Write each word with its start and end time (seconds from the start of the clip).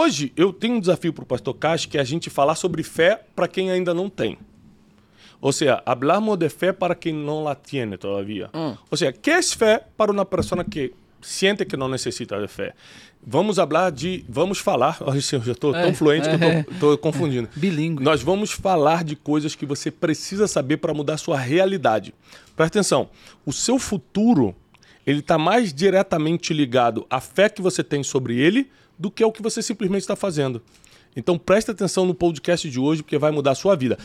Hoje 0.00 0.32
eu 0.36 0.52
tenho 0.52 0.76
um 0.76 0.80
desafio 0.80 1.12
para 1.12 1.24
o 1.24 1.26
pastor 1.26 1.52
Cash 1.54 1.86
que 1.86 1.98
é 1.98 2.00
a 2.00 2.04
gente 2.04 2.30
falar 2.30 2.54
sobre 2.54 2.84
fé 2.84 3.20
para 3.34 3.48
quem 3.48 3.68
ainda 3.68 3.92
não 3.92 4.08
tem. 4.08 4.38
Ou 5.40 5.50
seja, 5.50 5.82
hablamos 5.84 6.36
de 6.36 6.48
fé 6.48 6.72
para 6.72 6.94
quem 6.94 7.12
não 7.12 7.42
la 7.42 7.56
tiene 7.56 7.96
todavía. 7.98 8.48
Ou 8.88 8.96
seja, 8.96 9.12
que 9.12 9.28
é 9.28 9.42
fé 9.42 9.84
para 9.96 10.12
uma 10.12 10.24
pessoa 10.24 10.62
que 10.62 10.94
sente 11.20 11.64
que 11.64 11.76
não 11.76 11.88
necessita 11.88 12.40
de 12.40 12.46
fé? 12.46 12.74
Vamos 13.26 13.56
falar 13.56 13.90
de. 13.90 14.24
Vamos 14.28 14.60
falar. 14.60 14.98
Olha, 15.02 15.16
eu 15.16 15.42
já 15.42 15.50
estou 15.50 15.72
tão 15.72 15.80
É, 15.80 15.92
fluente 15.92 16.28
que 16.28 16.44
eu 16.44 16.48
é. 16.48 16.66
estou 16.70 16.96
confundindo. 16.96 17.48
Bilíngue. 17.56 18.00
Nós 18.00 18.22
vamos 18.22 18.52
falar 18.52 19.02
de 19.02 19.16
coisas 19.16 19.56
que 19.56 19.66
você 19.66 19.90
precisa 19.90 20.46
saber 20.46 20.76
para 20.76 20.94
mudar 20.94 21.14
a 21.14 21.18
sua 21.18 21.36
realidade. 21.36 22.14
Presta 22.54 22.78
atenção. 22.78 23.10
O 23.44 23.52
seu 23.52 23.80
futuro, 23.80 24.54
ele 25.04 25.18
está 25.18 25.36
mais 25.36 25.74
diretamente 25.74 26.54
ligado 26.54 27.04
à 27.10 27.20
fé 27.20 27.48
que 27.48 27.60
você 27.60 27.82
tem 27.82 28.04
sobre 28.04 28.38
ele 28.38 28.70
do 28.98 29.10
que 29.10 29.22
ao 29.22 29.32
que 29.32 29.40
você 29.40 29.62
simplesmente 29.62 30.02
está 30.02 30.16
fazendo. 30.16 30.62
Então 31.14 31.38
presta 31.38 31.72
atenção 31.72 32.04
no 32.04 32.14
podcast 32.14 32.68
de 32.68 32.80
hoje, 32.80 33.02
porque 33.02 33.16
vai 33.16 33.30
mudar 33.30 33.52
a 33.52 33.54
sua 33.54 33.76
vida. 33.76 33.96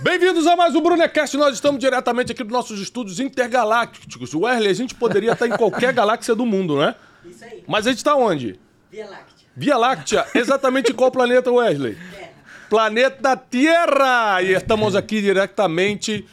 Bem-vindos 0.00 0.46
a 0.46 0.54
mais 0.54 0.74
um 0.74 0.82
Brunecast. 0.82 1.36
Nós 1.36 1.54
estamos 1.54 1.80
diretamente 1.80 2.30
aqui 2.30 2.44
dos 2.44 2.52
nossos 2.52 2.78
estúdios 2.78 3.18
intergalácticos. 3.18 4.34
Wesley, 4.34 4.70
a 4.70 4.74
gente 4.74 4.94
poderia 4.94 5.32
estar 5.32 5.46
em 5.46 5.56
qualquer 5.56 5.92
galáxia 5.94 6.34
do 6.34 6.44
mundo, 6.44 6.78
né? 6.78 6.94
Isso 7.24 7.42
aí. 7.44 7.64
Mas 7.66 7.86
a 7.86 7.90
gente 7.90 7.98
está 7.98 8.14
onde? 8.14 8.60
Via 8.90 9.08
Láctea. 9.08 9.48
Via 9.56 9.76
Láctea. 9.76 10.26
Exatamente 10.34 10.92
em 10.92 10.94
qual 10.94 11.10
planeta, 11.10 11.50
Wesley? 11.50 11.94
Terra. 11.94 12.33
Planeta 12.68 13.36
Terra! 13.36 14.42
E 14.42 14.52
estamos 14.52 14.96
aqui 14.96 15.20
diretamente 15.20 16.24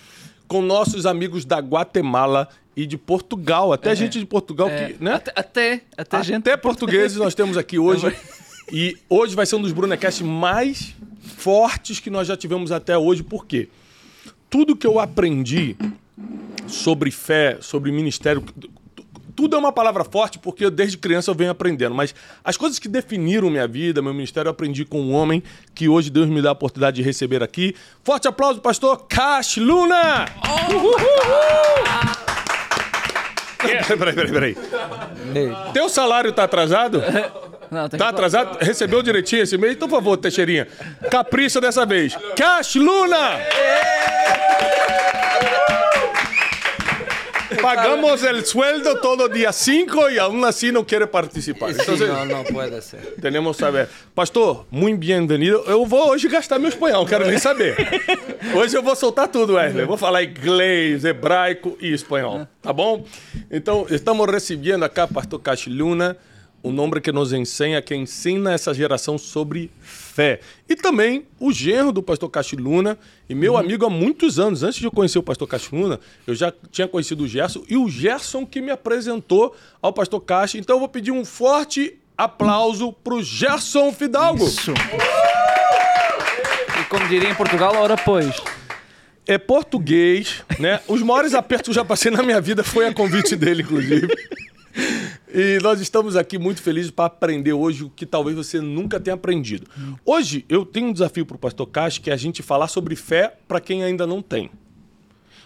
com 0.48 0.62
nossos 0.62 1.06
amigos 1.06 1.46
da 1.46 1.60
Guatemala 1.60 2.48
e 2.76 2.86
de 2.86 2.98
Portugal. 2.98 3.72
Até 3.74 3.96
gente 3.96 4.20
de 4.20 4.26
Portugal 4.26 4.70
É, 4.70 4.88
que, 4.88 5.04
né? 5.04 5.14
Até, 5.16 5.32
até, 5.36 5.82
até 5.98 6.24
gente. 6.24 6.48
Até 6.48 6.58
portugueses 6.58 7.18
nós 7.18 7.36
temos 7.36 7.58
aqui 7.58 7.78
hoje. 7.80 8.16
E 8.72 8.98
hoje 9.10 9.36
vai 9.36 9.46
ser 9.46 9.56
um 9.56 9.62
dos 9.62 9.72
Brunecasts 9.72 10.22
mais 10.22 10.96
fortes 11.38 12.00
que 12.00 12.10
nós 12.10 12.28
já 12.28 12.38
tivemos 12.38 12.72
até 12.72 12.98
hoje. 12.98 13.24
Por 13.24 13.46
quê? 13.46 13.70
Tudo 14.50 14.76
que 14.76 14.88
eu 14.88 15.00
aprendi 15.00 15.76
sobre 16.68 17.12
fé, 17.12 17.58
sobre 17.62 17.92
ministério, 17.92 18.44
tudo 19.36 19.56
é 19.56 19.60
uma 19.60 19.72
palavra 19.72 20.04
forte 20.04 20.38
porque 20.40 20.70
desde 20.70 20.98
criança 20.98 21.32
eu 21.32 21.36
venho 21.36 21.52
aprendendo. 21.52 21.96
Mas 21.96 22.14
as 22.44 22.58
coisas 22.58 22.78
que 22.80 22.88
definiram 22.88 23.50
minha 23.50 23.68
vida, 23.68 24.02
meu 24.02 24.14
ministério, 24.14 24.48
eu 24.50 24.52
aprendi 24.52 24.86
com 24.86 25.02
um 25.02 25.14
homem 25.14 25.42
que 25.74 25.88
hoje 25.90 26.10
Deus 26.10 26.28
me 26.28 26.42
dá 26.42 26.50
a 26.50 26.54
oportunidade 26.54 26.98
de 26.98 27.02
receber 27.04 27.42
aqui. 27.44 27.76
Forte 28.04 28.28
aplauso, 28.28 28.60
pastor 28.62 29.06
Cash 29.08 29.58
Luna! 29.58 30.26
Uhul! 30.74 30.96
Peraí, 33.98 34.14
peraí, 34.16 34.32
peraí. 34.32 34.58
Teu 35.74 35.88
salário 35.88 36.32
tá 36.32 36.44
atrasado? 36.44 37.02
Não, 37.70 37.88
tem 37.88 37.98
Tá 37.98 38.08
que- 38.08 38.12
atrasado? 38.16 38.58
Recebeu 38.60 39.02
direitinho 39.02 39.44
esse 39.44 39.58
mês? 39.58 39.74
Então, 39.76 39.88
por 39.88 39.96
favor, 39.96 40.18
Teixeirinha. 40.18 40.68
Capricha 41.10 41.62
dessa 41.62 41.86
vez. 41.86 42.14
Cash 42.36 42.76
Luna! 42.76 43.40
Pagamos 47.62 48.24
el 48.24 48.46
sueldo 48.46 49.00
todo 49.00 49.30
dia 49.30 49.52
5 49.52 50.10
e 50.10 50.20
aún 50.20 50.44
assim 50.46 50.72
não 50.72 50.84
quer 50.84 51.06
participar. 51.08 51.74
Sí, 51.74 51.82
Entonces, 51.82 52.08
no, 52.10 52.26
no 52.26 52.44
puede 52.46 52.82
ser. 52.82 53.16
Tenemos 53.22 53.58
que 53.58 53.64
saber. 53.64 53.88
Pastor, 54.16 54.66
muito 54.72 55.00
bem-vindo. 55.00 55.34
Eu 55.68 55.86
vou 55.86 56.10
hoje 56.10 56.28
gastar 56.28 56.60
meu 56.60 56.70
espanhol, 56.70 57.06
quero 57.06 57.26
nem 57.28 57.38
saber. 57.38 57.76
Hoje 58.56 58.76
eu 58.76 58.82
vou 58.82 58.96
soltar 58.96 59.28
tudo, 59.28 59.54
Wesley. 59.54 59.86
Vou 59.86 59.98
falar 59.98 60.24
inglês, 60.24 61.06
hebraico 61.06 61.78
e 61.80 61.94
espanhol, 61.94 62.48
tá 62.62 62.74
bom? 62.74 63.06
Então, 63.50 63.86
estamos 63.90 64.30
recebendo 64.30 64.84
acá 64.84 65.08
Pastor 65.08 65.40
Cash 65.40 65.68
Luna, 65.68 66.18
um 66.64 66.72
nome 66.72 67.02
que 67.02 67.12
nos 67.12 67.34
ensina, 67.34 67.82
que 67.82 67.96
ensina 67.96 68.54
essa 68.54 68.74
geração 68.74 69.18
sobre 69.18 69.72
fé. 69.82 70.40
E 70.70 70.76
também 70.76 71.26
o 71.40 71.52
genro 71.52 71.92
do 71.92 72.04
Pastor 72.04 72.30
Cash 72.30 72.54
Luna, 72.54 72.98
e 73.28 73.34
meu 73.34 73.58
amigo 73.58 73.86
há 73.86 73.90
muitos 73.90 74.40
anos. 74.40 74.62
Antes 74.62 74.80
de 74.80 74.86
eu 74.86 74.92
conhecer 74.92 75.18
o 75.18 75.24
Pastor 75.24 75.48
Cash 75.48 75.72
Luna, 75.72 76.00
eu 76.28 76.36
já 76.36 76.54
tinha 76.72 76.88
conhecido 76.88 77.24
o 77.24 77.28
Gerson, 77.28 77.64
e 77.68 77.78
o 77.78 77.90
Gerson 77.90 78.46
que 78.46 78.62
me 78.62 78.72
apresentou 78.72 79.56
ao 79.82 79.92
Pastor 79.92 80.22
Cash. 80.22 80.56
Então 80.56 80.76
eu 80.76 80.80
vou 80.80 80.90
pedir 80.90 81.12
um 81.12 81.26
forte 81.26 81.98
aplauso 82.18 82.94
pro 82.94 83.24
Gerson 83.24 83.92
Fidalgo. 83.92 84.46
Isso. 84.46 84.74
E 86.80 86.84
como 86.86 87.08
diria 87.08 87.30
em 87.30 87.36
Portugal, 87.36 87.76
ora 87.76 87.98
pois. 87.98 88.36
É 89.26 89.38
português, 89.38 90.44
né? 90.60 90.82
Os 90.88 91.02
maiores 91.02 91.34
apertos 91.34 91.66
que 91.66 91.70
eu 91.72 91.76
já 91.76 91.86
passei 91.86 92.12
na 92.12 92.22
minha 92.22 92.42
vida 92.42 92.64
foi 92.64 92.88
a 92.88 92.94
convite 92.94 93.36
dele, 93.36 93.64
inclusive. 93.64 94.08
E 95.34 95.60
nós 95.62 95.80
estamos 95.80 96.16
aqui 96.16 96.38
muito 96.38 96.62
felizes 96.62 96.92
para 96.92 97.06
aprender 97.06 97.54
hoje 97.54 97.84
o 97.84 97.90
que 97.90 98.06
talvez 98.06 98.36
você 98.36 98.60
nunca 98.60 99.00
tenha 99.00 99.16
aprendido. 99.16 99.66
Hoje 100.06 100.46
eu 100.50 100.66
tenho 100.66 100.88
um 100.88 100.94
desafio 100.94 101.26
para 101.26 101.36
o 101.36 101.40
Pastor 101.40 101.68
Cash 101.68 101.98
que 102.00 102.10
é 102.10 102.14
a 102.14 102.18
gente 102.18 102.44
falar 102.44 102.68
sobre 102.68 102.96
fé 102.96 103.34
para 103.48 103.62
quem 103.62 103.84
ainda 103.84 104.06
não 104.06 104.22
tem. 104.22 104.52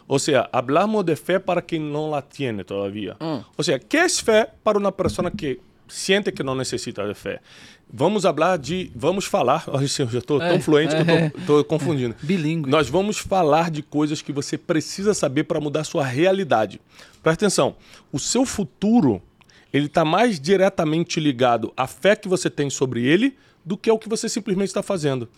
Ou 0.08 0.20
seja, 0.20 0.48
hablamos 0.52 1.04
de 1.04 1.16
fé 1.16 1.40
para 1.40 1.62
quem 1.62 1.80
não 1.80 2.10
la 2.10 2.22
tiene 2.22 2.64
todavía. 2.64 3.16
Ou 3.58 3.64
seja, 3.64 3.80
que 3.80 3.98
é 3.98 4.10
fé 4.10 4.52
para 4.64 4.78
uma 4.78 4.92
pessoa 4.92 5.32
que 5.32 5.60
sente 5.88 6.32
que 6.32 6.44
não 6.44 6.56
necessita 6.56 7.08
de 7.08 7.14
fé? 7.14 7.40
Vamos 7.92 8.24
falar 8.24 8.58
de, 8.58 8.92
vamos 8.96 9.26
falar. 9.26 9.64
Olha, 9.70 9.84
eu 9.84 10.08
já 10.10 10.20
estou 10.20 10.40
tão 10.40 10.48
É, 10.48 10.60
fluente 10.60 10.96
que 10.96 11.02
eu 11.02 11.16
é. 11.16 11.32
estou 11.38 11.64
confundindo. 11.64 12.16
Bilíngue. 12.24 12.70
Nós 12.70 12.90
vamos 12.90 13.18
falar 13.18 13.70
de 13.70 13.82
coisas 13.84 14.22
que 14.22 14.32
você 14.34 14.58
precisa 14.58 15.14
saber 15.14 15.44
para 15.44 15.60
mudar 15.62 15.82
a 15.82 15.84
sua 15.86 16.04
realidade. 16.04 16.82
Presta 17.22 17.46
atenção. 17.46 17.76
O 18.12 18.20
seu 18.20 18.46
futuro, 18.46 19.22
ele 19.72 19.86
está 19.86 20.04
mais 20.04 20.40
diretamente 20.40 21.20
ligado 21.20 21.72
à 21.78 21.86
fé 21.88 22.16
que 22.16 22.28
você 22.28 22.50
tem 22.50 22.70
sobre 22.70 23.06
ele 23.06 23.36
do 23.64 23.78
que 23.78 23.90
ao 23.90 23.98
que 24.00 24.10
você 24.10 24.28
simplesmente 24.28 24.68
está 24.68 24.84
fazendo. 24.84 25.30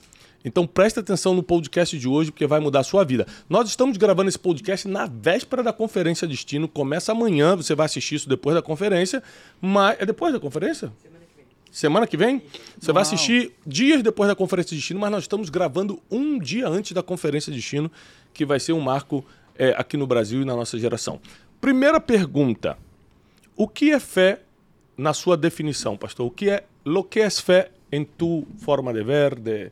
Então 0.47 0.65
presta 0.65 1.01
atenção 1.01 1.33
no 1.33 1.43
podcast 1.43 1.99
de 1.99 2.07
hoje, 2.07 2.31
porque 2.31 2.47
vai 2.47 2.61
mudar 2.61 2.79
a 2.79 2.83
sua 2.83 3.03
vida. 3.03 3.27
Nós 3.49 3.67
estamos 3.67 3.97
gravando 3.97 4.29
esse 4.29 4.39
podcast 4.39 4.87
na 4.87 5.05
véspera 5.05 5.61
da 5.61 5.73
conferência 5.73 6.25
Destino. 6.25 6.69
Começa 6.69 7.11
amanhã, 7.11 7.55
você 7.55 7.75
vai 7.75 7.85
assistir 7.85 8.15
isso 8.15 8.29
depois 8.29 8.55
da 8.55 8.61
conferência. 8.61 9.21
Mas. 9.61 9.97
É 9.99 10.05
depois 10.05 10.31
da 10.31 10.39
conferência? 10.39 10.91
Semana 11.69 12.07
que 12.07 12.15
vem? 12.15 12.41
Você 12.79 12.93
vai 12.93 13.01
assistir 13.01 13.51
dias 13.65 14.01
depois 14.01 14.29
da 14.29 14.35
Conferência 14.35 14.69
de 14.69 14.77
Destino, 14.77 14.99
mas 14.99 15.11
nós 15.11 15.23
estamos 15.25 15.49
gravando 15.49 16.01
um 16.09 16.39
dia 16.39 16.67
antes 16.67 16.93
da 16.93 17.03
Conferência 17.03 17.51
de 17.51 17.59
Destino, 17.59 17.91
que 18.33 18.45
vai 18.45 18.59
ser 18.59 18.71
um 18.71 18.79
marco 18.79 19.23
é, 19.55 19.75
aqui 19.77 19.97
no 19.97 20.07
Brasil 20.07 20.41
e 20.41 20.45
na 20.45 20.55
nossa 20.55 20.79
geração. 20.79 21.19
Primeira 21.59 21.99
pergunta: 21.99 22.77
O 23.55 23.67
que 23.67 23.91
é 23.91 23.99
fé 23.99 24.41
na 24.97 25.13
sua 25.13 25.35
definição, 25.35 25.97
pastor? 25.97 26.25
O 26.25 26.31
que 26.31 26.49
é 26.49 26.63
lo 26.85 27.03
que 27.03 27.19
é 27.19 27.29
fé 27.29 27.69
em 27.91 28.03
tu 28.03 28.47
forma 28.57 28.93
de 28.93 29.03
ver, 29.03 29.35
de, 29.35 29.71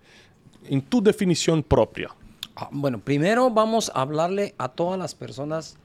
em 0.69 0.79
tu 0.79 1.01
definição 1.01 1.61
própria? 1.61 2.09
Ah, 2.55 2.69
Bueno, 2.71 2.99
primero 2.99 3.49
vamos 3.49 3.89
a 3.93 4.01
hablarle 4.01 4.53
a 4.57 4.67
todas 4.69 4.97
las 4.99 5.13
personas, 5.13 5.75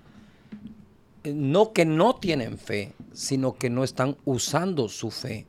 eh, 1.24 1.32
no 1.34 1.72
que 1.72 1.84
no 1.84 2.14
tienen 2.14 2.56
fe, 2.58 2.92
sino 3.12 3.56
que 3.56 3.68
no 3.70 3.84
están 3.84 4.16
usando 4.24 4.88
su 4.88 5.10
fe. 5.10 5.46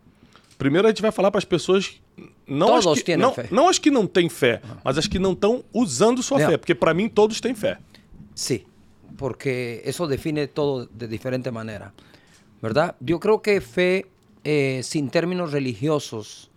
Primeiro 0.57 0.87
a 0.87 0.91
gente 0.91 1.01
vai 1.01 1.11
falar 1.11 1.31
para 1.31 1.39
as 1.39 1.45
pessoas 1.45 1.99
não 2.45 2.67
Todos 2.67 2.85
as 2.87 3.01
que 3.03 3.17
não, 3.17 3.33
fé. 3.33 3.47
não 3.51 3.67
as 3.69 3.79
que 3.79 3.89
não 3.89 4.05
têm 4.05 4.29
fé, 4.29 4.61
mas 4.83 4.97
as 4.97 5.07
que 5.07 5.17
não 5.17 5.31
estão 5.33 5.63
usando 5.73 6.21
sua 6.21 6.37
Não. 6.39 6.49
fé, 6.49 6.57
porque 6.57 6.75
para 6.75 6.93
mim 6.93 7.09
todos 7.09 7.39
têm 7.41 7.55
fé. 7.55 7.79
Sí, 8.35 8.65
porque 9.17 9.81
eso 9.85 10.05
define 10.07 10.47
todo 10.47 10.85
de 10.85 11.07
diferente 11.07 11.49
manera, 11.51 11.93
¿verdad? 12.61 12.95
Yo 12.99 13.19
creo 13.19 13.41
que 13.41 13.59
fe, 13.61 14.05
eh, 14.43 14.81
sin 14.83 15.09
términos 15.09 15.51
religiosos, 15.51 16.50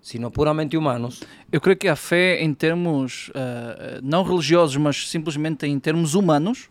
sino 0.00 0.30
puramente 0.30 0.76
humanos, 0.76 1.22
Eu 1.52 1.60
creio 1.60 1.76
que 1.78 1.88
a 1.88 1.96
fé, 1.96 2.42
em 2.42 2.54
termos 2.54 3.30
ah, 3.34 4.00
não 4.02 4.22
religiosos, 4.24 4.76
mas 4.76 5.08
simplesmente 5.08 5.66
em 5.66 5.78
termos 5.78 6.14
humanos, 6.14 6.70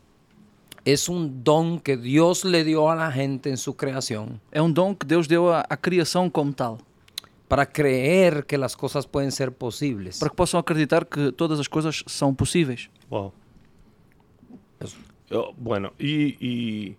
es 0.85 1.07
un 1.09 1.43
don 1.43 1.77
que 1.79 1.95
Dios 1.97 2.43
le 2.43 2.63
dio 2.63 2.89
a 2.89 2.95
la 2.95 3.11
gente 3.11 3.49
en 3.49 3.57
su 3.57 3.73
creación 3.75 4.39
é 4.51 4.61
um 4.61 4.71
dom 4.71 4.95
que 4.95 5.05
Deus 5.05 5.27
deu 5.27 5.51
à, 5.51 5.65
à 5.69 5.75
criação 5.77 6.29
como 6.29 6.53
tal. 6.53 6.77
para 7.49 7.65
creer 7.65 8.45
que 8.45 8.57
las 8.57 8.75
cosas 8.75 9.07
pueden 9.07 9.31
ser 9.31 9.51
posibles. 9.51 10.19
Para 10.19 10.29
que 10.29 10.35
possam 10.35 10.59
acreditar 10.59 11.03
que 11.05 11.31
todas 11.31 11.59
as 11.59 11.67
coisas 11.67 12.03
são 12.05 12.31
possíveis. 12.33 12.89
Uau. 13.11 13.33
Eu- 15.29 15.53
bueno, 15.57 15.91
e, 15.99 16.37
e, 16.39 16.97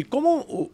e 0.00 0.04
como 0.04 0.70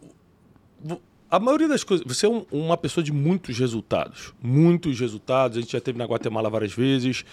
a 1.30 1.38
maioria 1.40 1.68
das 1.68 1.82
coisas. 1.84 2.06
Você 2.06 2.26
é 2.26 2.28
um- 2.28 2.44
uma 2.52 2.76
pessoa 2.76 3.02
de 3.02 3.12
muitos 3.12 3.58
resultados. 3.58 4.32
Muitos 4.42 4.98
resultados. 5.00 5.56
A 5.58 5.60
gente 5.60 5.72
já 5.72 5.78
esteve 5.78 5.98
na 5.98 6.04
Guatemala 6.04 6.48
várias 6.50 6.72
vezes. 6.72 7.24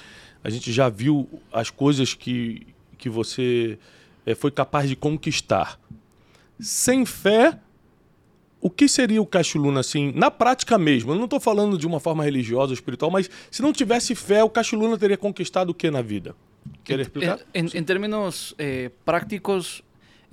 A 0.43 0.49
gente 0.49 0.71
já 0.71 0.89
viu 0.89 1.27
as 1.51 1.69
coisas 1.69 2.13
que, 2.13 2.65
que 2.97 3.09
você 3.09 3.77
eh, 4.25 4.35
foi 4.35 4.51
capaz 4.51 4.87
de 4.89 4.95
conquistar. 4.95 5.79
Sem 6.59 7.05
fé, 7.05 7.59
o 8.61 8.69
que 8.69 8.87
seria 8.87 9.21
o 9.21 9.25
Cachuluna, 9.25 9.81
assim, 9.81 10.11
na 10.15 10.31
prática 10.31 10.77
mesmo? 10.77 11.11
Eu 11.11 11.15
não 11.15 11.25
estou 11.25 11.39
falando 11.39 11.77
de 11.77 11.85
uma 11.85 11.99
forma 11.99 12.23
religiosa 12.23 12.71
ou 12.71 12.73
espiritual, 12.73 13.11
mas 13.11 13.29
se 13.51 13.61
não 13.61 13.73
tivesse 13.73 14.15
fé, 14.15 14.43
o 14.43 14.49
Cachuluna 14.49 14.97
teria 14.97 15.17
conquistado 15.17 15.69
o 15.71 15.73
que 15.73 15.91
na 15.91 16.01
vida? 16.01 16.35
Quer 16.85 16.99
explicar? 17.01 17.39
En, 17.53 17.65
en- 17.65 17.77
en 17.77 17.83
términos 17.83 18.55
eh, 18.57 18.89
prácticos, 19.03 19.83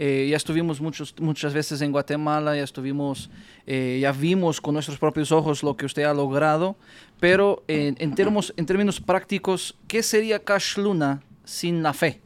eh, 0.03 0.29
ya 0.31 0.37
estuvimos 0.39 0.81
muchos, 0.81 1.15
muchas 1.21 1.53
veces 1.53 1.83
en 1.83 1.93
Guatemala, 1.93 2.57
ya 2.57 2.63
estuvimos, 2.65 3.29
eh, 3.67 3.99
ya 4.01 4.13
vimos 4.13 4.59
con 4.59 4.73
nuestros 4.73 4.97
propios 4.99 5.31
ojos 5.31 5.63
lo 5.63 5.77
que 5.77 5.85
usted 5.85 6.05
ha 6.05 6.15
logrado, 6.15 6.75
pero 7.21 7.63
en, 7.69 7.97
en, 7.99 8.15
termos, 8.15 8.55
en 8.57 8.65
términos 8.65 8.99
prácticos, 8.99 9.77
¿qué 9.87 10.03
sería 10.03 10.39
Cash 10.43 10.79
Luna 10.79 11.23
sin 11.45 11.83
la 11.83 11.93
fe? 11.93 12.21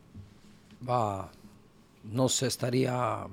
va, 0.89 1.31
no 2.05 2.29
sé, 2.29 2.47
estaría 2.47 3.27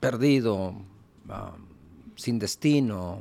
perdido, 0.00 0.74
sin 2.16 2.38
destino. 2.38 3.20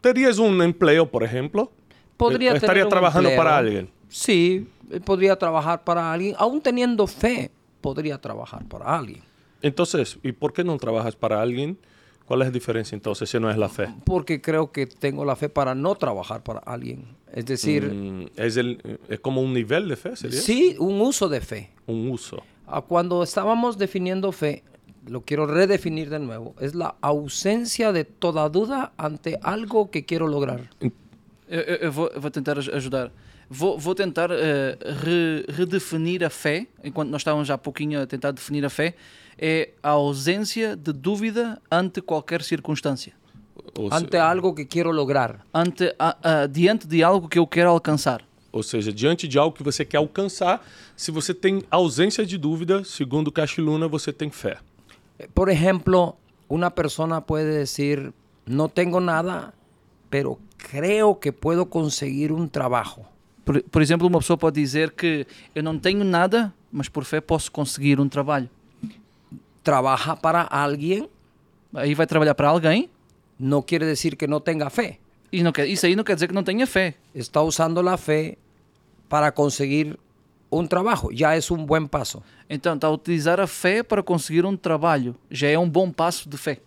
¿Terías 0.00 0.38
un 0.38 0.60
empleo, 0.62 1.10
por 1.10 1.22
ejemplo? 1.22 1.70
Podría 2.16 2.52
Eh, 2.52 2.56
Estaría 2.56 2.74
tener 2.74 2.84
un 2.84 2.90
trabajando 2.90 3.28
empleo. 3.28 3.44
para 3.44 3.56
alguien. 3.58 3.90
Sí, 4.08 4.66
eh, 4.90 5.00
podría 5.00 5.36
trabajar 5.36 5.82
para 5.84 6.12
alguien, 6.12 6.34
aún 6.38 6.60
teniendo 6.60 7.06
fe, 7.06 7.50
podría 7.82 8.18
trabajar 8.20 8.64
para 8.66 8.96
alguien. 8.96 9.20
Entonces, 9.60 10.18
¿y 10.22 10.32
por 10.32 10.54
qué 10.54 10.64
no 10.64 10.76
trabajas 10.78 11.14
para 11.16 11.42
alguien? 11.42 11.76
¿Cuál 12.24 12.40
es 12.42 12.48
la 12.48 12.52
diferencia 12.52 12.96
entonces 12.96 13.28
si 13.28 13.38
no 13.38 13.50
es 13.50 13.58
la 13.58 13.68
fe? 13.68 13.88
Porque 14.04 14.40
creo 14.40 14.72
que 14.72 14.86
tengo 14.86 15.24
la 15.24 15.36
fe 15.36 15.48
para 15.50 15.74
no 15.74 15.94
trabajar 15.96 16.42
para 16.42 16.60
alguien. 16.60 17.04
Es 17.32 17.44
decir, 17.46 17.84
Mm, 17.92 18.26
¿es, 18.36 18.56
el, 18.56 18.98
¿Es 19.08 19.20
como 19.20 19.42
un 19.42 19.52
nivel 19.52 19.88
de 19.88 19.96
fe? 19.96 20.16
¿Sería? 20.16 20.40
sí, 20.40 20.76
un 20.78 21.00
uso 21.00 21.28
de 21.28 21.40
fe. 21.40 21.70
Un 21.86 22.08
uso. 22.10 22.42
Ah, 22.66 22.80
Cuando 22.80 23.22
estábamos 23.22 23.76
definiendo 23.76 24.32
fe, 24.32 24.62
lo 25.06 25.22
quiero 25.22 25.46
redefinir 25.46 26.10
de 26.10 26.20
nuevo, 26.20 26.54
es 26.60 26.74
la 26.74 26.94
ausencia 27.00 27.92
de 27.92 28.04
toda 28.04 28.48
duda 28.48 28.92
ante 28.96 29.38
algo 29.42 29.90
que 29.90 30.04
quiero 30.06 30.26
lograr. 30.28 30.70
Eu, 31.48 31.60
eu- 31.60 31.78
eu 31.82 31.92
vou, 31.92 32.08
eu 32.14 32.20
vou 32.20 32.30
tentar 32.30 32.56
aj- 32.58 32.72
ajudar. 32.72 33.10
Vou, 33.54 33.78
vou 33.78 33.94
tentar 33.94 34.30
eh, 34.30 34.78
re- 35.04 35.44
redefinir 35.48 36.24
a 36.24 36.30
fé, 36.30 36.66
enquanto 36.82 37.10
nós 37.10 37.20
estávamos 37.20 37.46
já 37.46 37.54
há 37.54 37.58
pouquinho 37.58 38.00
a 38.00 38.06
tentar 38.06 38.30
definir 38.30 38.64
a 38.64 38.70
fé, 38.70 38.94
é 39.38 39.70
a 39.82 39.90
ausência 39.90 40.74
de 40.74 40.90
dúvida 40.92 41.60
ante 41.70 42.00
qualquer 42.00 42.42
circunstância. 42.42 43.12
Ou, 43.78 43.90
se- 43.90 43.96
Ante 43.96 44.16
algo 44.16 44.54
que 44.54 44.64
quiero 44.64 44.90
lograr. 44.90 45.44
Ante, 45.52 45.94
a- 45.98 46.16
a- 46.22 46.46
diante 46.46 46.86
de 46.86 47.02
algo 47.02 47.28
que 47.28 47.38
eu 47.38 47.46
quero 47.46 47.68
alcançar. 47.70 48.22
ou 48.50 48.62
seja, 48.62 48.92
diante 48.92 49.26
de 49.28 49.38
algo 49.38 49.54
que 49.56 49.62
você 49.62 49.82
quer 49.84 49.96
alcançar, 49.98 50.62
se 50.96 51.10
você 51.10 51.32
tem 51.34 51.62
ausência 51.70 52.24
de 52.24 52.36
dúvida, 52.38 52.84
segundo 52.84 53.30
Cachiluna, 53.32 53.86
você 53.88 54.12
tem 54.12 54.30
fé. 54.30 54.56
Eh, 55.18 55.26
Por 55.34 55.48
ejemplo, 55.50 56.16
una 56.48 56.70
persona 56.70 57.20
puede 57.20 57.50
decir, 57.58 58.12
no 58.46 58.68
tengo 58.68 58.98
nada, 59.00 59.52
pero 60.10 60.38
creo 60.58 61.18
que 61.18 61.32
puedo 61.32 61.64
conseguir 61.66 62.30
un 62.32 62.46
trabajo. 62.48 63.06
Por, 63.44 63.62
por 63.62 63.82
exemplo, 63.82 64.06
uma 64.06 64.18
pessoa 64.18 64.36
pode 64.36 64.60
dizer 64.60 64.92
que 64.92 65.26
eu 65.54 65.62
não 65.62 65.78
tenho 65.78 66.04
nada, 66.04 66.52
mas 66.70 66.88
por 66.88 67.04
fé 67.04 67.20
posso 67.20 67.50
conseguir 67.50 68.00
um 68.00 68.08
trabalho. 68.08 68.48
Trabaja 69.62 70.16
para 70.16 70.42
alguien 70.42 71.08
Aí 71.74 71.94
vai 71.94 72.06
trabalhar 72.06 72.34
para 72.34 72.48
alguém 72.48 72.90
no 73.38 73.62
quiere 73.62 73.86
decir 73.86 74.16
que 74.16 74.26
no 74.26 74.40
tenga 74.40 74.68
fe. 74.68 75.00
e 75.32 75.42
não 75.42 75.50
quer, 75.50 75.66
isso 75.66 75.86
aí 75.86 75.96
não 75.96 76.04
quer 76.04 76.14
dizer 76.14 76.28
que 76.28 76.34
não 76.34 76.44
tenha 76.44 76.66
fé. 76.66 76.94
Está 77.14 77.40
usando 77.40 77.80
la 77.80 77.96
fe 77.96 78.36
para 79.08 79.32
conseguir 79.32 79.98
un 80.50 80.68
trabajo. 80.68 81.10
Ya 81.10 81.34
es 81.34 81.50
un 81.50 81.66
buen 81.66 81.88
paso. 81.88 82.22
Então, 82.48 82.74
está 82.74 82.88
a 82.88 82.90
utilizar 82.90 83.40
a 83.40 83.46
fé 83.46 83.82
para 83.82 84.02
conseguir 84.02 84.44
um 84.44 84.54
trabalho. 84.54 85.16
Já 85.30 85.48
é 85.48 85.58
um 85.58 85.68
bom 85.68 85.90
passo 85.90 86.28
de 86.28 86.36
fé. 86.36 86.60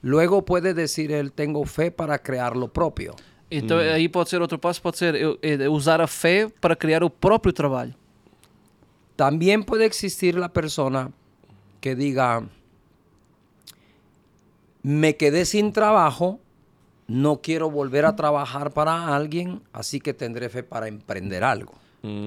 Luego 0.00 0.42
puede 0.42 0.72
decir 0.72 1.10
él, 1.10 1.32
tengo 1.32 1.64
fe 1.64 1.90
para 1.90 2.18
crear 2.18 2.56
lo 2.56 2.68
propio. 2.68 3.14
Então, 3.54 3.78
aí 3.78 4.08
pode 4.08 4.30
ser 4.30 4.40
outro 4.40 4.58
passo, 4.58 4.80
pode 4.80 4.96
ser 4.98 5.14
eu- 5.14 5.38
é 5.42 5.68
usar 5.68 6.00
a 6.00 6.06
fé 6.06 6.48
para 6.60 6.74
criar 6.74 7.02
o 7.04 7.10
próprio 7.10 7.52
trabalho. 7.52 7.94
También 9.16 9.62
puede 9.62 9.84
existir 9.84 10.34
la 10.36 10.48
persona 10.48 11.10
que 11.80 11.94
diga, 11.94 12.42
me 14.82 15.16
quedé 15.16 15.44
sin 15.44 15.72
trabajo, 15.72 16.40
no 17.08 17.40
quiero 17.42 17.70
volver 17.70 18.04
a 18.04 18.16
trabajar 18.16 18.70
para 18.72 19.14
alguien, 19.14 19.60
así 19.72 20.00
que 20.00 20.12
tendré 20.14 20.48
fe 20.48 20.62
para 20.62 20.88
emprender 20.88 21.44
algo. 21.44 21.74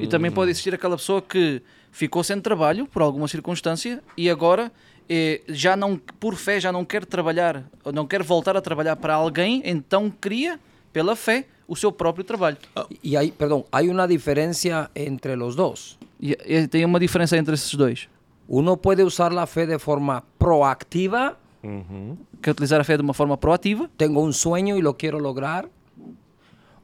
E 0.03 0.07
também 0.07 0.31
pode 0.31 0.51
existir 0.51 0.73
aquela 0.73 0.95
pessoa 0.95 1.21
que 1.21 1.61
ficou 1.91 2.23
sem 2.23 2.39
trabalho 2.39 2.85
por 2.87 3.01
alguma 3.01 3.27
circunstância 3.27 4.01
e 4.15 4.29
agora 4.29 4.71
eh, 5.09 5.41
já 5.49 5.75
não, 5.75 5.97
por 5.97 6.35
fé, 6.35 6.59
já 6.59 6.71
não 6.71 6.85
quer 6.85 7.05
trabalhar, 7.05 7.63
ou 7.83 7.91
não 7.91 8.07
quer 8.07 8.23
voltar 8.23 8.55
a 8.55 8.61
trabalhar 8.61 8.95
para 8.95 9.13
alguém, 9.15 9.61
então 9.65 10.09
cria, 10.09 10.59
pela 10.95 11.13
fé, 11.13 11.45
o 11.67 11.75
seu 11.75 11.91
próprio 11.91 12.23
trabalho. 12.23 12.57
Y 13.03 13.17
hay, 13.17 13.31
perdón, 13.31 13.65
hay 13.69 13.89
una 13.89 14.07
diferencia 14.07 14.89
entre 14.95 15.35
los 15.35 15.57
dos. 15.57 15.99
E, 16.21 16.37
e 16.45 16.67
tem 16.69 16.85
uma 16.85 16.99
diferença 16.99 17.35
entre 17.35 17.53
esses 17.55 17.75
dois. 17.75 18.07
Uno 18.47 18.77
puede 18.77 19.03
usar 19.03 19.33
la 19.33 19.45
fe 19.45 19.67
de 19.67 19.77
forma 19.77 20.23
proactiva, 20.37 21.37
Quer 22.43 22.51
utilizar 22.51 22.79
a 22.79 22.83
fé 22.83 22.95
de 22.95 23.01
uma 23.01 23.15
forma 23.15 23.39
proativa 23.39 23.89
tengo 23.97 24.21
un 24.21 24.33
sueño 24.33 24.77
y 24.77 24.83
lo 24.83 24.97
quiero 24.97 25.19
lograr, 25.19 25.67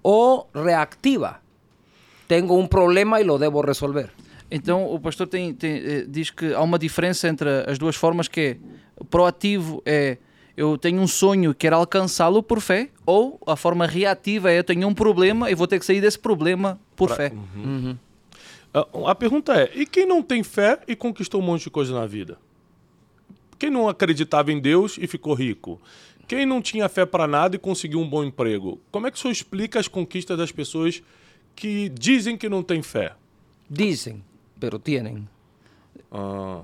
o 0.02 0.48
reactiva, 0.56 1.40
tengo 2.26 2.56
un 2.56 2.68
problema 2.68 3.22
y 3.22 3.24
lo 3.24 3.38
debo 3.38 3.62
resolver. 3.62 4.10
Então 4.50 4.92
o 4.92 5.00
pastor 5.00 5.28
tem, 5.28 5.54
tem, 5.54 5.74
eh, 5.76 6.06
diz 6.10 6.32
que 6.32 6.56
há 6.56 6.62
uma 6.62 6.80
diferença 6.80 7.28
entre 7.28 7.48
as 7.70 7.78
duas 7.78 7.96
formas 7.96 8.28
que 8.28 8.42
é 8.42 8.58
proativo 9.12 9.84
é 9.86 10.18
eu 10.62 10.78
tenho 10.78 11.02
um 11.02 11.08
sonho 11.08 11.56
quero 11.56 11.76
alcançá-lo 11.76 12.44
por 12.44 12.62
fé, 12.62 12.90
ou 13.06 13.40
a 13.48 13.56
forma 13.56 13.88
reativa 13.88 14.52
é 14.52 14.60
eu 14.60 14.64
tenho 14.64 14.88
um 14.88 14.94
problema 14.94 15.50
e 15.50 15.56
vou 15.56 15.68
ter 15.68 15.80
que 15.80 15.86
sair 15.86 16.00
desse 16.00 16.20
problema 16.20 16.80
por 16.96 17.10
fé. 17.10 17.34
Ah, 18.74 18.86
A 19.08 19.16
pergunta 19.16 19.54
é: 19.54 19.72
e 19.74 19.86
quem 19.86 20.06
não 20.06 20.22
tem 20.22 20.44
fé 20.44 20.80
e 20.88 20.96
conquistou 20.96 21.42
um 21.42 21.44
monte 21.44 21.64
de 21.64 21.72
coisa 21.72 21.94
na 21.94 22.06
vida? 22.06 22.38
Quem 23.58 23.70
não 23.70 23.90
acreditava 23.90 24.52
em 24.52 24.60
Deus 24.60 24.98
e 25.00 25.08
ficou 25.08 25.34
rico? 25.34 25.82
Quem 26.28 26.46
não 26.46 26.62
tinha 26.62 26.88
fé 26.88 27.06
para 27.06 27.28
nada 27.28 27.56
e 27.56 27.60
conseguiu 27.60 28.00
um 28.00 28.08
bom 28.08 28.24
emprego? 28.24 28.80
Como 28.92 29.08
é 29.08 29.12
que 29.12 29.18
o 29.18 29.20
senhor 29.20 29.32
explica 29.32 29.80
as 29.80 29.88
conquistas 29.88 30.38
das 30.38 30.52
pessoas 30.52 31.02
que 31.56 31.90
dizem 31.90 32.38
que 32.38 32.48
não 32.48 32.64
têm 32.64 32.82
fé? 32.82 33.14
Dicen, 33.70 34.24
pero 34.60 34.78
tienen. 34.80 35.28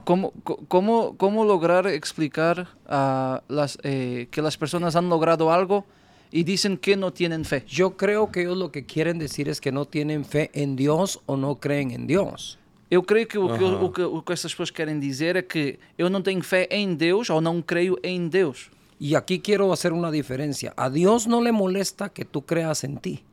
Como, 0.04 0.32
co- 0.44 0.58
como, 0.68 1.16
como 1.18 1.46
lograr 1.46 1.88
explicar 1.88 2.68
a 2.86 3.42
las, 3.48 3.78
eh, 3.84 4.28
que 4.32 4.42
las 4.42 4.58
personas 4.58 4.96
han 4.96 5.08
logrado 5.10 5.52
algo 5.52 5.86
y 6.32 6.44
dicen 6.44 6.78
que 6.78 6.98
no 6.98 7.12
tienen 7.14 7.46
fe? 7.46 7.64
Yo 7.68 7.96
creo 7.96 8.30
que 8.32 8.42
ellos 8.42 8.58
lo 8.58 8.72
que 8.72 8.86
quieren 8.86 9.18
decir 9.20 9.48
es 9.48 9.62
que 9.62 9.72
no 9.72 9.86
tienen 9.86 10.26
fe 10.26 10.50
en 10.54 10.76
Dios 10.76 11.22
o 11.28 11.38
no 11.38 11.56
creen 11.56 11.92
en 11.92 12.08
Dios. 12.08 12.58
Eu 12.90 13.04
creio 13.04 13.28
que 13.28 13.38
o, 13.38 13.48
que 13.58 13.64
Aham. 13.66 13.84
o, 13.84 13.92
que 13.92 14.02
o 14.04 14.22
que 14.24 14.32
essas 14.34 14.52
pessoas 14.54 14.72
querem 14.72 14.98
dizer 15.00 15.36
é 15.36 15.42
que 15.44 15.78
eu 15.98 16.10
não 16.10 16.22
tenho 16.22 16.42
fé 16.42 16.68
em 16.72 16.96
Deus 16.96 17.30
ou 17.30 17.42
não 17.42 17.62
creio 17.62 17.98
em 18.04 18.28
Deus. 18.30 18.70
Y 19.00 19.14
aquí 19.16 19.40
quiero 19.40 19.72
hacer 19.74 19.92
una 19.94 20.10
diferencia. 20.10 20.74
A 20.76 20.90
Dios 20.90 21.28
no 21.28 21.42
le 21.42 21.52
molesta 21.52 22.10
que 22.10 22.24
tú 22.26 22.42
creas 22.44 22.84
en 22.86 22.98
ti. 22.98 23.24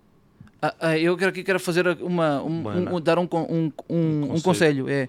Ah, 0.60 0.74
ah, 0.80 0.98
eu 0.98 1.16
quero 1.16 1.30
aqui 1.30 1.44
quero 1.44 1.60
fazer 1.60 1.86
uma, 2.02 2.42
um, 2.42 2.62
Buena. 2.62 2.90
um- 2.92 3.00
dar 3.00 3.18
um, 3.18 3.28
um, 3.32 3.70
um, 3.88 4.22
um 4.34 4.40
conselho. 4.40 4.84
conselho. 4.84 4.88
É, 4.88 5.08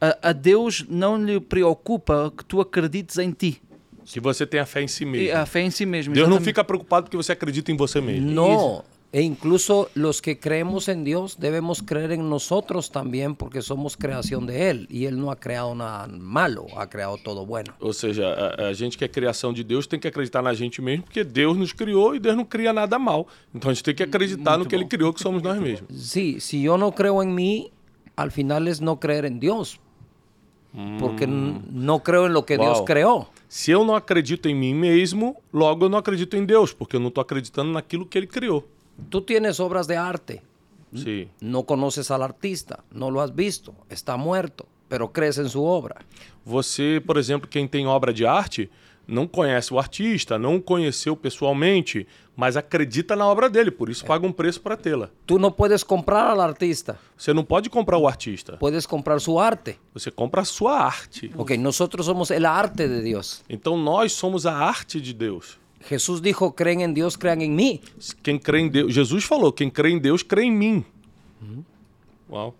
a, 0.00 0.30
a 0.30 0.32
Deus 0.32 0.84
não 0.88 1.16
lhe 1.22 1.38
preocupa 1.40 2.32
que 2.36 2.44
tu 2.44 2.60
acredites 2.60 3.18
em 3.18 3.32
ti. 3.32 3.60
que 4.04 4.18
você 4.20 4.44
tenha 4.46 4.66
fé 4.66 4.82
em 4.82 4.88
si 4.88 5.04
E 5.04 5.06
mesmo. 5.06 5.36
a 5.38 5.46
fé 5.46 5.60
em 5.60 5.70
si 5.70 5.86
mesmo. 5.86 6.14
Deus 6.14 6.28
não 6.28 6.40
fica 6.40 6.64
preocupado 6.64 7.04
porque 7.04 7.16
você 7.16 7.32
acredita 7.32 7.70
em 7.70 7.76
você 7.76 8.00
mesmo. 8.00 8.30
No. 8.30 8.82
E 9.12 9.22
incluso 9.22 9.88
los 9.96 10.20
que 10.20 10.36
creemos 10.38 10.88
en 10.88 11.02
Dios 11.02 11.36
debemos 11.36 11.82
creer 11.82 12.12
en 12.12 12.28
nosotros 12.30 12.90
también 12.92 13.34
porque 13.34 13.60
somos 13.60 13.96
creación 13.96 14.46
de 14.46 14.70
Él. 14.70 14.86
Y 14.88 15.04
Él 15.06 15.18
no 15.18 15.32
ha 15.32 15.36
creado 15.36 15.74
nada 15.74 16.06
malo, 16.06 16.66
ha 16.76 16.88
creado 16.88 17.18
todo 17.18 17.44
bueno. 17.44 17.74
Ou 17.80 17.92
seja, 17.92 18.28
a, 18.32 18.68
a 18.68 18.72
gente 18.74 18.96
que 18.96 19.04
é 19.04 19.08
criação 19.08 19.52
de 19.52 19.64
Deus 19.64 19.86
tem 19.88 19.98
que 19.98 20.06
acreditar 20.08 20.42
na 20.42 20.54
gente 20.54 20.80
mesmo, 20.80 21.02
porque 21.04 21.24
Deus 21.24 21.56
nos 21.56 21.72
criou 21.72 22.14
e 22.14 22.20
Deus 22.20 22.36
não 22.36 22.44
cria 22.44 22.72
nada 22.72 22.98
mal. 23.00 23.26
Então 23.52 23.70
a 23.70 23.74
gente 23.74 23.82
tem 23.84 23.94
que 23.96 24.02
acreditar 24.04 24.56
no 24.56 24.64
que 24.64 24.74
Ele 24.76 24.84
criou, 24.86 25.12
que 25.12 25.20
somos 25.20 25.42
nós 25.42 25.58
mesmos. 25.60 25.88
Sí, 25.92 26.38
si 26.40 26.62
yo 26.62 26.78
no 26.78 26.92
creo 26.92 27.20
en 27.20 27.34
mí, 27.34 27.72
al 28.16 28.30
final 28.30 28.68
es 28.68 28.80
no 28.80 29.00
creer 29.00 29.24
en 29.24 29.40
Dios. 30.72 31.00
Porque 31.00 31.24
n- 31.24 31.60
no 31.70 32.00
creo 32.02 32.26
en 32.26 32.32
lo 32.32 32.44
que 32.44 32.56
Dios 32.58 32.78
Wow. 32.78 32.84
creó. 32.84 33.26
Se 33.48 33.70
eu 33.72 33.84
não 33.84 33.94
acredito 33.94 34.48
em 34.48 34.54
mim 34.54 34.74
mesmo, 34.74 35.36
logo 35.52 35.84
eu 35.86 35.88
não 35.88 35.98
acredito 35.98 36.36
em 36.36 36.44
Deus, 36.44 36.72
porque 36.72 36.96
eu 36.96 37.00
não 37.00 37.08
estou 37.08 37.22
acreditando 37.22 37.72
naquilo 37.72 38.06
que 38.06 38.16
Ele 38.18 38.26
criou. 38.28 38.68
Tú 39.08 39.20
tienes 39.20 39.58
obras 39.58 39.86
de 39.86 39.96
arte, 39.96 40.40
Sim. 40.94 41.28
no 41.40 41.64
conoces 41.64 42.10
al 42.10 42.22
artista, 42.22 42.84
no 42.92 43.10
lo 43.10 43.20
has 43.20 43.34
visto, 43.34 43.74
está 43.88 44.16
muerto, 44.16 44.66
pero 44.88 45.08
crees 45.12 45.38
en 45.38 45.48
su 45.48 45.64
obra. 45.64 45.96
Você, 46.44 47.02
por 47.04 47.16
exemplo, 47.18 47.48
quem 47.48 47.66
tem 47.66 47.86
obra 47.86 48.12
de 48.12 48.24
arte, 48.26 48.70
não 49.10 49.26
conhece 49.26 49.74
o 49.74 49.78
artista, 49.78 50.38
não 50.38 50.60
conheceu 50.60 51.16
pessoalmente, 51.16 52.06
mas 52.36 52.56
acredita 52.56 53.14
na 53.16 53.26
obra 53.26 53.50
dele, 53.50 53.70
por 53.70 53.88
isso 53.90 54.04
paga 54.06 54.26
um 54.26 54.32
preço 54.32 54.60
para 54.60 54.76
tê-la. 54.76 55.10
Tú 55.26 55.38
no 55.38 55.50
puedes 55.50 55.82
comprar 55.82 56.30
al 56.30 56.40
artista, 56.40 56.98
Você 57.16 57.32
não 57.34 57.44
pode 57.44 57.68
comprar 57.68 57.98
o 57.98 58.06
artista, 58.06 58.56
puedes 58.56 58.86
comprar 58.86 59.18
su 59.20 59.38
arte. 59.38 59.78
você 59.92 60.10
compra 60.10 60.42
a 60.42 60.44
sua 60.44 60.78
arte. 60.78 61.30
Ok, 61.36 61.58
nosotros 61.58 62.06
somos 62.06 62.30
el 62.30 62.46
arte 62.46 62.88
de 62.88 63.02
Dios. 63.02 63.42
Então 63.48 63.76
nós 63.76 64.12
somos 64.12 64.46
a 64.46 64.54
arte 64.56 65.00
de 65.00 65.12
Deus. 65.12 65.58
Jesús 65.82 66.20
dijo, 66.20 66.52
creen 66.52 66.82
en 66.82 66.94
Dios, 66.94 67.16
crean 67.16 67.40
en 67.40 67.54
mí. 67.56 67.80
Quem 68.22 68.38
crê 68.38 68.60
em 68.60 68.68
Deus, 68.68 68.92
Jesus 68.94 69.24
falou, 69.24 69.50
quem 69.52 69.70
crê 69.70 69.90
em 69.90 69.98
Deus, 69.98 70.22
crê 70.22 70.42
em 70.44 70.50
mim. 70.52 70.84
Uau. 72.28 72.54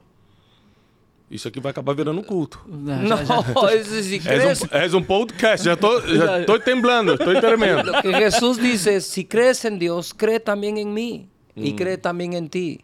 Isso 1.30 1.46
aqui 1.46 1.60
vai 1.60 1.70
acabar 1.70 1.94
virando 1.94 2.20
um 2.20 2.25
culto. 2.25 2.58
Ah, 2.66 2.68
No, 2.96 3.16
já- 3.25 3.72
És 3.72 3.88
crees, 4.25 4.62
um, 4.62 4.66
és 4.72 4.94
um 4.94 5.02
podcast, 5.02 5.64
já 5.64 5.76
tô, 5.76 6.00
já 6.00 6.44
tô 6.44 6.58
temblando, 6.58 7.16
tô 7.16 7.32
tremendo. 7.40 7.92
lo 7.92 8.02
que 8.02 8.12
Jesús 8.12 8.58
dice, 8.58 8.96
es, 8.96 9.04
si 9.06 9.25
crees 9.25 9.64
en 9.64 9.78
Dios, 9.78 10.12
cree 10.12 10.40
también 10.40 10.76
en 10.76 10.92
mí 10.92 11.28
y 11.54 11.75
cree 11.76 11.99
también 11.99 12.32
en 12.32 12.49
ti. 12.49 12.80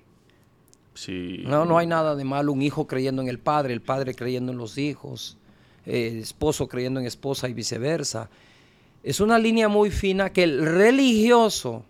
Sí. 0.94 1.42
No, 1.44 1.64
no 1.64 1.76
hay 1.76 1.86
nada 1.86 2.14
de 2.14 2.24
malo 2.24 2.52
un 2.52 2.62
hijo 2.62 2.86
creyendo 2.86 3.20
en 3.20 3.28
el 3.28 3.38
padre, 3.38 3.74
el 3.74 3.80
padre 3.82 4.14
creyendo 4.14 4.52
en 4.52 4.58
los 4.58 4.78
hijos, 4.78 5.36
el 5.84 6.18
esposo 6.20 6.68
creyendo 6.68 7.00
en 7.00 7.06
esposa 7.06 7.48
y 7.48 7.52
viceversa. 7.52 8.30
Es 9.02 9.20
una 9.20 9.38
línea 9.38 9.68
muy 9.68 9.90
fina 9.90 10.30
que 10.30 10.44
el 10.44 10.64
religioso 10.64 11.84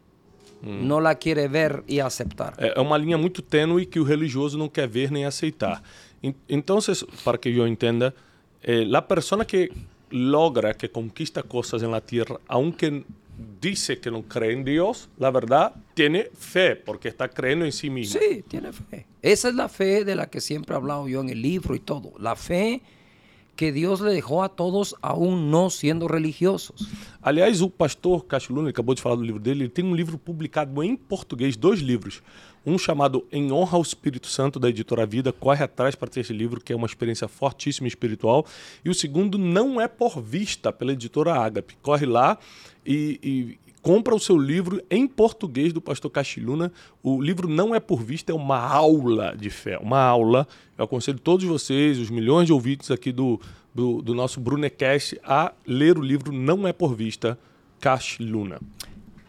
no 0.63 1.01
la 1.01 1.15
quiere 1.17 1.49
ver 1.49 1.85
y 1.87 2.01
aceptar. 2.01 2.55
É 2.59 2.73
é 2.77 2.81
uma 2.81 2.97
linha 2.99 3.17
muito 3.19 3.43
tênue 3.43 3.85
que 3.87 4.01
o 4.01 4.05
religioso 4.05 4.57
não 4.59 4.69
quer 4.69 4.89
ver 4.89 5.11
nem 5.13 5.25
aceitar. 5.25 5.83
En- 6.23 6.35
Entonces, 6.49 7.05
para 7.25 7.39
que 7.39 7.49
eu 7.51 7.67
entenda, 7.67 8.15
eh, 8.63 8.85
la 8.87 9.07
persona 9.07 9.45
que 9.45 9.71
logra, 10.11 10.75
que 10.75 10.89
conquista 10.91 11.43
cosas 11.43 11.83
en 11.83 11.91
la 11.91 12.01
tierra, 12.01 12.37
aunque 12.49 13.05
dice 13.61 13.99
que 13.99 14.11
no 14.11 14.23
cree 14.23 14.53
en 14.53 14.65
Dios, 14.65 15.09
la 15.19 15.31
verdad, 15.31 15.75
tiene 15.95 16.31
fe, 16.39 16.75
porque 16.77 17.09
está 17.09 17.29
creyendo 17.29 17.65
en 17.67 17.73
sí 17.73 17.91
mismo. 17.91 18.19
Sí, 18.19 18.43
tiene 18.49 18.73
fe. 18.73 19.05
Esa 19.21 19.49
es 19.51 19.55
la 19.55 19.69
fe 19.69 20.05
de 20.05 20.15
la 20.15 20.29
que 20.31 20.41
siempre 20.41 20.75
he 20.75 20.77
hablado 20.79 21.07
yo 21.07 21.21
en 21.21 21.29
el 21.29 21.43
libro 21.43 21.75
y 21.75 21.81
todo. 21.81 22.13
La 22.19 22.35
fe 22.35 22.81
que 23.57 23.73
Dios 23.73 24.01
le 24.01 24.13
dejó 24.13 24.43
a 24.43 24.51
todos 24.51 24.95
aún 25.03 25.51
no 25.51 25.71
siendo 25.71 26.09
religiosos. 26.09 26.89
Aliás, 27.23 27.61
o 27.63 27.71
pastor 27.71 28.25
ele 28.51 28.69
acabou 28.71 28.95
de 28.95 29.01
falar 29.03 29.17
do 29.17 29.23
livro 29.23 29.41
dele, 29.41 29.65
ele 29.65 29.71
tem 29.71 29.85
um 29.85 29.95
livro 29.95 30.19
publicado 30.19 30.83
em 30.83 30.95
português, 30.97 31.57
dois 31.57 31.81
livros. 31.81 32.23
Um 32.67 32.77
chamado 32.77 33.25
Em 33.31 33.53
Honra 33.53 33.77
ao 33.77 33.83
Espírito 33.83 34.27
Santo, 34.27 34.59
da 34.59 34.69
editora 34.69 35.07
Vida, 35.07 35.33
corre 35.33 35.63
atrás 35.63 35.95
para 35.95 36.09
ter 36.09 36.21
esse 36.21 36.33
livro, 36.33 36.61
que 36.61 36.73
é 36.73 36.77
uma 36.77 36.87
experiência 36.87 37.29
fortíssima 37.29 37.87
espiritual. 37.87 38.45
E 38.85 38.91
o 38.91 38.95
segundo, 38.95 39.39
Não 39.39 39.81
é 39.81 39.87
por 39.87 40.21
Vista, 40.21 40.73
pela 40.73 40.93
editora 40.93 41.35
Ágape. 41.35 41.77
Corre 41.81 42.05
lá 42.05 42.37
e, 42.85 43.21
e 43.23 43.59
compra 43.81 44.17
o 44.17 44.19
seu 44.19 44.37
livro 44.37 44.83
em 44.91 45.07
português 45.07 45.73
do 45.73 45.81
pastor 45.81 46.11
Cachiluna. 46.11 46.73
O 47.05 47.23
livro 47.23 47.49
Não 47.49 47.73
é 47.73 47.79
por 47.79 48.03
Vista, 48.03 48.33
é 48.33 48.35
uma 48.35 48.59
aula 48.59 49.37
de 49.37 49.49
fé, 49.49 49.79
uma 49.79 50.01
aula. 50.01 50.49
Eu 50.77 50.87
aconselho 50.87 51.21
todos 51.21 51.47
vocês, 51.47 52.01
os 52.01 52.11
milhões 52.11 52.47
de 52.47 52.53
ouvintes 52.53 52.91
aqui 52.91 53.13
do, 53.13 53.41
do, 53.73 54.03
do 54.03 54.13
nosso 54.13 54.41
Brunecast, 54.41 55.21
a 55.23 55.53
ler 55.65 55.97
o 55.97 56.03
livro 56.03 56.33
Não 56.33 56.67
é 56.67 56.73
por 56.73 56.97
Vista, 56.97 57.39
Cachiluna. 57.79 58.59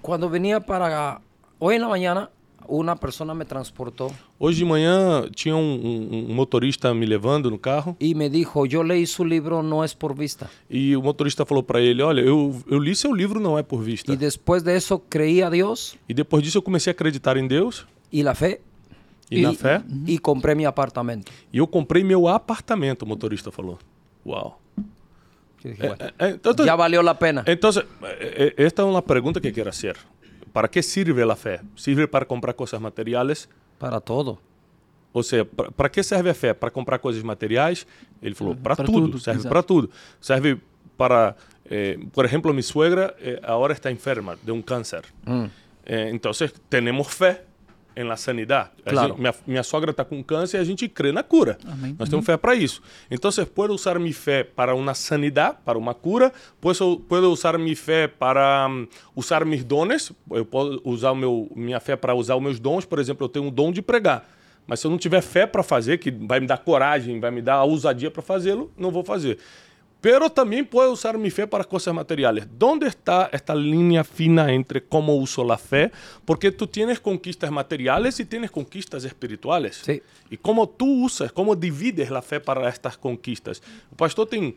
Cuando 0.01 0.27
venía 0.27 0.59
para... 0.59 1.21
Hoy 1.59 1.75
en 1.75 1.81
la 1.81 2.29
una 2.67 2.95
persona 2.95 3.33
me 3.33 3.45
transportó 3.45 4.11
Hoje 4.39 4.59
de 4.59 4.65
manhã 4.65 5.23
tinha 5.35 5.55
um, 5.55 5.61
um- 5.61 6.25
um 6.31 6.33
motorista 6.35 6.93
me 6.93 7.05
levando 7.05 7.49
no 7.49 7.57
carro 7.59 7.95
y 7.99 8.13
me 8.15 8.29
dijo, 8.29 8.65
yo 8.65 8.83
leí 8.83 9.05
su 9.07 9.23
libro, 9.25 9.63
no 9.63 9.83
es 9.83 9.93
por 9.95 10.13
vista. 10.15 10.49
e 10.69 10.95
o 10.95 11.01
motorista 11.01 11.45
falou 11.45 11.63
para 11.63 11.79
ele: 11.81 12.01
Olha, 12.03 12.21
eu, 12.21 12.55
eu 12.69 12.79
li 12.79 12.95
seu 12.95 13.13
livro, 13.13 13.39
não 13.39 13.57
é 13.57 13.63
por 13.63 13.81
vista. 13.83 14.11
Y 14.13 14.15
después 14.17 14.63
de 14.63 14.75
eso 14.75 14.99
creí 15.09 15.41
a 15.41 15.49
Dios 15.49 15.97
E 16.07 16.13
depois 16.13 16.43
disso 16.43 16.57
eu 16.59 16.61
comecei 16.61 16.91
a 16.91 16.93
acreditar 16.93 17.37
em 17.37 17.47
Deus 17.47 17.85
y 18.11 18.21
la 18.23 18.35
fe 18.35 18.61
e, 19.29 19.41
na 19.41 19.53
fé. 19.53 19.81
y 20.05 20.17
compré 20.19 20.55
mi 20.55 20.65
apartamento. 20.65 21.31
E 21.51 21.57
eu 21.57 21.67
comprei 21.67 22.03
meu 22.03 22.27
apartamento, 22.27 23.03
o 23.03 23.07
motorista 23.07 23.51
falou. 23.51 23.77
Uau. 24.25 24.59
Dije, 25.63 25.75
bueno, 25.87 25.97
Eh, 25.99 26.13
eh, 26.19 26.29
entonces- 26.35 26.65
ya 26.65 26.75
valió 26.75 27.01
la 27.01 27.17
pena. 27.17 27.43
Entonces, 27.45 27.83
eh, 28.03 28.53
eh, 28.57 28.65
esta 28.65 28.83
es 28.83 28.87
una 28.87 29.01
pregunta 29.01 29.41
que 29.41 29.51
quiero 29.51 29.69
hacer. 29.69 29.97
¿Para 30.57 30.67
qué 30.67 30.81
sirve 30.81 31.23
la 31.23 31.35
fe? 31.35 31.61
¿Sirve 31.75 32.07
para 32.07 32.25
comprar 32.25 32.55
cosas 32.55 32.81
materiales? 32.81 33.47
Para 33.77 34.01
todo. 34.01 34.39
Ou 35.13 35.21
seja, 35.21 35.45
para 35.45 35.87
que 35.87 36.01
serve 36.01 36.31
a 36.31 36.33
fé? 36.33 36.51
Para 36.51 36.71
comprar 36.71 36.97
coisas 36.97 37.21
materiais? 37.21 37.85
Ele 38.19 38.33
falou, 38.33 38.55
para 38.55 38.75
tudo, 38.75 39.01
tudo, 39.01 39.19
serve 39.19 39.47
para 39.47 39.61
tudo. 39.61 39.91
Serve 40.19 40.59
para, 40.97 41.35
eh, 41.69 41.99
por 42.11 42.25
exemplo, 42.25 42.51
minha 42.53 42.63
suegra 42.63 43.15
eh, 43.19 43.39
agora 43.43 43.71
está 43.71 43.91
enferma 43.91 44.35
de 44.41 44.51
um 44.51 44.63
câncer. 44.63 45.05
Eh, 45.85 46.09
então, 46.11 46.31
temos 46.67 47.05
fé 47.13 47.43
em 47.97 48.03
la 48.03 48.15
sanidade. 48.15 48.69
A 48.85 48.89
Claro. 48.91 49.07
gente- 49.09 49.19
minha, 49.19 49.35
minha 49.47 49.63
sogra 49.63 49.91
está 49.91 50.05
com 50.05 50.23
câncer 50.23 50.57
e 50.57 50.59
a 50.59 50.63
gente 50.63 50.87
crê 50.87 51.11
na 51.11 51.23
cura. 51.23 51.57
Amém. 51.67 51.95
Nós 51.97 52.07
temos 52.07 52.25
fé 52.25 52.37
para 52.37 52.53
isso. 52.55 52.81
Então, 53.09 53.31
puedo 53.53 53.73
usar 53.73 53.97
minha 53.99 54.13
fé 54.13 54.43
para 54.43 54.75
uma 54.75 54.93
sanidade, 54.93 55.57
para 55.65 55.77
uma 55.77 55.93
cura. 55.93 56.31
Puedo, 56.61 56.97
puedo 57.09 57.31
usar 57.31 57.57
minha 57.57 57.75
fé 57.75 58.07
para 58.07 58.67
hum, 58.69 58.87
usar 59.15 59.43
meus 59.43 59.63
dones. 59.63 60.11
Eu 60.31 60.45
posso 60.45 60.79
usar 60.85 61.15
meu, 61.15 61.51
minha 61.55 61.79
fé 61.79 61.95
para 61.95 62.13
usar 62.13 62.35
os 62.35 62.41
meus 62.43 62.59
dons. 62.59 62.85
Por 62.85 62.99
exemplo, 62.99 63.25
eu 63.25 63.29
tenho 63.29 63.45
um 63.45 63.51
dom 63.51 63.71
de 63.71 63.81
pregar. 63.81 64.29
Mas 64.67 64.81
se 64.81 64.85
eu 64.87 64.91
não 64.91 64.97
tiver 64.97 65.21
fé 65.21 65.47
para 65.47 65.63
fazer, 65.63 65.97
que 65.97 66.11
vai 66.11 66.39
me 66.41 66.45
dar 66.45 66.57
coragem, 66.57 67.19
vai 67.19 67.31
me 67.31 67.41
dar 67.41 67.55
a 67.55 67.63
ousadia 67.63 68.11
para 68.11 68.21
fazê-lo, 68.21 68.69
não 68.77 68.91
vou 68.91 69.03
fazer. 69.03 69.37
Pero 69.99 70.29
também 70.29 70.63
puedo 70.63 70.91
usar 70.91 71.17
mi 71.17 71.29
fé 71.31 71.47
para 71.47 71.63
coisas 71.63 71.93
materiales. 71.93 72.47
¿Dónde 72.51 72.87
está 72.87 73.29
esta 73.31 73.55
línea 73.55 74.03
fina 74.03 74.53
entre 74.53 74.81
cómo 74.81 75.15
uso 75.15 75.43
la 75.43 75.57
fe? 75.57 75.91
Porque 76.23 76.51
tú 76.51 76.67
tienes 76.67 76.99
conquistas 76.99 77.49
materiales 77.49 78.19
y 78.19 78.25
tienes 78.25 78.51
conquistas 78.51 79.03
espirituales. 79.03 79.81
Sí. 79.83 80.01
E 80.29 80.37
como 80.37 80.67
tu 80.67 80.85
usas, 81.03 81.31
como 81.31 81.55
divides 81.55 82.11
a 82.11 82.21
fé 82.21 82.39
para 82.39 82.69
estas 82.69 82.95
conquistas. 82.95 83.61
O 83.91 83.95
pastor 83.95 84.27
tem. 84.27 84.53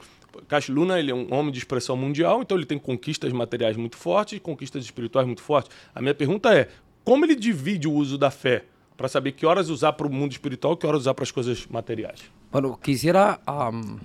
Cash 0.47 0.68
Luna 0.68 0.99
ele 0.99 1.11
é 1.11 1.14
um 1.14 1.32
homem 1.35 1.50
de 1.50 1.59
expressão 1.59 1.97
mundial, 1.97 2.42
então 2.42 2.56
ele 2.56 2.66
tem 2.66 2.78
conquistas 2.78 3.32
materiais 3.32 3.76
muito 3.76 3.97
fortes 3.97 4.37
e 4.37 4.40
conquistas 4.40 4.85
espirituais 4.85 5.26
muito 5.26 5.42
fortes. 5.42 5.70
A 5.94 6.00
minha 6.00 6.14
pergunta 6.14 6.54
é: 6.54 6.68
como 7.02 7.25
ele 7.25 7.35
divide 7.35 7.88
o 7.88 7.92
uso 7.92 8.18
da 8.18 8.30
fé 8.30 8.64
para 8.97 9.09
saber 9.09 9.32
que 9.32 9.47
horas 9.47 9.70
usar 9.70 9.94
para 9.94 10.06
o 10.06 10.12
mundo 10.12 10.32
espiritual 10.32 10.76
que 10.76 10.87
horas 10.87 11.00
usar 11.00 11.14
para 11.14 11.25
as 11.25 11.30
coisas 11.30 11.66
materiais? 11.66 12.20
Bueno, 12.52 12.76
quisiera 12.76 13.40
am, 13.47 13.99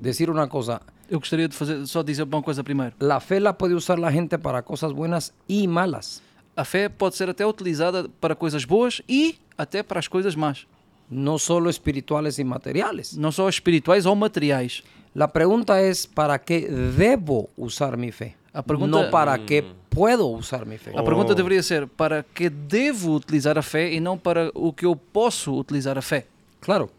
decir 0.00 0.30
una 0.30 0.46
cosa. 0.48 0.80
Eu 1.10 1.18
gostaria 1.18 1.48
de 1.48 1.54
fazer, 1.56 1.86
só 1.86 2.02
dizer 2.02 2.24
uma 2.24 2.42
coisa 2.42 2.62
primeiro. 2.62 2.94
La 3.00 3.18
fe 3.20 3.40
la 3.40 3.52
puede 3.56 3.74
usar 3.74 3.98
la 3.98 4.12
gente 4.12 4.38
para 4.38 4.62
cosas 4.62 4.92
buenas 4.92 5.32
y 5.48 5.66
malas. 5.66 6.22
A 6.54 6.64
fé 6.64 6.90
pode 6.90 7.16
ser 7.16 7.30
até 7.30 7.46
utilizada 7.46 8.08
para 8.20 8.34
coisas 8.34 8.64
boas 8.64 9.00
e 9.08 9.38
até 9.56 9.82
para 9.82 10.00
as 10.00 10.08
coisas 10.08 10.34
más. 10.36 10.66
No 11.10 11.38
solo 11.38 11.70
espirituales 11.70 12.38
y 12.38 12.44
materiales. 12.44 13.16
Não 13.16 13.32
só 13.32 13.48
espirituais 13.48 14.04
ou 14.06 14.14
materiais. 14.14 14.82
La 15.14 15.28
pregunta 15.32 15.80
es, 15.80 16.06
¿para 16.06 16.38
qué 16.38 16.68
debo 16.68 17.48
usar 17.56 17.96
mi 17.96 18.12
fe? 18.12 18.36
La 18.52 18.62
pregunta- 18.62 19.04
No 19.04 19.10
para 19.10 19.38
qué 19.46 19.64
puedo 19.88 20.26
usar 20.26 20.66
mi 20.66 20.76
fe. 20.76 20.90
A 20.94 21.02
pergunta 21.02 21.34
deveria 21.34 21.62
ser 21.62 21.86
para 21.88 22.22
que 22.22 22.50
devo 22.50 23.14
utilizar 23.14 23.56
a 23.56 23.62
fé 23.62 23.94
e 23.94 24.00
não 24.00 24.18
para 24.18 24.50
o 24.52 24.72
que 24.74 24.84
eu 24.84 24.94
posso 24.94 25.54
utilizar 25.58 25.96
a 25.96 26.02
fé. 26.02 26.26
Claro. 26.60 26.90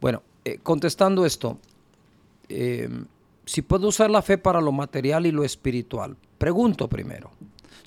Bueno, 0.00 0.22
eh, 0.44 0.58
contestando 0.62 1.24
esto, 1.24 1.56
eh, 2.48 2.88
si 3.46 3.62
puedo 3.62 3.88
usar 3.88 4.10
la 4.10 4.22
fe 4.22 4.36
para 4.38 4.60
lo 4.60 4.72
material 4.72 5.26
y 5.26 5.32
lo 5.32 5.44
espiritual, 5.44 6.16
pregunto 6.38 6.88
primero, 6.88 7.30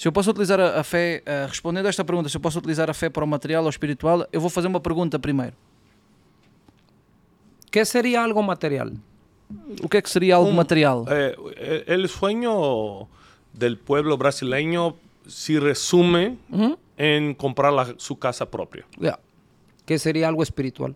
Se 0.01 0.07
eu 0.09 0.13
posso 0.13 0.31
utilizar 0.31 0.59
a, 0.59 0.79
a 0.79 0.83
fé, 0.83 1.21
eh, 1.25 1.45
respondendo 1.47 1.85
a 1.85 1.91
esta 1.93 2.03
pergunta, 2.03 2.27
se 2.27 2.35
eu 2.37 2.41
posso 2.41 2.57
utilizar 2.57 2.89
a 2.89 2.93
fé 2.93 3.09
para 3.11 3.23
o 3.23 3.27
material 3.29 3.61
ou 3.63 3.69
espiritual, 3.69 4.25
eu 4.33 4.41
vou 4.41 4.49
fazer 4.49 4.65
uma 4.67 4.79
pergunta 4.81 5.19
primeiro. 5.19 5.53
¿qué 7.69 7.85
sería 7.85 8.23
algo 8.23 8.41
material? 8.41 8.91
O 9.83 9.87
que 9.89 9.97
é 9.97 10.01
que 10.01 10.09
seria 10.09 10.35
algo 10.37 10.49
Um, 10.49 10.55
material? 10.55 11.05
eh, 11.09 11.83
el 11.87 12.07
sueño 12.09 13.07
del 13.53 13.77
pueblo 13.77 14.17
brasileño 14.17 14.95
se 15.27 15.59
resume 15.59 16.37
en 16.97 17.33
comprar 17.35 17.71
la- 17.73 17.93
su 17.97 18.17
casa 18.17 18.49
propia. 18.49 18.85
Ya. 18.97 19.19
¿Qué 19.85 19.99
sería 19.99 20.27
algo 20.27 20.41
espiritual? 20.43 20.95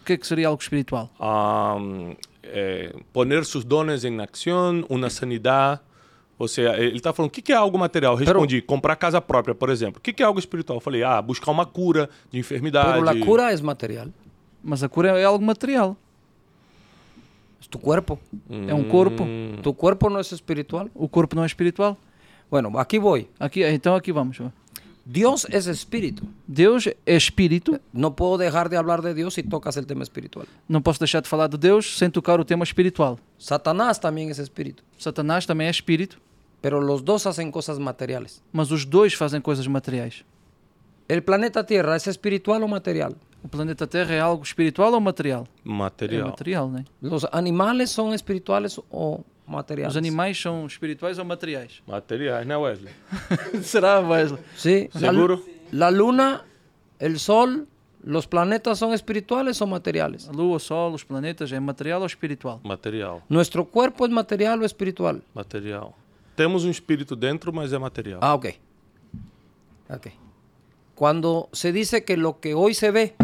O 0.00 0.04
que 0.04 0.14
é 0.14 0.18
que 0.18 0.26
seria 0.26 0.48
algo 0.48 0.60
espiritual? 0.60 1.08
Am, 1.20 2.16
eh, 2.46 2.92
poner 3.12 3.44
sus 3.44 3.66
dones 3.66 4.04
en 4.04 4.20
acción, 4.20 4.84
una 4.88 5.10
sanidad. 5.10 5.82
Ou 6.36 6.48
seja, 6.48 6.76
ele 6.76 6.96
está 6.96 7.12
falando, 7.12 7.28
o 7.28 7.32
que, 7.32 7.40
que 7.40 7.52
é 7.52 7.56
algo 7.56 7.78
material? 7.78 8.16
Respondi, 8.16 8.60
comprar 8.60 8.96
casa 8.96 9.20
própria, 9.20 9.54
por 9.54 9.70
exemplo. 9.70 9.98
O 9.98 10.02
que, 10.02 10.12
que 10.12 10.22
é 10.22 10.26
algo 10.26 10.38
espiritual? 10.38 10.80
Falei, 10.80 11.04
ah, 11.04 11.22
buscar 11.22 11.52
uma 11.52 11.64
cura 11.64 12.10
de 12.30 12.38
enfermidade. 12.38 12.92
Pero 12.92 13.04
la 13.04 13.24
cura 13.24 13.52
es 13.52 13.60
material. 13.60 14.12
Mas 14.62 14.82
a 14.82 14.88
cura 14.88 15.18
é 15.18 15.24
algo 15.24 15.44
material. 15.44 15.96
Es 17.60 17.68
tu 17.68 17.78
cuerpo. 17.78 18.18
É 18.50 18.74
um 18.74 18.84
corpo. 18.84 19.24
Tu 19.62 19.72
cuerpo 19.74 20.10
no 20.10 20.18
es 20.18 20.32
espiritual. 20.32 20.90
O 20.94 21.08
corpo 21.08 21.36
não 21.36 21.44
é 21.44 21.46
espiritual. 21.46 21.96
Bueno, 22.50 22.78
aquí 22.78 22.98
voy. 22.98 23.28
Aqui, 23.38 23.62
então 23.64 23.94
aqui 23.94 24.12
vamos. 24.12 24.38
Dios 25.06 25.46
es 25.50 25.66
espíritu. 25.66 26.22
Deus 26.46 26.86
é 26.86 26.96
espírito. 27.16 27.78
No 27.92 28.16
puedo 28.16 28.38
dejar 28.38 28.68
de 28.70 28.76
hablar 28.76 29.02
de 29.02 29.12
Dios 29.12 29.34
si 29.34 29.42
tocas 29.42 29.76
el 29.76 29.86
tema 29.86 30.02
espiritual. 30.02 30.46
Não 30.68 30.80
posso 30.80 30.98
deixar 30.98 31.20
de 31.20 31.28
falar 31.28 31.48
de 31.48 31.58
Deus 31.58 31.98
sem 31.98 32.10
tocar 32.10 32.40
o 32.40 32.44
tema 32.44 32.64
espiritual. 32.64 33.18
Satanás 33.38 33.98
también 34.00 34.30
es 34.30 34.38
espíritu, 34.38 34.82
Satanás 34.98 35.44
também 35.46 35.66
é 35.66 35.70
espírito, 35.70 36.16
pero 36.62 36.80
los 36.80 37.02
dos 37.04 37.26
hacen 37.26 37.50
cosas 37.52 37.78
materiales. 37.78 38.42
mas 38.52 38.70
os 38.70 38.86
dois 38.86 39.12
fazem 39.12 39.40
coisas 39.42 39.66
materiais. 39.66 40.24
¿El 41.06 41.22
planeta 41.22 41.62
Tierra 41.64 41.96
es 41.96 42.06
espiritual 42.06 42.62
o 42.62 42.68
material? 42.68 43.14
O 43.44 43.48
planeta 43.48 43.86
Terra 43.86 44.14
é 44.14 44.20
algo 44.20 44.42
espiritual 44.42 44.94
ou 44.94 45.00
material? 45.02 45.46
É 45.66 45.68
Material. 45.68 46.28
material, 46.30 46.70
né? 46.70 46.86
¿Los 47.02 47.26
animales 47.30 47.90
son 47.90 48.14
espirituales 48.14 48.80
o 48.90 49.22
materiales? 49.46 49.92
Os 49.92 49.96
animais 49.96 50.40
são 50.40 50.66
espirituais 50.66 51.18
ou 51.18 51.24
materiais? 51.24 51.82
Materiais, 51.86 52.46
né, 52.46 52.56
Wesley? 52.56 52.92
Será, 53.62 54.00
Wesley? 54.00 54.40
Sí. 54.56 54.88
La- 54.94 55.10
¿Seguro? 55.10 55.42
La, 55.72 55.90
luna, 55.90 56.44
el 56.98 57.18
sol, 57.18 57.66
los 58.02 58.26
planetas 58.26 58.78
son 58.78 58.92
espirituales 58.92 59.60
o 59.62 59.66
materiales. 59.66 60.28
A 60.28 60.32
Lua, 60.32 60.56
o 60.56 60.58
Sol, 60.58 60.92
os 60.94 61.04
planetas 61.04 61.50
é 61.52 61.58
material 61.60 62.00
ou 62.00 62.06
espiritual? 62.06 62.60
Material. 62.62 63.22
¿Nuestro 63.28 63.64
cuerpo 63.64 64.04
es 64.06 64.12
material 64.12 64.60
o 64.60 64.64
espiritual? 64.64 65.22
Material. 65.34 65.94
Temos 66.36 66.64
um 66.64 66.70
espírito 66.70 67.16
dentro, 67.16 67.52
mas 67.52 67.72
é 67.72 67.78
material. 67.78 68.20
Ah, 68.22 68.34
ok. 68.34 68.54
Ok. 69.88 70.12
Cuando 70.94 71.48
se 71.52 71.72
dice 71.72 72.04
que 72.04 72.16
lo 72.16 72.40
que 72.40 72.54
hoy 72.54 72.74
se 72.74 72.90
ve 72.90 73.14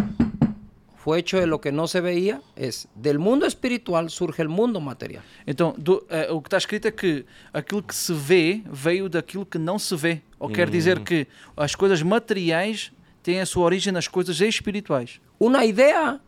fue 1.03 1.19
hecho 1.19 1.39
de 1.41 1.47
lo 1.47 1.59
que 1.61 1.73
no 1.73 1.87
se 1.87 2.01
veía, 2.03 2.43
es 2.57 2.87
del 2.95 3.19
mundo 3.19 3.47
espiritual 3.47 4.11
surge 4.11 4.43
el 4.43 4.49
mundo 4.49 4.81
material. 4.81 5.23
Então, 5.47 5.75
do- 5.79 6.05
eh, 6.11 6.29
o 6.31 6.41
que 6.43 6.49
está 6.49 6.59
escrito 6.59 6.89
é 6.89 6.93
que 6.93 7.25
aquilo 7.53 7.83
que 7.83 7.95
se 7.95 8.13
vê 8.13 8.63
veio 8.71 9.09
daquilo 9.09 9.47
que 9.47 9.59
não 9.59 9.79
se 9.79 9.97
vê. 9.97 10.21
Ou 10.39 10.49
quer 10.51 10.69
dizer 10.69 11.01
que 11.01 11.27
as 11.57 11.75
coisas 11.75 12.03
materiais 12.03 12.93
têm 13.23 13.41
a 13.41 13.47
sua 13.47 13.65
origem 13.65 13.93
nas 13.93 14.09
coisas 14.09 14.39
espirituais. 14.41 15.21
Una 15.39 15.65
idea 15.65 16.21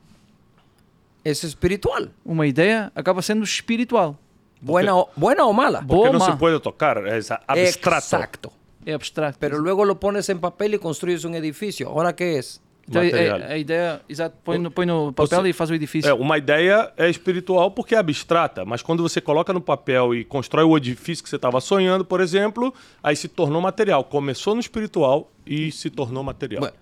es 1.25 1.45
espiritual, 1.45 2.09
Uma 2.25 2.47
ideia 2.47 2.91
acaba 2.95 3.21
sendo 3.23 3.45
espiritual. 3.45 4.17
buena 4.61 4.95
o, 4.97 5.09
buena 5.17 5.45
o 5.45 5.52
mala. 5.52 5.83
Porque 5.87 6.11
não 6.11 6.19
Boma. 6.19 6.33
se 6.33 6.38
pode 6.38 6.61
tocar, 6.61 6.97
é 7.07 7.19
abstrato. 7.19 8.07
Exacto. 8.07 8.52
É 8.87 8.93
abstrato. 8.95 9.37
Pero 9.38 9.59
luego 9.59 9.85
lo 9.85 10.00
pones 10.00 10.29
en 10.29 10.41
papel 10.41 10.75
y 10.75 10.79
construyes 10.79 11.25
un 11.25 11.35
edificio. 11.35 11.88
¿Ahora 11.88 12.14
qué 12.17 12.38
es? 12.38 12.61
Então, 12.89 13.01
a, 13.01 13.05
Material. 13.05 13.41
a- 13.41 13.45
a 13.47 13.59
ideia, 13.59 14.01
exato, 14.09 14.37
põe 14.45 14.59
no, 14.59 14.71
põe 14.71 14.85
no 14.85 15.12
papel 15.12 15.41
Você- 15.43 15.49
e 15.49 15.53
faz 15.53 15.71
o 15.71 15.75
edifício. 15.75 16.09
É, 16.11 16.12
uma 16.12 16.37
ideia 16.37 16.93
é 16.97 17.09
espiritual 17.09 17.71
porque 17.71 17.95
é 17.95 17.99
abstrata, 17.99 18.65
mas 18.65 18.83
quando 18.83 19.03
você 19.03 19.21
coloca 19.21 19.53
no 19.53 19.61
papel 19.61 20.15
e 20.15 20.25
constrói 20.25 20.65
o 20.65 20.77
edifício 20.77 21.23
que 21.23 21.31
você 21.31 21.37
estava 21.37 21.61
sonhando, 21.61 22.05
por 22.05 22.21
exemplo, 22.21 22.75
aí 23.03 23.15
se 23.15 23.29
tornou 23.29 23.61
material. 23.62 24.03
Começou 24.05 24.55
no 24.55 24.61
espiritual 24.61 25.31
e 25.47 25.71
se 25.71 25.91
tornou 25.91 26.25
material. 26.25 26.61
Bueno, 26.61 26.75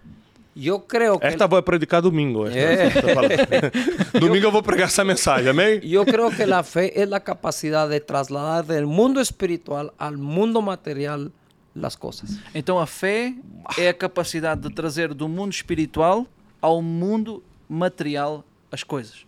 yo 0.56 0.80
creo 0.80 1.18
que 1.18 1.26
Esta 1.26 1.46
vou 1.46 1.62
predicar 1.62 2.00
domingo. 2.02 2.46
É. 2.48 2.90
domingo 4.18 4.46
eu 4.46 4.50
vou 4.50 4.62
pregar 4.62 4.88
essa 4.88 5.04
mensagem, 5.04 5.48
amém? 5.50 5.80
Yo 5.82 6.04
creo 6.04 6.30
que 6.30 6.46
la 6.46 6.62
fe 6.62 6.92
es 7.00 7.08
la 7.08 7.20
capacidad 7.20 7.88
de 7.88 8.00
trasladar 8.00 8.64
del 8.64 8.86
mundo 8.86 9.20
espiritual 9.20 9.92
al 9.98 10.16
mundo 10.16 10.60
material 10.62 11.30
las 11.74 11.96
cosas. 11.96 12.38
Então 12.54 12.78
a 12.78 12.86
fé 12.86 13.34
é 13.78 13.88
a 13.88 13.94
capacidade 13.94 14.60
de 14.60 14.70
trazer 14.74 15.14
do 15.14 15.28
mundo 15.28 15.52
espiritual 15.52 16.26
ao 16.60 16.82
mundo 16.82 17.42
material 17.68 18.44
as 18.70 18.82
coisas. 18.82 19.26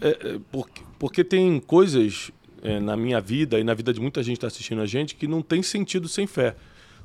É, 0.00 0.08
é, 0.08 0.40
porque, 0.50 0.82
porque 0.98 1.24
tem 1.24 1.60
coisas 1.60 2.30
é, 2.62 2.80
na 2.80 2.96
minha 2.96 3.20
vida 3.20 3.58
e 3.58 3.64
na 3.64 3.74
vida 3.74 3.92
de 3.92 4.00
muita 4.00 4.22
gente 4.22 4.34
que 4.34 4.38
está 4.38 4.46
assistindo 4.48 4.80
a 4.80 4.86
gente 4.86 5.14
que 5.14 5.26
não 5.26 5.42
tem 5.42 5.62
sentido 5.62 6.08
sem 6.08 6.26
fé. 6.26 6.56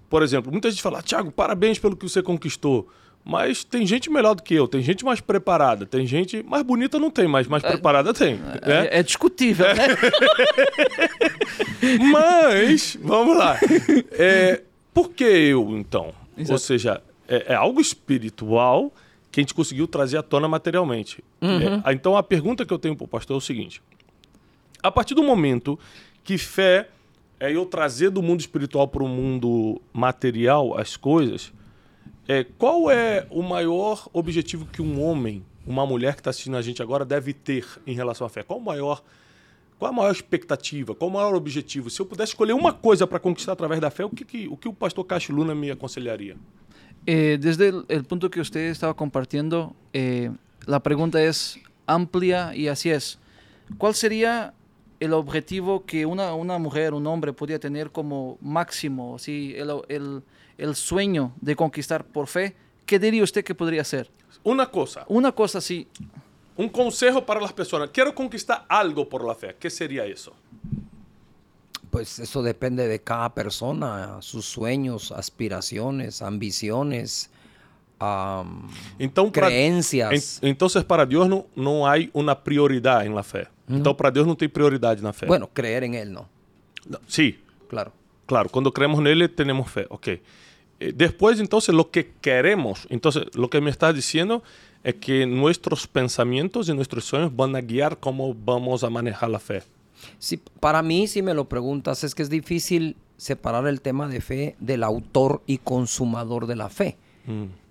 Por 0.10 0.24
exemplo, 0.24 0.52
muita 0.52 0.70
gente 0.70 0.82
fala, 0.82 1.02
Tiago, 1.02 1.32
parabéns 1.32 1.80
pelo 1.80 1.96
que 1.96 2.08
você 2.08 2.22
conquistou. 2.22 2.90
Mas 3.24 3.64
tem 3.64 3.86
gente 3.86 4.10
melhor 4.10 4.34
do 4.34 4.42
que 4.42 4.54
eu, 4.54 4.68
tem 4.68 4.82
gente 4.82 5.06
mais 5.06 5.22
preparada, 5.22 5.86
tem 5.86 6.08
gente 6.08 6.42
mais 6.44 6.64
bonita 6.64 6.98
não 6.98 7.12
tem, 7.12 7.28
mas 7.28 7.48
mais 7.48 7.62
preparada 7.62 8.14
tem. 8.14 8.36
né? 8.36 8.60
É, 8.64 9.00
é 9.00 9.04
discutível, 9.04 9.68
né? 9.68 9.88
Mas, 12.12 12.98
vamos 13.02 13.38
lá. 13.38 13.58
É, 14.12 14.62
por 14.94 15.10
que 15.10 15.24
eu, 15.24 15.78
então? 15.78 16.14
Exato. 16.38 16.54
Ou 16.54 16.60
seja, 16.60 17.02
é, 17.28 17.54
é 17.54 17.56
algo 17.56 17.82
espiritual 17.82 18.92
que 19.32 19.40
a 19.40 19.44
gente 19.44 19.54
conseguiu 19.54 19.88
trazer 19.88 20.18
à 20.18 20.24
tona 20.24 20.48
materialmente. 20.48 21.24
É, 21.42 21.94
então, 21.94 22.18
a 22.18 22.24
pergunta 22.24 22.66
que 22.66 22.74
eu 22.74 22.80
tenho 22.80 22.96
para 22.96 23.06
o 23.06 23.08
pastor 23.08 23.36
é 23.36 23.38
o 23.38 23.42
seguinte. 23.42 23.82
A 24.84 24.92
partir 24.92 25.16
do 25.16 25.24
momento 25.24 25.80
que 26.24 26.38
fé 26.38 26.90
é 27.40 27.52
eu 27.52 27.66
trazer 27.66 28.10
do 28.10 28.22
mundo 28.22 28.42
espiritual 28.42 28.88
para 28.88 29.04
o 29.04 29.08
mundo 29.08 29.82
material 29.94 30.78
as 30.78 30.98
coisas, 30.98 31.52
é, 32.32 32.46
qual 32.58 32.90
é 32.90 33.28
o 33.30 33.42
maior 33.42 34.08
objetivo 34.14 34.66
que 34.66 34.82
um 34.82 35.04
homem, 35.04 35.44
uma 35.66 35.86
mulher 35.86 36.14
que 36.16 36.22
está 36.22 36.30
assistindo 36.30 36.56
a 36.58 36.62
gente 36.62 36.82
agora 36.82 37.04
deve 37.04 37.34
ter 37.34 37.66
em 37.86 37.94
relação 37.94 38.26
à 38.26 38.30
fé? 38.30 38.42
Qual 38.44 38.60
o 38.60 38.64
maior 38.64 39.04
qual 39.78 39.92
a 39.92 39.96
maior 39.96 40.12
expectativa? 40.12 40.94
Qual 40.94 41.10
o 41.10 41.14
maior 41.14 41.34
objetivo? 41.34 41.90
Se 41.90 42.00
eu 42.00 42.06
pudesse 42.06 42.34
escolher 42.34 42.54
uma 42.54 42.72
coisa 42.72 43.08
para 43.08 43.20
conquistar 43.20 43.54
através 43.54 43.82
da 43.82 43.90
fé, 43.90 44.06
o 44.06 44.10
que, 44.12 44.24
que- 44.24 44.48
o, 44.48 44.56
que 44.56 44.68
o 44.70 44.74
pastor 44.74 45.04
Cássio 45.06 45.34
Luna 45.34 45.56
me 45.56 45.72
aconselharia? 45.72 46.36
Eh, 47.08 47.38
desde 47.40 47.70
el 47.90 48.04
punto 48.04 48.30
que 48.30 48.40
usted 48.40 48.70
estaba 48.70 48.94
compartiendo, 48.94 49.76
eh, 49.92 50.30
la 50.68 50.80
pregunta 50.80 51.20
es 51.22 51.60
amplia 51.88 52.54
así 52.68 52.92
es. 52.92 53.18
¿Cuál 53.80 53.96
sería 53.96 54.54
el 55.00 55.14
objetivo 55.14 55.84
que 55.84 56.06
una, 56.06 56.36
una 56.36 56.60
mujer, 56.60 56.94
un 56.94 57.08
hombre 57.08 57.34
tener 57.58 57.90
como 57.90 58.38
máximo, 58.40 59.16
así, 59.16 59.56
el, 59.58 59.72
el, 59.90 60.22
el 60.58 60.76
sueño 60.76 61.34
de 61.42 61.56
conquistar 61.56 62.04
por 62.06 62.28
fe? 62.28 62.56
¿Qué 62.86 63.00
diría 63.00 63.24
usted 63.24 63.44
que 63.44 63.56
podría 63.56 63.84
ser? 63.84 64.10
Uma 64.44 64.66
coisa, 64.72 65.06
Una 65.08 65.32
cosa 65.32 65.60
así, 65.60 65.88
um 66.58 66.68
conselho 66.70 67.26
para 67.26 67.44
as 67.46 67.54
pessoas. 67.54 67.90
Quero 67.92 68.14
conquistar 68.14 68.66
algo 68.68 69.08
por 69.08 69.24
la 69.24 69.36
fé. 69.36 69.56
que 69.60 69.70
seria 69.70 70.06
isso? 70.08 70.34
Pues 71.90 72.20
eso 72.20 72.42
depende 72.42 72.88
de 72.88 73.00
cada 73.02 73.34
persona, 73.34 74.22
sus 74.22 74.46
sueños, 74.46 75.12
aspiraciones, 75.12 76.22
ambiciones, 76.22 77.30
am, 78.00 78.70
Então, 78.98 79.30
pra- 79.30 79.48
creencias. 79.48 80.40
En- 80.42 80.50
então, 80.52 80.68
para 80.88 81.06
Deus 81.06 81.28
não, 81.28 81.46
não 81.56 81.86
há 81.86 81.96
uma 82.14 82.34
prioridade 82.36 83.10
na 83.10 83.24
fé. 83.24 83.48
Então, 83.70 83.94
para 83.94 84.10
Deus 84.10 84.26
não 84.26 84.36
tem 84.36 84.48
prioridade 84.50 85.02
na 85.04 85.12
fé. 85.14 85.26
Bueno, 85.28 85.48
creer 85.54 85.84
en 85.84 85.96
Él 85.96 86.10
no, 86.10 86.28
Não, 86.88 87.00
Sim, 87.08 87.36
claro. 87.70 87.92
Claro, 88.32 88.48
cuando 88.48 88.72
creemos 88.72 89.02
nele 89.02 89.28
tenemos 89.28 89.70
fe, 89.70 89.88
ok. 89.90 90.08
Eh, 90.08 90.22
Después, 90.96 91.38
entonces, 91.42 91.76
lo 91.76 91.92
que 91.92 92.14
queremos, 92.22 92.88
entonces, 92.90 93.26
lo 93.36 93.50
que 93.50 93.60
me 93.60 93.70
estás 93.70 93.94
diciendo 93.94 94.42
es 94.86 94.96
que 94.96 95.26
nuestros 95.26 95.86
pensamientos 95.86 96.70
y 96.70 96.74
nuestros 96.74 97.04
sueños 97.04 97.36
van 97.36 97.58
a 97.58 97.60
guiar 97.60 98.00
cómo 98.00 98.34
vamos 98.34 98.86
a 98.86 98.90
manejar 98.90 99.32
la 99.32 99.40
fe. 99.40 99.64
Sí, 100.18 100.42
para 100.62 100.82
mí, 100.82 101.08
si 101.08 101.22
me 101.22 101.34
lo 101.34 101.50
preguntas, 101.50 102.06
es 102.06 102.16
que 102.16 102.24
es 102.24 102.30
difícil 102.30 102.96
separar 103.18 103.68
el 103.68 103.82
tema 103.82 104.08
de 104.08 104.22
fe 104.22 104.56
del 104.62 104.86
autor 104.86 105.42
y 105.46 105.58
consumador 105.58 106.48
de 106.48 106.56
la 106.56 106.70
fe. 106.70 106.96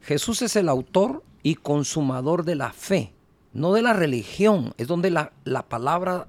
Jesús 0.03 0.42
es 0.42 0.57
el 0.57 0.68
autor 0.68 1.23
y 1.42 1.55
consumador 1.55 2.44
de 2.44 2.57
la 2.57 2.75
fe, 2.75 3.14
no 3.55 3.73
de 3.73 3.81
la 3.81 3.94
religión. 3.94 4.75
Es 4.77 4.88
donde 4.88 5.09
la, 5.09 5.33
la 5.44 5.62
palabra 5.62 6.29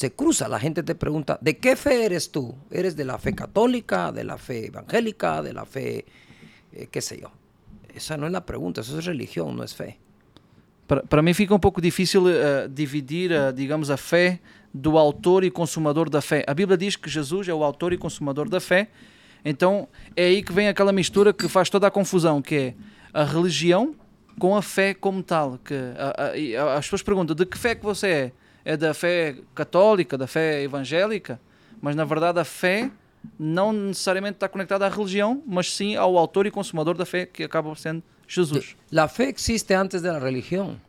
se 0.00 0.08
cruza. 0.12 0.46
La 0.48 0.58
gente 0.60 0.82
te 0.82 0.94
pregunta, 0.94 1.38
¿de 1.40 1.56
qué 1.56 1.74
fe 1.76 2.04
eres 2.04 2.30
tú? 2.30 2.54
¿Eres 2.70 2.94
de 2.96 3.04
la 3.04 3.16
fe 3.18 3.32
católica, 3.34 4.12
de 4.12 4.24
la 4.24 4.36
fe 4.36 4.66
evangélica, 4.66 5.42
de 5.42 5.52
la 5.52 5.64
fe, 5.64 6.04
eh, 6.72 6.86
qué 6.90 7.00
sé 7.00 7.18
yo? 7.22 7.30
Esa 7.94 8.16
no 8.18 8.26
es 8.26 8.32
la 8.32 8.44
pregunta, 8.44 8.82
eso 8.82 8.98
es 8.98 9.04
religión, 9.06 9.56
no 9.56 9.62
es 9.64 9.74
fe. 9.74 9.98
para, 10.86 11.02
para 11.02 11.20
mim 11.22 11.34
fica 11.34 11.52
um 11.54 11.58
pouco 11.58 11.80
difícil 11.80 12.22
eh, 12.28 12.68
dividir, 12.70 13.32
eh, 13.32 13.52
digamos, 13.52 13.88
a 13.90 13.96
fé 13.96 14.38
do 14.72 14.98
autor 14.98 15.42
e 15.44 15.50
consumador 15.50 16.08
da 16.10 16.20
fé. 16.20 16.44
A 16.46 16.52
Bíblia 16.54 16.76
diz 16.76 16.94
que 16.96 17.08
Jesus 17.10 17.48
é 17.48 17.54
o 17.54 17.64
autor 17.64 17.92
e 17.92 17.98
consumador 17.98 18.48
da 18.48 18.60
fé, 18.60 18.88
então 19.44 19.88
é 20.14 20.26
aí 20.26 20.42
que 20.42 20.52
vem 20.52 20.68
aquela 20.68 20.92
mistura 20.92 21.32
que 21.32 21.48
faz 21.48 21.68
toda 21.70 21.86
a 21.86 21.90
confusão, 21.90 22.40
que 22.42 22.54
é 22.54 22.74
a 23.12 23.24
religião 23.24 23.94
com 24.38 24.54
a 24.54 24.62
fé 24.62 24.94
como 24.94 25.22
tal. 25.22 25.58
Que 25.58 25.74
a- 25.74 26.14
a- 26.22 26.32
a- 26.74 26.78
as 26.78 26.84
pessoas 26.84 27.02
perguntam, 27.02 27.34
de 27.34 27.46
que 27.46 27.56
fé 27.58 27.74
que 27.74 27.82
você 27.84 28.06
é? 28.08 28.32
É 28.68 28.76
da 28.76 28.92
fé 28.92 29.36
católica, 29.54 30.18
da 30.18 30.26
fé 30.26 30.62
evangélica? 30.64 31.38
Mas 31.80 31.94
na 31.94 32.04
verdade 32.04 32.40
a 32.40 32.44
fé 32.44 32.90
não 33.38 33.72
necessariamente 33.72 34.36
está 34.36 34.48
conectada 34.48 34.84
à 34.86 34.88
religião, 34.88 35.40
mas 35.46 35.72
sim 35.72 35.94
ao 35.94 36.18
autor 36.18 36.46
e 36.46 36.50
consumador 36.50 36.96
da 36.96 37.06
fé, 37.06 37.26
que 37.26 37.44
acaba 37.44 37.72
sendo 37.76 38.02
Jesus. 38.26 38.74
La 38.90 39.06
fe 39.08 39.28
existe 39.28 39.72
antes 39.72 40.02
de 40.02 40.10
la 40.10 40.18
religión, 40.18 40.80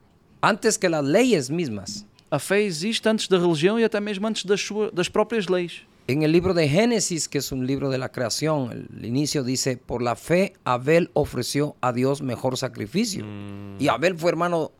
antes 0.41 0.75
que 0.77 0.89
las 0.89 1.03
leyes 1.05 1.49
mismas. 1.51 2.03
A 2.31 2.39
fé 2.39 2.61
existe 2.63 3.07
antes 3.07 3.27
da 3.27 3.37
religião 3.37 3.79
e 3.79 3.83
até 3.83 3.99
mesmo 3.99 4.25
antes 4.27 4.43
das, 4.43 4.59
sua- 4.59 4.91
das 4.91 5.07
próprias 5.07 5.47
leis. 5.47 5.83
En 6.09 6.23
el 6.23 6.31
libro 6.31 6.53
de 6.53 6.67
Génesis, 6.67 7.27
que 7.27 7.37
es 7.37 7.51
un 7.51 7.67
libro 7.67 7.89
de 7.89 7.97
la 7.99 8.09
creación, 8.09 8.87
el 8.97 9.05
inicio 9.05 9.43
dice, 9.43 9.77
por 9.77 10.01
la 10.01 10.15
fe 10.15 10.53
Abel 10.65 11.09
ofreció 11.13 11.75
a 11.81 11.91
Dios 11.93 12.21
mejor 12.23 12.57
sacrificio. 12.57 13.23
Y 13.77 13.87
Abel 13.89 14.17
fue 14.17 14.31
hermano 14.31 14.71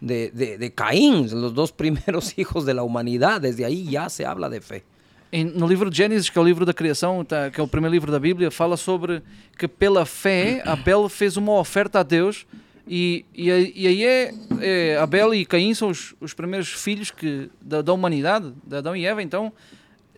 de, 0.00 0.30
de- 0.30 0.58
de 0.58 0.70
Caín, 0.70 1.28
los 1.40 1.54
dos 1.54 1.72
primeros 1.72 2.34
hijos 2.38 2.64
de 2.66 2.74
la 2.74 2.82
humanidad. 2.82 3.40
Desde 3.40 3.64
ahí 3.64 3.84
ya 3.88 4.08
se 4.08 4.24
habla 4.24 4.48
de 4.48 4.60
fe. 4.60 4.84
Em- 5.32 5.52
no 5.54 5.66
livro 5.66 5.90
de 5.90 5.96
Gênesis, 5.96 6.30
que 6.30 6.38
é 6.38 6.42
o 6.42 6.44
livro 6.44 6.64
da 6.64 6.72
criação, 6.72 7.24
tá, 7.24 7.50
que 7.50 7.60
é 7.60 7.62
o 7.62 7.68
primeiro 7.68 7.92
livro 7.92 8.12
da 8.12 8.18
Bíblia, 8.20 8.50
fala 8.50 8.76
sobre 8.76 9.22
que 9.58 9.66
pela 9.66 10.06
fé 10.06 10.62
Abel 10.64 11.08
fez 11.08 11.36
uma 11.36 11.52
oferta 11.58 12.00
a 12.00 12.02
Deus 12.02 12.46
e, 12.86 13.24
e, 13.34 13.50
aí- 13.50 13.72
e 13.74 13.86
aí 13.88 14.04
é, 14.04 14.34
é, 14.60 14.96
Abel 14.98 15.34
e 15.34 15.44
Caim 15.44 15.74
são 15.74 15.88
os, 15.88 16.14
os 16.20 16.32
primeiros 16.32 16.68
filhos 16.72 17.10
que, 17.10 17.50
da, 17.60 17.82
da 17.82 17.92
humanidade, 17.92 18.52
de 18.64 18.76
Adão 18.76 18.94
e 18.94 19.04
Eva, 19.04 19.22
então... 19.22 19.52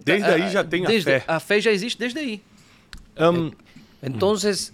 Desde 0.05 0.29
aí 0.31 0.51
já 0.51 0.62
tem 0.62 0.85
a 0.85 0.88
desde- 0.88 1.11
fé. 1.11 1.25
A 1.27 1.41
fé 1.41 1.61
já 1.61 1.71
existe 1.73 1.99
desde 1.99 2.19
aí. 2.21 2.43
Hum, 3.19 3.51
Entonces, 4.03 4.73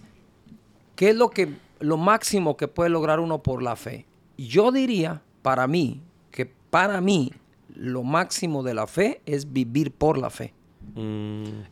¿qué 0.97 1.11
es 1.11 1.17
lo 1.17 1.31
que 1.31 1.49
lo 1.81 1.97
máximo 1.97 2.57
que 2.57 2.69
puede 2.69 2.91
lograr 2.91 3.19
uno 3.21 3.39
por 3.43 3.63
la 3.63 3.75
fe? 3.77 4.05
Yo 4.37 4.73
diría, 4.73 5.23
para 5.43 5.67
mí, 5.67 6.01
que 6.31 6.47
para 6.71 7.01
mí 7.01 7.33
lo 7.75 8.03
máximo 8.03 8.63
de 8.63 8.75
la 8.75 8.87
fe 8.87 9.21
es 9.27 9.53
vivir 9.53 9.91
por 9.91 10.17
la 10.19 10.31
fe. 10.31 10.53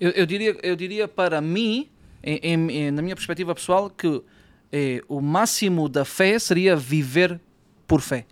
Eu, 0.01 0.11
eu 0.11 0.27
diria, 0.27 0.57
eu 0.63 0.75
diria 0.75 1.07
para 1.07 1.41
mim, 1.41 1.89
em- 2.23 2.41
em- 2.43 2.71
em- 2.71 2.91
na 2.91 3.03
minha 3.03 3.15
perspectiva 3.15 3.55
pessoal, 3.55 3.91
que 3.91 4.23
eh, 4.73 5.03
o 5.09 5.21
máximo 5.21 5.89
da 5.89 6.05
fé 6.05 6.39
seria 6.39 6.75
viver 6.75 7.41
por 7.87 8.01
fé. 8.01 8.27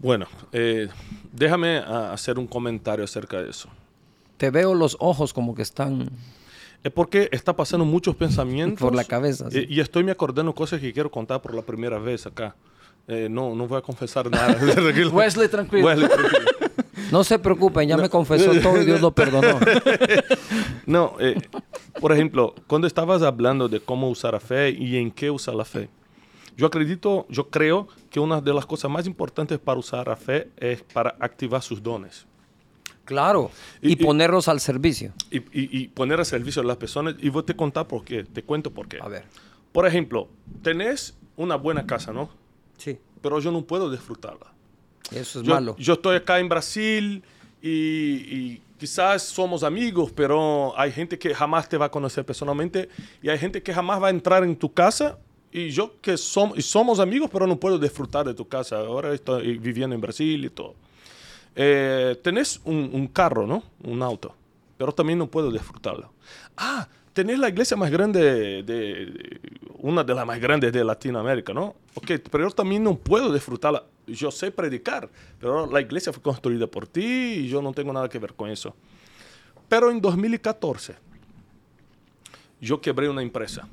bueno, 0.00 0.26
eh, 0.52 0.88
déjame 1.32 1.78
ah, 1.78 2.12
hacer 2.12 2.38
un 2.38 2.46
comentario 2.46 3.04
acerca 3.04 3.40
de 3.42 3.50
eso. 3.50 3.68
Te 4.36 4.50
veo 4.50 4.74
los 4.74 4.96
ojos 5.00 5.32
como 5.32 5.54
que 5.54 5.62
están 5.62 6.10
Es 6.84 6.92
porque 6.92 7.28
está 7.32 7.54
pasando 7.56 7.84
muchos 7.84 8.14
pensamientos. 8.16 8.80
por 8.86 8.94
la 8.94 9.04
cabeza. 9.04 9.50
sí. 9.50 9.66
y 9.68 9.80
estoy 9.80 10.04
me 10.04 10.12
acordando 10.12 10.54
cosas 10.54 10.80
que 10.80 10.92
quiero 10.92 11.10
contar 11.10 11.40
por 11.42 11.54
la 11.54 11.62
primera 11.62 11.98
vez 11.98 12.26
acá. 12.26 12.54
Eh, 13.08 13.28
no, 13.30 13.54
no 13.54 13.66
voy 13.66 13.78
a 13.78 13.80
confesar 13.82 14.30
nada. 14.30 14.54
Tranquilo. 14.74 15.10
Wesley, 15.10 15.48
tranquilo. 15.48 15.86
Wesley, 15.86 16.08
tranquilo. 16.08 16.38
No 17.10 17.24
se 17.24 17.38
preocupen, 17.38 17.88
ya 17.88 17.96
me 17.96 18.10
confesó 18.10 18.52
todo 18.60 18.82
y 18.82 18.84
Dios 18.84 19.00
lo 19.00 19.12
perdonó. 19.12 19.58
No, 20.86 21.14
eh, 21.20 21.40
por 22.00 22.12
ejemplo, 22.12 22.54
cuando 22.66 22.86
estabas 22.86 23.22
hablando 23.22 23.68
de 23.68 23.80
cómo 23.80 24.08
usar 24.10 24.32
la 24.34 24.40
fe 24.40 24.70
y 24.70 24.96
en 24.96 25.10
qué 25.10 25.30
usar 25.30 25.54
la 25.54 25.64
fe, 25.64 25.88
yo 26.56 26.66
acredito, 26.66 27.26
yo 27.28 27.48
creo 27.50 27.88
que 28.10 28.20
una 28.20 28.40
de 28.40 28.52
las 28.52 28.66
cosas 28.66 28.90
más 28.90 29.06
importantes 29.06 29.58
para 29.58 29.78
usar 29.78 30.08
la 30.08 30.16
fe 30.16 30.48
es 30.56 30.82
para 30.82 31.14
activar 31.20 31.62
sus 31.62 31.82
dones 31.82 32.26
Claro. 33.04 33.50
Y- 33.80 33.90
Y, 33.90 33.92
y- 33.92 33.96
ponerlos 33.96 34.48
al 34.48 34.60
servicio. 34.60 35.12
y, 35.30 35.38
y- 35.38 35.44
y 35.78 35.88
poner 35.88 36.20
a 36.20 36.24
servicio 36.26 36.60
a 36.60 36.64
las 36.66 36.76
personas. 36.76 37.14
Y 37.20 37.30
voy 37.30 37.42
a 37.42 37.46
te 37.46 37.56
contar 37.56 37.86
por 37.86 38.04
qué, 38.04 38.24
te 38.24 38.42
cuento 38.42 38.70
por 38.70 38.86
qué. 38.86 38.98
A 39.00 39.08
ver. 39.08 39.24
Por 39.72 39.86
ejemplo, 39.86 40.28
tenés 40.62 41.16
una 41.36 41.56
buena 41.56 41.86
casa, 41.86 42.12
¿no? 42.12 42.28
Sí. 42.78 42.98
Pero 43.20 43.38
yo 43.40 43.52
no 43.52 43.62
puedo 43.62 43.90
disfrutarla. 43.90 44.52
Eso 45.10 45.40
es 45.40 45.46
yo, 45.46 45.54
malo. 45.54 45.76
yo 45.78 45.92
estoy 45.94 46.16
acá 46.16 46.38
en 46.38 46.48
Brasil 46.48 47.22
y, 47.60 47.68
y 47.70 48.62
quizás 48.78 49.22
somos 49.22 49.62
amigos, 49.62 50.10
pero 50.14 50.72
hay 50.78 50.92
gente 50.92 51.18
que 51.18 51.34
jamás 51.34 51.68
te 51.68 51.76
va 51.76 51.86
a 51.86 51.90
conocer 51.90 52.24
personalmente 52.24 52.88
y 53.22 53.28
hay 53.28 53.38
gente 53.38 53.62
que 53.62 53.74
jamás 53.74 54.02
va 54.02 54.06
a 54.06 54.10
entrar 54.10 54.42
en 54.44 54.56
tu 54.56 54.72
casa. 54.72 55.18
Y 55.50 55.70
yo 55.70 55.98
que 56.02 56.12
som- 56.14 56.52
y 56.56 56.62
somos 56.62 57.00
amigos, 57.00 57.30
pero 57.32 57.46
no 57.46 57.58
puedo 57.58 57.78
disfrutar 57.78 58.26
de 58.26 58.34
tu 58.34 58.46
casa. 58.46 58.76
Ahora 58.80 59.14
estoy 59.14 59.56
viviendo 59.58 59.94
en 59.94 60.00
Brasil 60.00 60.44
y 60.44 60.50
todo. 60.50 60.74
Eh, 61.56 62.16
tenés 62.22 62.60
un, 62.64 62.90
un 62.92 63.08
carro, 63.08 63.46
¿no? 63.46 63.62
Un 63.82 64.02
auto, 64.02 64.34
pero 64.76 64.92
también 64.92 65.18
no 65.18 65.26
puedo 65.26 65.50
disfrutarlo. 65.50 66.12
Ah, 66.56 66.86
tenés 67.14 67.38
la 67.38 67.48
iglesia 67.48 67.76
más 67.76 67.90
grande, 67.90 68.20
de, 68.22 68.62
de- 68.62 69.40
una 69.78 70.02
de 70.04 70.14
las 70.14 70.26
más 70.26 70.40
grandes 70.40 70.72
de 70.72 70.84
Latinoamérica, 70.84 71.52
¿no? 71.52 71.76
Ok, 71.94 72.12
pero 72.30 72.48
yo 72.48 72.50
también 72.54 72.82
no 72.84 72.96
puedo 72.96 73.32
disfrutarla. 73.32 73.84
Yo 74.06 74.30
sé 74.30 74.50
predicar, 74.50 75.08
pero 75.40 75.66
la 75.70 75.80
iglesia 75.80 76.12
fue 76.12 76.22
construida 76.22 76.66
por 76.66 76.86
ti 76.86 77.04
y 77.04 77.48
yo 77.48 77.60
no 77.62 77.72
tengo 77.72 77.92
nada 77.92 78.08
que 78.08 78.18
ver 78.18 78.34
con 78.34 78.48
eso. 78.50 78.74
Pero 79.68 79.90
en 79.90 80.00
2014, 80.00 80.94
yo 82.60 82.80
quebré 82.80 83.08
una 83.08 83.22
empresa. 83.22 83.68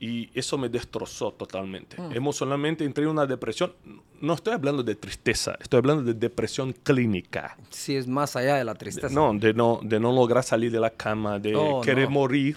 Y 0.00 0.30
eso 0.38 0.56
me 0.58 0.68
destrozó 0.68 1.32
totalmente. 1.32 1.96
Emocionalmente 2.14 2.84
entré 2.84 3.02
en 3.04 3.10
una 3.10 3.26
depresión. 3.26 3.72
No 4.20 4.34
estoy 4.34 4.52
hablando 4.54 4.82
de 4.84 4.94
tristeza, 4.94 5.56
estoy 5.60 5.78
hablando 5.78 6.04
de 6.04 6.14
depresión 6.14 6.72
clínica. 6.72 7.56
Sí, 7.70 7.96
es 7.96 8.06
más 8.06 8.36
allá 8.36 8.56
de 8.56 8.64
la 8.64 8.74
tristeza. 8.76 9.08
No, 9.12 9.32
de 9.34 9.52
no, 9.54 9.80
de 9.82 9.98
no 9.98 10.12
lograr 10.12 10.44
salir 10.44 10.70
de 10.70 10.78
la 10.78 10.90
cama, 10.90 11.38
de 11.40 11.56
Oh, 11.56 11.80
querer 11.80 12.04
no. 12.04 12.10
morir. 12.10 12.56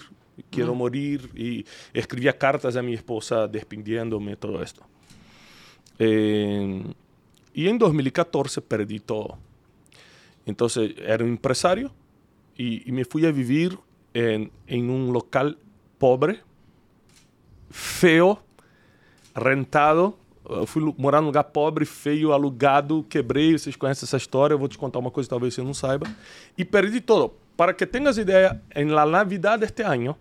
Quiero 0.50 0.74
morir. 0.74 1.30
Y 1.34 1.64
escribía 1.92 2.36
cartas 2.36 2.76
a 2.76 2.82
mi 2.82 2.94
esposa 2.94 3.46
despidiéndome, 3.48 4.36
todo 4.36 4.62
esto. 4.62 4.82
Eh, 5.98 6.82
y 7.54 7.68
en 7.68 7.78
2014 7.78 8.60
perdí 8.62 8.98
todo. 9.00 9.38
Entonces 10.46 10.94
era 10.98 11.22
un 11.22 11.30
empresario 11.30 11.92
y, 12.56 12.88
y 12.88 12.92
me 12.92 13.04
fui 13.04 13.24
a 13.26 13.30
vivir 13.30 13.78
en, 14.14 14.50
en 14.66 14.90
un 14.90 15.12
local 15.12 15.58
pobre, 15.98 16.40
feo, 17.70 18.42
rentado. 19.34 20.18
Eu 20.48 20.66
fui 20.66 20.82
lu- 20.82 20.94
morar 20.98 21.20
num 21.20 21.28
lugar 21.28 21.44
pobre, 21.44 21.84
feio, 21.84 22.32
alugado, 22.32 23.06
quebrei. 23.08 23.56
Vocês 23.56 23.76
conhecem 23.76 24.04
essa 24.04 24.16
história. 24.16 24.54
Eu 24.54 24.58
vou 24.58 24.66
te 24.68 24.76
contar 24.76 24.98
uma 24.98 25.10
coisa 25.10 25.26
que 25.28 25.30
talvez 25.30 25.54
você 25.54 25.62
não 25.62 25.72
saiba. 25.72 26.06
E 26.58 26.64
perdi 26.64 27.00
todo. 27.00 27.32
Para 27.56 27.74
que 27.74 27.86
tenhas 27.86 28.16
ideia, 28.18 28.60
em 28.74 28.86
la 28.86 29.04
Navidad 29.06 29.58
deste 29.60 29.82
ano, 29.82 30.16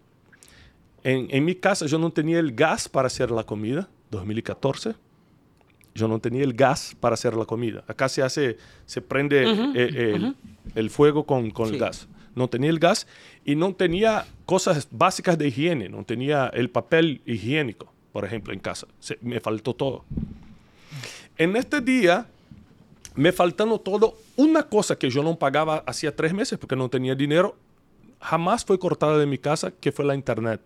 em, 1.04 1.28
em 1.32 1.42
minha 1.42 1.56
casa 1.56 1.86
eu 1.86 1.98
não 2.00 2.12
tinha 2.12 2.40
o 2.44 2.52
gás 2.54 2.88
para 2.88 3.10
fazer 3.10 3.32
a 3.34 3.44
comida, 3.44 3.88
2014. 4.12 4.94
Eu 5.94 6.08
não 6.08 6.20
tinha 6.20 6.48
o 6.48 6.54
gás 6.54 6.94
para 7.00 7.18
fazer 7.18 7.34
a 7.40 7.46
comida. 7.46 7.84
Acá 7.88 8.08
se 8.08 8.22
hace, 8.22 8.58
se 8.86 9.02
prende 9.02 9.44
eh, 9.44 10.14
el, 10.16 10.36
el 10.76 10.90
fuego 10.90 11.24
con, 11.26 11.50
con 11.52 11.68
Sí. 11.68 11.74
el 11.74 11.80
gas. 11.80 12.08
No 12.36 12.48
tenía 12.48 12.70
el 12.70 12.80
gas 12.80 13.08
y 13.44 13.56
no 13.56 13.74
tenía 13.74 14.26
cosas 14.46 14.88
básicas 14.92 15.38
de 15.38 15.48
higiene. 15.48 15.90
No 15.90 16.04
tenía 16.06 16.48
el 16.54 16.70
papel 16.70 17.22
higiénico, 17.26 17.92
por 18.14 18.24
ejemplo, 18.24 18.54
en 18.54 18.60
casa. 18.60 18.88
Se- 19.00 19.18
me 19.22 19.40
faltó 19.42 19.74
todo. 19.74 20.06
En 21.38 21.56
este 21.58 21.82
día, 21.82 22.26
me 23.16 23.32
faltando 23.32 23.80
todo, 23.80 24.18
una 24.38 24.64
cosa 24.64 24.98
que 24.98 25.10
yo 25.10 25.24
no 25.24 25.38
pagaba 25.38 25.84
hacía 25.86 26.16
tres 26.16 26.34
meses 26.34 26.58
porque 26.58 26.76
no 26.76 26.90
tenía 26.90 27.16
dinero, 27.16 27.56
jamás 28.20 28.64
fue 28.64 28.80
cortada 28.80 29.18
de 29.18 29.26
mi 29.26 29.38
casa, 29.38 29.72
que 29.72 29.92
fue 29.92 30.06
la 30.06 30.16
internet. 30.16 30.62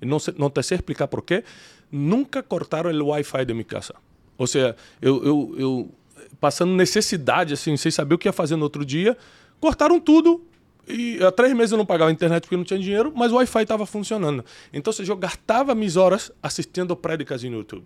No 0.00 0.50
te 0.50 0.62
sé 0.62 0.74
explicar 0.74 1.08
por 1.08 1.24
qué. 1.24 1.44
Nunca 1.90 2.42
cortaram 2.42 2.90
o 2.90 3.04
Wi-Fi 3.06 3.46
de 3.46 3.54
minha 3.54 3.64
casa. 3.64 3.94
Ou 4.36 4.46
seja, 4.46 4.76
eu, 5.00 5.24
eu, 5.24 5.54
eu 5.58 5.90
passando 6.38 6.74
necessidade, 6.74 7.54
assim, 7.54 7.76
sem 7.76 7.90
saber 7.90 8.16
o 8.16 8.18
que 8.18 8.28
ia 8.28 8.32
fazer 8.32 8.56
no 8.56 8.64
outro 8.64 8.84
dia, 8.84 9.16
cortaram 9.58 9.98
tudo. 9.98 10.44
E 10.88 11.18
há 11.22 11.32
três 11.32 11.52
meses 11.54 11.72
eu 11.72 11.78
não 11.78 11.86
pagava 11.86 12.10
a 12.10 12.12
internet 12.12 12.42
porque 12.42 12.56
não 12.56 12.64
tinha 12.64 12.78
dinheiro, 12.78 13.12
mas 13.16 13.32
o 13.32 13.36
Wi-Fi 13.36 13.62
estava 13.62 13.86
funcionando. 13.86 14.44
Então, 14.72 14.92
seja, 14.92 15.12
eu 15.12 15.16
gastava 15.16 15.74
minhas 15.74 15.96
horas 15.96 16.30
assistindo 16.42 16.94
prédicas 16.94 17.42
no 17.42 17.56
YouTube. 17.56 17.84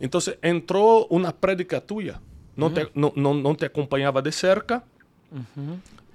Então, 0.00 0.20
entrou 0.42 1.06
uma 1.10 1.32
prédica 1.32 1.80
tua, 1.80 2.20
não, 2.58 2.70
te, 2.70 2.88
não, 2.94 3.12
não, 3.16 3.34
não 3.34 3.54
te 3.54 3.64
acompanhava 3.64 4.20
de 4.20 4.32
cerca, 4.32 4.82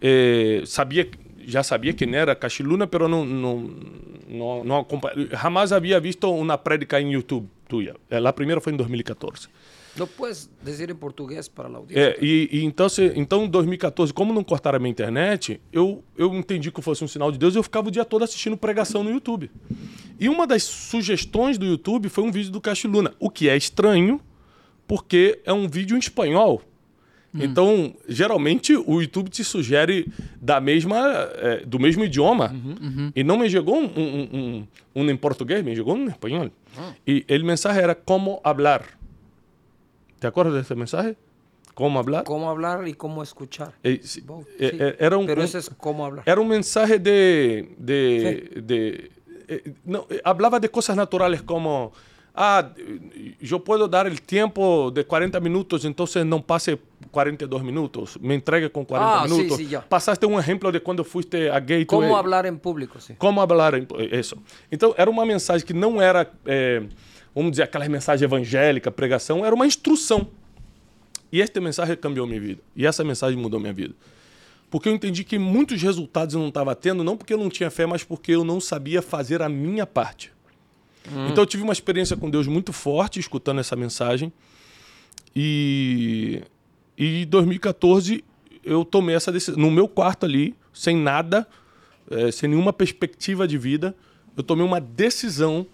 eh, 0.01 0.61
sabia, 0.65 1.09
já 1.45 1.63
sabia 1.63 1.93
quem 1.93 2.13
era 2.13 2.35
Cachiluna, 2.35 2.85
pero 2.85 3.07
não, 3.07 3.25
não, 3.25 3.69
não, 4.27 4.63
não 4.63 4.87
jamais 5.31 5.71
havia 5.71 5.99
visto 5.99 6.29
uma 6.29 6.57
prédica 6.57 6.99
em 6.99 7.13
YouTube. 7.13 7.47
Eh, 8.09 8.17
A 8.17 8.33
primeira 8.33 8.61
foi 8.61 8.73
em 8.73 8.77
2014. 8.77 9.47
Lo 9.95 10.07
puedes 10.07 10.49
decir 10.63 10.89
en 10.89 10.97
portugués 10.97 11.47
para 11.47 11.69
la 11.69 11.77
audiencia. 11.77 12.01
É, 12.01 12.17
e, 12.19 12.49
e 12.51 12.63
então, 12.63 12.89
se, 12.89 13.13
então, 13.15 13.45
em 13.45 13.47
2014, 13.47 14.11
como 14.11 14.33
não 14.33 14.43
cortaram 14.43 14.77
a 14.77 14.79
minha 14.79 14.89
internet, 14.89 15.61
eu, 15.71 16.03
eu 16.17 16.33
entendi 16.33 16.71
que 16.71 16.81
fosse 16.81 17.03
um 17.03 17.07
sinal 17.07 17.31
de 17.31 17.37
Deus 17.37 17.53
e 17.53 17.59
eu 17.59 17.63
ficava 17.63 17.89
o 17.89 17.91
dia 17.91 18.03
todo 18.03 18.23
assistindo 18.23 18.57
pregação 18.57 19.03
no 19.03 19.11
YouTube. 19.11 19.51
E 20.19 20.27
uma 20.29 20.47
das 20.47 20.63
sugestões 20.63 21.59
do 21.59 21.65
YouTube 21.65 22.09
foi 22.09 22.23
um 22.23 22.31
vídeo 22.31 22.51
do 22.51 22.59
Cachiluna, 22.59 23.13
o 23.19 23.29
que 23.29 23.47
é 23.47 23.55
estranho, 23.55 24.19
porque 24.87 25.39
é 25.45 25.53
um 25.53 25.67
vídeo 25.67 25.95
em 25.95 25.99
espanhol. 25.99 26.61
Então, 27.35 27.95
geralmente, 28.07 28.75
o 28.75 29.01
YouTube 29.01 29.27
te 29.29 29.43
sugere 29.43 30.05
da 30.39 30.61
mesma, 30.61 30.99
é, 31.35 31.65
do 31.65 31.79
mesmo 31.79 32.03
idioma. 32.03 32.53
E 33.15 33.23
não 33.23 33.37
me 33.39 33.49
chegou 33.49 33.75
um, 33.75 33.85
um, 33.85 34.29
um, 34.33 34.67
um 35.03 35.09
em 35.09 35.17
português, 35.17 35.63
me 35.63 35.75
chegou 35.75 35.95
um 35.95 36.03
em 36.05 36.09
espanhol. 36.09 36.51
E 37.07 37.25
o 37.27 37.43
mensagem 37.45 37.81
era 37.81 37.95
como 37.95 38.39
hablar. 38.43 38.83
¿Te 40.19 40.27
acuerdas 40.27 40.53
desse 40.53 40.75
mensagem? 40.75 41.17
Como 41.73 41.97
hablar. 41.97 42.23
Cómo 42.23 42.49
hablar 42.51 42.87
y 42.87 42.93
cómo 42.93 43.23
escuchar. 43.23 43.73
Eh, 43.83 43.99
sí, 44.03 44.21
Both, 44.21 44.47
eh, 44.59 44.69
sí. 44.69 44.77
eh, 44.79 44.95
era 44.99 45.17
un, 45.17 45.25
Pero 45.25 45.41
ese 45.41 45.57
es 45.57 45.71
cómo 45.75 46.05
hablar. 46.05 46.23
era 46.27 46.39
un 46.39 46.47
mensaje 46.47 46.99
de... 46.99 47.73
de, 47.79 48.61
de- 48.61 49.11
eh, 49.47 49.73
no, 49.83 50.05
eh, 50.11 50.21
hablaba 50.23 50.59
de 50.59 50.69
cosas 50.69 50.95
naturales 50.95 51.41
como... 51.41 51.91
Ah, 52.35 52.73
eh, 52.77 53.35
yo 53.39 53.63
puedo 53.63 53.87
dar 53.87 54.07
el 54.07 54.19
tiempo 54.21 54.89
de 54.91 55.05
40 55.05 55.39
minutos, 55.39 55.85
entonces 55.85 56.25
no 56.25 56.41
pase 56.43 56.79
42 57.11 57.61
minutos. 57.63 58.17
Me 58.19 58.33
entregue 58.33 58.71
con 58.71 58.85
40 58.85 59.21
Ah, 59.21 59.27
sí, 59.27 59.33
minutos. 59.35 59.57
sí, 59.57 59.67
ya. 59.67 59.81
Pasaste 59.87 60.25
un 60.25 60.39
ejemplo 60.39 60.71
de 60.71 60.79
cuando 60.81 61.03
fuiste 61.03 61.49
a 61.51 61.59
Gateway. 61.59 61.85
Cómo 61.85 62.17
hablar 62.17 62.45
en 62.47 62.57
público, 62.57 62.99
sí. 62.99 63.13
Como 63.19 63.39
hablar 63.39 63.75
em- 63.75 63.87
isso. 64.19 64.35
Então, 64.71 64.95
era 64.97 65.09
uma 65.11 65.25
mensagem 65.25 65.65
que 65.65 65.73
não 65.75 66.01
era, 66.01 66.31
vamos 67.35 67.51
dizer, 67.51 67.63
aquela 67.63 67.87
mensagem 67.87 68.25
evangélica, 68.25 68.89
pregação, 68.91 69.45
era 69.45 69.53
uma 69.53 69.67
instrução. 69.67 70.27
E 71.31 71.39
esta 71.41 71.61
mensagem 71.61 71.95
cambiou 71.97 72.25
minha 72.25 72.39
vida. 72.39 72.61
E 72.75 72.85
essa 72.85 73.03
mensagem 73.03 73.37
mudou 73.37 73.59
minha 73.59 73.73
vida. 73.73 73.93
Porque 74.71 74.89
eu 74.89 74.93
entendi 74.93 75.23
que 75.23 75.37
muitos 75.37 75.79
resultados 75.83 76.33
eu 76.33 76.39
não 76.41 76.47
estava 76.47 76.73
tendo, 76.75 77.03
não 77.03 77.15
porque 77.15 77.31
eu 77.33 77.37
não 77.37 77.49
tinha 77.49 77.69
fé, 77.69 77.85
mas 77.85 78.03
porque 78.03 78.31
eu 78.31 78.43
não 78.43 78.59
sabia 78.59 79.03
fazer 79.03 79.41
a 79.43 79.49
minha 79.49 79.85
parte. 79.85 80.31
Então 81.29 81.43
eu 81.43 81.45
tive 81.45 81.63
uma 81.63 81.73
experiência 81.73 82.15
com 82.15 82.29
Deus 82.29 82.47
muito 82.47 82.71
forte 82.71 83.19
escutando 83.19 83.59
essa 83.59 83.75
mensagem. 83.75 84.31
E 85.35 86.41
em 86.97 87.25
2014 87.25 88.23
eu 88.63 88.85
tomei 88.85 89.15
essa 89.15 89.31
decisão. 89.31 89.59
No 89.59 89.71
meu 89.71 89.87
quarto 89.87 90.25
ali, 90.25 90.55
sem 90.73 90.95
nada, 90.95 91.47
eh, 92.09 92.31
sem 92.31 92.49
nenhuma 92.49 92.71
perspectiva 92.71 93.47
de 93.47 93.57
vida, 93.57 93.95
eu 94.37 94.43
tomei 94.43 94.65
uma 94.65 94.79
decisão 94.79 95.65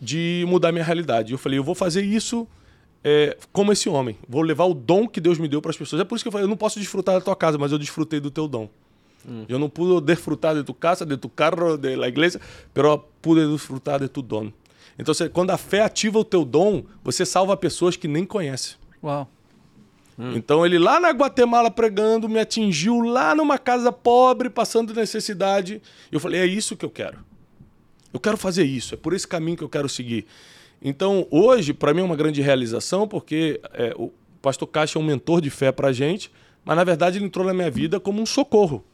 de 0.00 0.44
mudar 0.48 0.72
minha 0.72 0.84
realidade. 0.84 1.32
Eu 1.32 1.38
falei, 1.38 1.58
eu 1.58 1.64
vou 1.64 1.74
fazer 1.74 2.02
isso 2.02 2.46
eh, 3.02 3.36
como 3.52 3.72
esse 3.72 3.88
homem. 3.88 4.16
Vou 4.28 4.42
levar 4.42 4.64
o 4.64 4.74
dom 4.74 5.08
que 5.08 5.20
Deus 5.20 5.38
me 5.38 5.48
deu 5.48 5.60
para 5.60 5.70
as 5.70 5.76
pessoas. 5.76 6.00
É 6.00 6.04
por 6.04 6.14
isso 6.14 6.24
que 6.24 6.28
eu 6.28 6.32
falei, 6.32 6.44
eu 6.44 6.48
não 6.48 6.56
posso 6.56 6.78
desfrutar 6.78 7.16
da 7.16 7.20
tua 7.20 7.36
casa, 7.36 7.58
mas 7.58 7.72
eu 7.72 7.78
desfrutei 7.78 8.20
do 8.20 8.30
teu 8.30 8.46
dom. 8.46 8.68
Eu 9.48 9.58
não 9.58 9.68
pude 9.68 10.04
desfrutar 10.04 10.54
de 10.54 10.64
tu 10.64 10.74
casa, 10.74 11.06
de 11.06 11.16
tu 11.16 11.28
carro, 11.28 11.76
de 11.76 11.94
la 11.96 12.08
iglesia, 12.08 12.40
pero 12.74 12.98
pude 13.20 13.46
desfrutar 13.46 14.00
de 14.00 14.08
tu 14.08 14.22
dom. 14.22 14.50
Então, 14.98 15.14
quando 15.32 15.50
a 15.50 15.56
fé 15.56 15.82
ativa 15.82 16.18
o 16.18 16.24
teu 16.24 16.44
dom, 16.44 16.84
você 17.02 17.24
salva 17.24 17.56
pessoas 17.56 17.96
que 17.96 18.08
nem 18.08 18.24
conhecem. 18.24 18.76
Wow. 19.02 19.28
Então 20.34 20.64
ele 20.64 20.78
lá 20.78 21.00
na 21.00 21.10
Guatemala 21.10 21.70
pregando 21.70 22.28
me 22.28 22.38
atingiu 22.38 23.00
lá 23.00 23.34
numa 23.34 23.58
casa 23.58 23.90
pobre, 23.90 24.50
passando 24.50 24.94
necessidade. 24.94 25.80
Eu 26.10 26.20
falei, 26.20 26.40
é 26.40 26.46
isso 26.46 26.76
que 26.76 26.84
eu 26.84 26.90
quero. 26.90 27.18
Eu 28.12 28.20
quero 28.20 28.36
fazer 28.36 28.64
isso, 28.64 28.94
é 28.94 28.96
por 28.96 29.14
esse 29.14 29.26
caminho 29.26 29.56
que 29.56 29.64
eu 29.64 29.68
quero 29.68 29.88
seguir. 29.88 30.26
Então 30.80 31.26
hoje, 31.30 31.72
para 31.72 31.94
mim 31.94 32.00
é 32.00 32.04
uma 32.04 32.16
grande 32.16 32.42
realização, 32.42 33.08
porque 33.08 33.60
é, 33.72 33.94
o 33.96 34.12
pastor 34.42 34.68
Caixa 34.68 34.98
é 34.98 35.02
um 35.02 35.04
mentor 35.04 35.40
de 35.40 35.48
fé 35.48 35.72
para 35.72 35.92
gente, 35.92 36.30
mas 36.64 36.76
na 36.76 36.84
verdade 36.84 37.18
ele 37.18 37.24
entrou 37.24 37.46
na 37.46 37.54
minha 37.54 37.70
vida 37.70 37.98
como 37.98 38.20
um 38.20 38.26
socorro. 38.26 38.84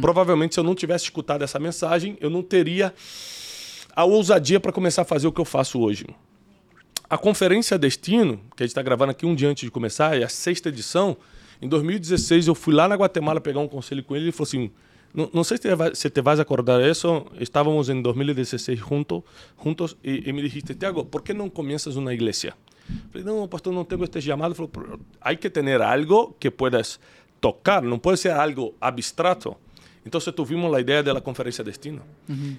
Provavelmente 0.00 0.54
se 0.54 0.60
eu 0.60 0.64
não 0.64 0.74
tivesse 0.74 1.04
escutado 1.04 1.42
essa 1.42 1.58
mensagem, 1.58 2.16
eu 2.20 2.28
não 2.28 2.42
teria 2.42 2.92
a 3.94 4.04
ousadia 4.04 4.58
para 4.58 4.72
começar 4.72 5.02
a 5.02 5.04
fazer 5.04 5.26
o 5.26 5.32
que 5.32 5.40
eu 5.40 5.44
faço 5.44 5.80
hoje. 5.80 6.06
A 7.08 7.16
Conferência 7.16 7.78
Destino, 7.78 8.38
que 8.56 8.62
a 8.62 8.66
gente 8.66 8.72
está 8.72 8.82
gravando 8.82 9.12
aqui 9.12 9.24
um 9.24 9.34
dia 9.34 9.48
antes 9.48 9.64
de 9.64 9.70
começar, 9.70 10.18
é 10.18 10.24
a 10.24 10.28
sexta 10.28 10.68
edição. 10.68 11.16
Em 11.60 11.68
2016, 11.68 12.48
eu 12.48 12.54
fui 12.54 12.74
lá 12.74 12.86
na 12.86 12.96
Guatemala 12.96 13.40
pegar 13.40 13.60
um 13.60 13.68
conselho 13.68 14.04
com 14.04 14.14
ele 14.14 14.26
e 14.26 14.28
ele 14.28 14.32
falou 14.32 14.48
assim: 14.48 14.70
Não, 15.14 15.30
não 15.32 15.42
sei 15.42 15.56
se 15.56 15.62
te, 15.62 15.74
vai, 15.74 15.94
se 15.94 16.10
te 16.10 16.20
acordar 16.20 16.82
isso, 16.82 17.26
estávamos 17.40 17.88
em 17.88 18.02
2016 18.02 18.78
junto, 18.78 19.24
juntos 19.62 19.96
e, 20.04 20.28
e 20.28 20.32
me 20.32 20.42
dijiste, 20.42 20.74
Tiago, 20.74 21.06
¿por 21.06 21.22
qué 21.22 21.32
no 21.32 21.50
comienzas 21.50 21.96
una 21.96 22.12
iglesia? 22.12 22.54
Falei, 23.10 23.26
não, 23.26 23.46
pastor, 23.48 23.72
não 23.72 23.84
tenho 23.84 24.04
este 24.04 24.20
chamado. 24.20 24.54
Falou, 24.54 24.70
"Pero 24.70 25.00
hay 25.20 25.36
que 25.36 25.50
tener 25.50 25.82
algo 25.82 26.36
que 26.38 26.50
puedas 26.50 26.98
tocar, 27.40 27.82
não 27.82 27.98
pode 27.98 28.18
ser 28.18 28.30
algo 28.32 28.74
abstrato. 28.80 29.56
Então, 30.06 30.20
você 30.20 30.32
tuvimos 30.32 30.72
a 30.72 30.80
ideia 30.80 31.02
da 31.02 31.20
Conferência 31.20 31.62
Destino. 31.62 32.00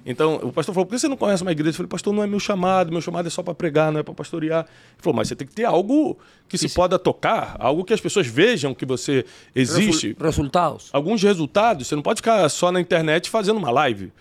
Então, 0.06 0.36
o 0.44 0.52
pastor 0.52 0.74
falou, 0.76 0.86
por 0.86 0.94
que 0.94 1.00
você 1.00 1.08
não 1.08 1.18
conhece 1.18 1.42
uma 1.42 1.52
igreja? 1.52 1.70
Eu 1.72 1.74
falei, 1.76 1.90
pastor, 1.90 2.14
não 2.14 2.22
é 2.24 2.28
meu 2.28 2.40
chamado, 2.40 2.92
meu 2.92 3.02
chamado 3.02 3.26
é 3.28 3.30
só 3.30 3.42
para 3.42 3.56
pregar, 3.56 3.92
não 3.92 4.00
é 4.00 4.04
para 4.04 4.14
pastorear. 4.14 4.66
Ele 4.66 4.98
falou, 5.00 5.16
mas 5.18 5.28
você 5.28 5.36
tem 5.36 5.48
que 5.48 5.54
ter 5.56 5.66
algo 5.66 6.18
que 6.48 6.58
se 6.58 6.70
possa 6.70 7.00
tocar, 7.00 7.56
algo 7.60 7.84
que 7.84 7.94
as 7.94 8.00
pessoas 8.02 8.28
vejam 8.28 8.74
que 8.76 8.86
você 8.86 9.26
existe. 9.56 10.08
Resul- 10.10 10.24
resultados. 10.26 10.90
Alguns 10.94 11.24
resultados, 11.24 11.88
você 11.88 11.96
não 11.96 12.04
pode 12.04 12.18
ficar 12.18 12.48
só 12.50 12.72
na 12.72 12.80
internet 12.80 13.30
fazendo 13.30 13.58
uma 13.58 13.72
live. 13.72 14.12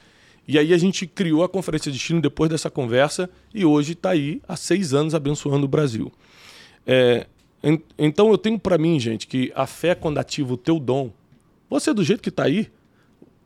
E 0.46 0.58
aí 0.58 0.72
a 0.72 0.78
gente 0.78 1.06
criou 1.06 1.44
a 1.44 1.48
Conferência 1.48 1.92
Destino 1.92 2.22
depois 2.22 2.48
dessa 2.50 2.70
conversa 2.70 3.28
e 3.52 3.66
hoje 3.66 3.92
está 3.92 4.10
aí 4.10 4.40
há 4.48 4.56
seis 4.56 4.94
anos 4.94 5.14
abençoando 5.14 5.66
o 5.66 5.68
Brasil. 5.68 6.10
É, 6.86 7.26
en- 7.62 7.82
então 7.98 8.30
eu 8.30 8.38
tenho 8.38 8.58
para 8.58 8.78
mim, 8.78 8.98
gente, 8.98 9.26
que 9.26 9.52
a 9.54 9.66
fé 9.66 9.94
quando 9.94 10.16
ativa 10.16 10.54
o 10.54 10.56
teu 10.56 10.78
dom, 10.80 11.12
você 11.68 11.92
do 11.92 12.02
jeito 12.02 12.22
que 12.22 12.30
está 12.30 12.44
aí, 12.44 12.70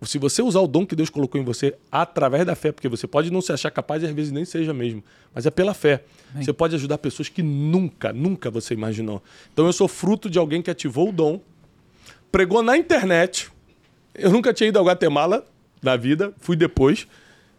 se 0.05 0.19
você 0.19 0.43
usar 0.43 0.61
o 0.61 0.67
dom 0.67 0.85
que 0.87 0.97
Deus 0.97 1.09
colocou 1.11 1.41
em 1.41 1.45
você 1.45 1.75
através 1.91 2.45
da 2.45 2.55
fé, 2.55 2.73
porque 2.73 2.89
você 2.89 3.07
pode 3.07 3.31
não 3.31 3.41
se 3.41 3.53
achar 3.53 3.71
capaz 3.71 4.03
e 4.03 4.07
às 4.07 4.13
vezes 4.13 4.33
nem 4.33 4.45
seja 4.45 4.73
mesmo, 4.75 5.03
mas 5.35 5.47
é 5.47 5.51
pela 5.51 5.75
fé. 5.75 6.03
Você 6.35 6.53
pode 6.53 6.75
ajudar 6.75 6.99
pessoas 6.99 7.29
que 7.29 7.43
nunca, 7.43 8.13
nunca 8.13 8.51
você 8.51 8.75
imaginou. 8.75 9.23
Então 9.53 9.67
eu 9.67 9.73
sou 9.73 9.87
fruto 9.89 10.29
de 10.31 10.39
alguém 10.39 10.61
que 10.63 10.71
ativou 10.71 11.11
o 11.11 11.13
dom, 11.13 11.41
pregou 12.31 12.63
na 12.63 12.77
internet. 12.77 13.51
Eu 14.15 14.31
nunca 14.31 14.53
tinha 14.53 14.69
ido 14.69 14.79
ao 14.79 14.85
Guatemala 14.85 15.45
na 15.83 15.97
vida, 15.97 16.33
fui 16.39 16.57
depois. 16.57 17.07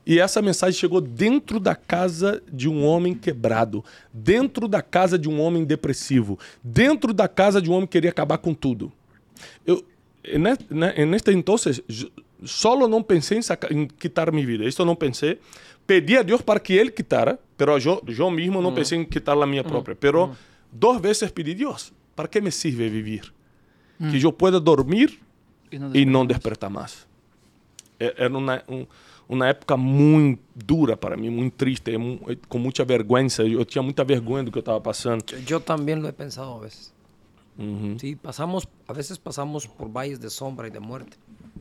E 0.06 0.20
essa 0.20 0.42
mensagem 0.42 0.78
chegou 0.78 1.00
dentro 1.00 1.62
da 1.62 1.76
casa 1.76 2.44
de 2.52 2.68
um 2.68 2.84
homem 2.86 3.14
quebrado, 3.14 3.86
dentro 4.14 4.68
da 4.68 4.82
casa 4.82 5.18
de 5.18 5.30
um 5.30 5.40
homem 5.40 5.64
depressivo, 5.64 6.38
dentro 6.62 7.14
da 7.14 7.28
casa 7.28 7.62
de 7.62 7.70
um 7.70 7.74
homem 7.74 7.88
que 7.88 7.94
queria 7.94 8.10
acabar 8.10 8.38
com 8.38 8.54
tudo. 8.54 8.92
Eu, 9.66 9.82
en, 10.26 10.46
est- 10.48 10.70
ne- 10.70 10.94
solo 12.46 12.88
não 12.88 13.02
pensei 13.04 13.38
em, 13.38 13.42
saca- 13.42 13.74
em 13.74 13.88
quitar 13.88 14.32
minha 14.32 14.46
vida. 14.46 14.66
Isso 14.66 14.82
eu 14.82 14.86
não 14.86 14.96
pensei. 14.96 15.40
Pedi 15.86 16.18
a 16.18 16.22
Deus 16.22 16.42
para 16.42 16.60
que 16.60 16.74
Ele 16.74 16.92
quitara, 16.92 17.38
pero 17.58 17.78
eu, 17.78 18.02
eu 18.08 18.32
mesmo 18.32 18.62
não 18.62 18.74
pensei 18.74 18.98
em 18.98 19.04
quitar 19.06 19.38
a 19.42 19.46
minha 19.46 19.64
própria. 19.64 19.96
Pero 19.96 20.36
duas 20.72 21.02
vezes 21.02 21.30
pedi, 21.32 21.54
Deus, 21.54 21.92
para 22.16 22.28
que 22.28 22.40
me 22.42 22.52
sirve 22.52 22.90
viver? 22.90 23.34
Que 24.12 24.22
eu 24.22 24.32
pueda 24.34 24.60
dormir 24.60 25.20
E 25.72 25.78
não 25.80 25.96
e 25.96 26.06
não 26.06 26.26
despertar 26.26 26.70
mais. 26.70 27.08
É- 28.00 28.14
Era 28.26 28.38
uma, 28.38 28.62
um- 28.68 28.86
uma 29.30 29.48
época 29.48 29.78
muito 29.78 30.42
dura 30.56 30.98
para 30.98 31.16
mim, 31.16 31.30
muito 31.30 31.54
triste, 31.56 31.92
é 31.92 31.98
mu- 31.98 32.20
com 32.50 32.60
muita 32.60 32.84
vergonha. 32.84 33.28
Eu 33.40 33.64
tinha 33.66 33.82
muita 33.82 34.04
vergonha 34.04 34.44
do 34.44 34.52
que 34.52 34.58
eu 34.58 34.62
estava 34.62 34.82
passando. 34.82 35.24
Yo, 35.32 35.40
yo 35.40 35.60
también 35.60 36.02
lo 36.02 36.08
he 36.10 36.14
pensado 36.14 36.54
a 36.56 36.60
veces. 36.60 36.92
Uhum. 37.58 37.98
Sí, 38.00 38.16
pasamos, 38.16 38.68
a 38.88 38.94
veces 38.94 39.18
pasamos 39.18 39.68
por 39.68 39.88
valles 39.90 40.20
de 40.20 40.30
sombra 40.30 40.68
y 40.68 40.72
de 40.72 40.80
muerte. 40.80 41.18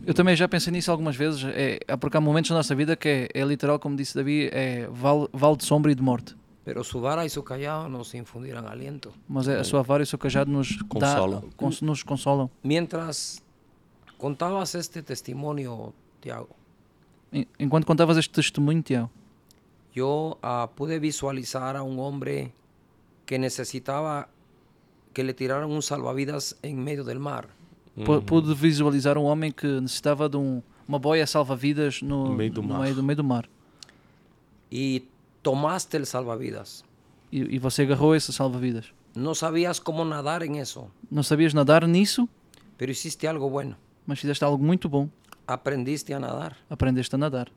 Eu 0.06 0.14
também 0.14 0.34
já 0.34 0.48
pensei 0.48 0.72
nisso 0.72 0.90
algumas 0.90 1.14
vezes, 1.16 1.44
é, 1.44 1.78
é 1.86 1.96
porque 1.96 2.16
há 2.16 2.20
momentos 2.20 2.50
na 2.50 2.56
nossa 2.56 2.74
vida 2.74 2.96
que 2.96 3.08
é, 3.08 3.28
é 3.40 3.44
literal, 3.44 3.78
como 3.78 3.94
disse 3.96 4.14
Davi, 4.14 4.48
é 4.52 4.86
vale, 4.90 5.28
vale 5.32 5.56
de 5.56 5.64
sombra 5.64 5.92
e 5.92 5.94
de 5.94 6.02
morte. 6.02 6.34
Pero 6.64 6.82
su 6.84 7.00
vara 7.00 7.24
y 7.24 7.28
su 7.28 7.42
callado 7.42 7.88
nos 7.88 8.14
infundirán 8.14 8.66
aliento. 8.66 9.12
Mas 9.28 9.48
é, 9.48 9.58
a 9.58 9.64
sua 9.64 9.82
vara 9.82 10.02
e 10.02 10.04
o 10.04 10.06
seu 10.06 10.18
cajado 10.18 10.50
nos, 10.50 10.78
dá- 10.78 11.16
Consolam. 11.16 11.42
cons- 11.56 11.82
nos 11.82 12.02
consolam. 12.04 12.48
Mientras 12.62 13.42
contabas 14.18 14.74
este 14.74 15.02
testimonio, 15.02 15.92
Tiago, 16.20 16.48
En- 17.32 17.48
Enquanto 17.58 17.86
contavas 17.86 18.16
este 18.16 18.34
testemunho, 18.34 18.82
Tiago, 18.82 19.10
yo 19.94 20.38
ah, 20.42 20.70
pude 20.74 20.98
visualizar 21.00 21.76
a 21.76 21.82
un 21.82 21.98
hombre 21.98 22.52
que 23.26 23.38
necesitaba 23.38 24.28
que 25.12 25.24
le 25.24 25.34
tiraran 25.34 25.70
un 25.70 25.82
salvavidas 25.82 26.56
en 26.62 26.82
medio 26.82 27.04
del 27.04 27.18
mar. 27.18 27.48
Pu- 28.04 28.22
pude 28.22 28.54
visualizar 28.54 29.16
um 29.18 29.24
homem 29.24 29.50
que 29.52 29.66
necessitava 29.80 30.28
de 30.28 30.36
um, 30.36 30.62
uma 30.88 30.98
boia 30.98 31.26
salva-vidas 31.26 32.02
no, 32.02 32.28
No 32.28 32.34
meio 32.34 32.52
do 32.52 32.62
no 32.62 32.68
mar. 32.68 32.80
meio 32.80 32.94
do 32.94 33.02
meio 33.02 33.16
do 33.16 33.24
mar. 33.24 33.48
Y 34.70 35.04
tomaste 35.42 35.96
el 35.96 36.06
salvavidas. 36.06 36.84
E, 37.30 37.56
e 37.56 37.58
você 37.58 37.82
agarrou 37.82 38.14
esse 38.14 38.32
salva-vidas. 38.32 38.92
No 39.14 39.34
sabías 39.34 39.78
cómo 39.80 40.04
nadar 40.04 40.42
en 40.42 40.56
eso, 40.56 40.90
Não 41.10 41.22
sabias 41.22 41.52
nadar 41.52 41.86
nisso, 41.86 42.26
pero 42.78 42.90
hiciste 42.92 43.26
algo 43.26 43.50
bueno. 43.50 43.76
mas 44.06 44.18
fizeste 44.18 44.44
algo 44.44 44.58
muito 44.64 44.88
bom. 44.88 45.08
Aprendiste 45.46 46.14
a 46.14 46.18
nadar. 46.18 46.56
Aprendeste 46.70 47.14
a 47.16 47.18
nadar. 47.18 47.50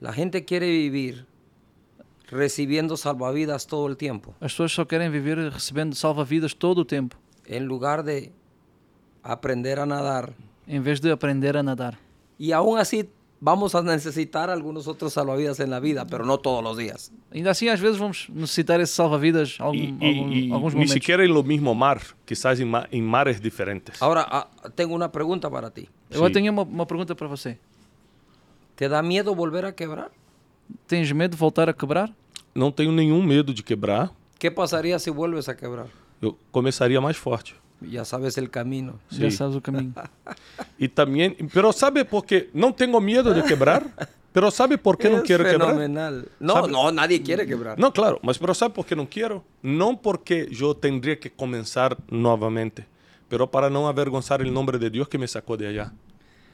La 0.00 0.12
gente 0.14 0.44
quiere 0.46 0.66
vivir 0.70 1.26
recibiendo 2.30 2.96
salvavidas 2.96 3.66
todo 3.66 3.86
el 3.88 3.96
tiempo, 3.96 4.34
As 4.40 4.52
pessoas 4.52 4.72
só 4.72 4.86
querem 4.86 5.10
viver 5.10 5.36
recebendo 5.52 5.94
salva-vidas 5.96 6.54
todo 6.54 6.78
o 6.80 6.84
tempo, 6.84 7.16
en 7.44 7.66
lugar 7.66 8.02
de 8.04 8.32
aprender 9.22 9.78
a 9.78 9.86
nadar. 9.86 10.32
em 10.66 10.80
vez 10.80 11.00
de 11.00 11.10
aprender 11.10 11.56
a 11.56 11.62
nadar. 11.62 11.98
Y 12.38 12.52
aún 12.52 12.78
así 12.78 13.08
vamos 13.40 13.74
a 13.74 13.82
necesitar 13.82 14.50
algunos 14.50 14.86
otros 14.86 15.12
salvavidas 15.14 15.58
en 15.60 15.70
la 15.70 15.80
vida, 15.80 16.06
pero 16.06 16.24
no 16.24 16.38
todos 16.38 16.62
los 16.62 16.76
días. 16.76 17.10
Ainda 17.32 17.50
assim, 17.50 17.68
às 17.68 17.80
vezes 17.80 17.98
vamos 17.98 18.28
necessitar 18.30 18.80
esse 18.80 18.92
salva-vidas 18.94 19.56
algum, 19.58 19.76
E, 19.78 19.88
algum- 19.88 20.32
e- 20.32 20.46
e 20.48 20.52
alguns 20.52 20.74
nem 20.74 20.84
momentos. 20.84 20.92
sequer 20.92 21.20
em 21.20 21.28
lo 21.28 21.42
mesmo 21.42 21.74
mar, 21.74 22.00
quizás 22.26 22.60
em, 22.60 22.64
ma 22.64 22.86
em 22.92 23.02
mares 23.02 23.40
diferentes. 23.40 24.00
Ahora, 24.00 24.26
ah, 24.30 24.46
tengo 24.76 24.94
una 24.94 25.08
pregunta 25.08 25.50
para 25.50 25.70
ti. 25.70 25.88
Eu 26.10 26.26
Sim. 26.26 26.32
tenho 26.32 26.52
uma, 26.52 26.62
uma 26.62 26.86
pergunta 26.86 27.14
para 27.14 27.26
você. 27.26 27.58
¿Te 28.76 28.88
da 28.88 29.02
miedo 29.02 29.34
volver 29.34 29.64
a 29.64 29.72
quebrar? 29.72 30.10
Tens 30.86 31.10
medo 31.12 31.32
de 31.32 31.36
voltar 31.36 31.68
a 31.68 31.72
quebrar? 31.74 32.10
Não 32.54 32.70
tenho 32.70 32.92
nenhum 32.92 33.22
medo 33.22 33.52
de 33.52 33.62
quebrar. 33.62 34.10
¿Qué 34.38 34.50
pasaría 34.50 34.98
si 34.98 35.10
vuelves 35.10 35.48
a 35.48 35.54
quebrar? 35.54 35.86
Eu 36.22 36.36
começaria 36.52 37.00
mais 37.00 37.16
forte. 37.16 37.54
Ya 37.82 38.04
sabes 38.04 38.36
el 38.38 38.50
camino. 38.50 39.00
Já 39.10 39.30
Sim. 39.30 39.36
sabes 39.36 39.56
o 39.56 39.60
caminho. 39.60 39.92
E 40.78 40.86
também, 40.92 41.34
pero 41.52 41.72
sabe 41.72 42.04
por 42.04 42.24
quê? 42.24 42.48
Não 42.52 42.72
tenho 42.72 43.00
medo 43.00 43.32
de 43.32 43.42
quebrar, 43.42 43.82
pero 44.32 44.50
sabe 44.50 44.76
por 44.76 44.96
não 45.08 45.18
Es 45.18 45.24
quero 45.24 45.44
quebrar? 45.44 45.68
fenomenal. 45.70 46.24
No, 46.38 46.52
¿Sabe? 46.54 46.68
no, 46.68 46.92
nadie 46.92 47.20
quiere 47.20 47.46
quebrar. 47.46 47.78
Não, 47.78 47.90
claro, 47.90 48.18
mas 48.22 48.36
pero 48.38 48.54
sabe 48.54 48.74
por 48.74 48.84
que 48.84 48.94
não 48.94 49.06
quero? 49.06 49.42
Não 49.62 49.96
porque 49.96 50.48
eu 50.60 50.74
tendria 50.74 51.16
que 51.16 51.30
começar 51.30 51.96
novamente, 52.10 52.84
pero 53.28 53.46
para 53.48 53.70
não 53.70 53.86
avergonzar 53.86 54.40
o 54.42 54.50
nome 54.50 54.78
de 54.78 54.90
Deus 54.90 55.08
que 55.08 55.16
me 55.18 55.26
sacou 55.26 55.56
de 55.56 55.66
allá. 55.66 55.90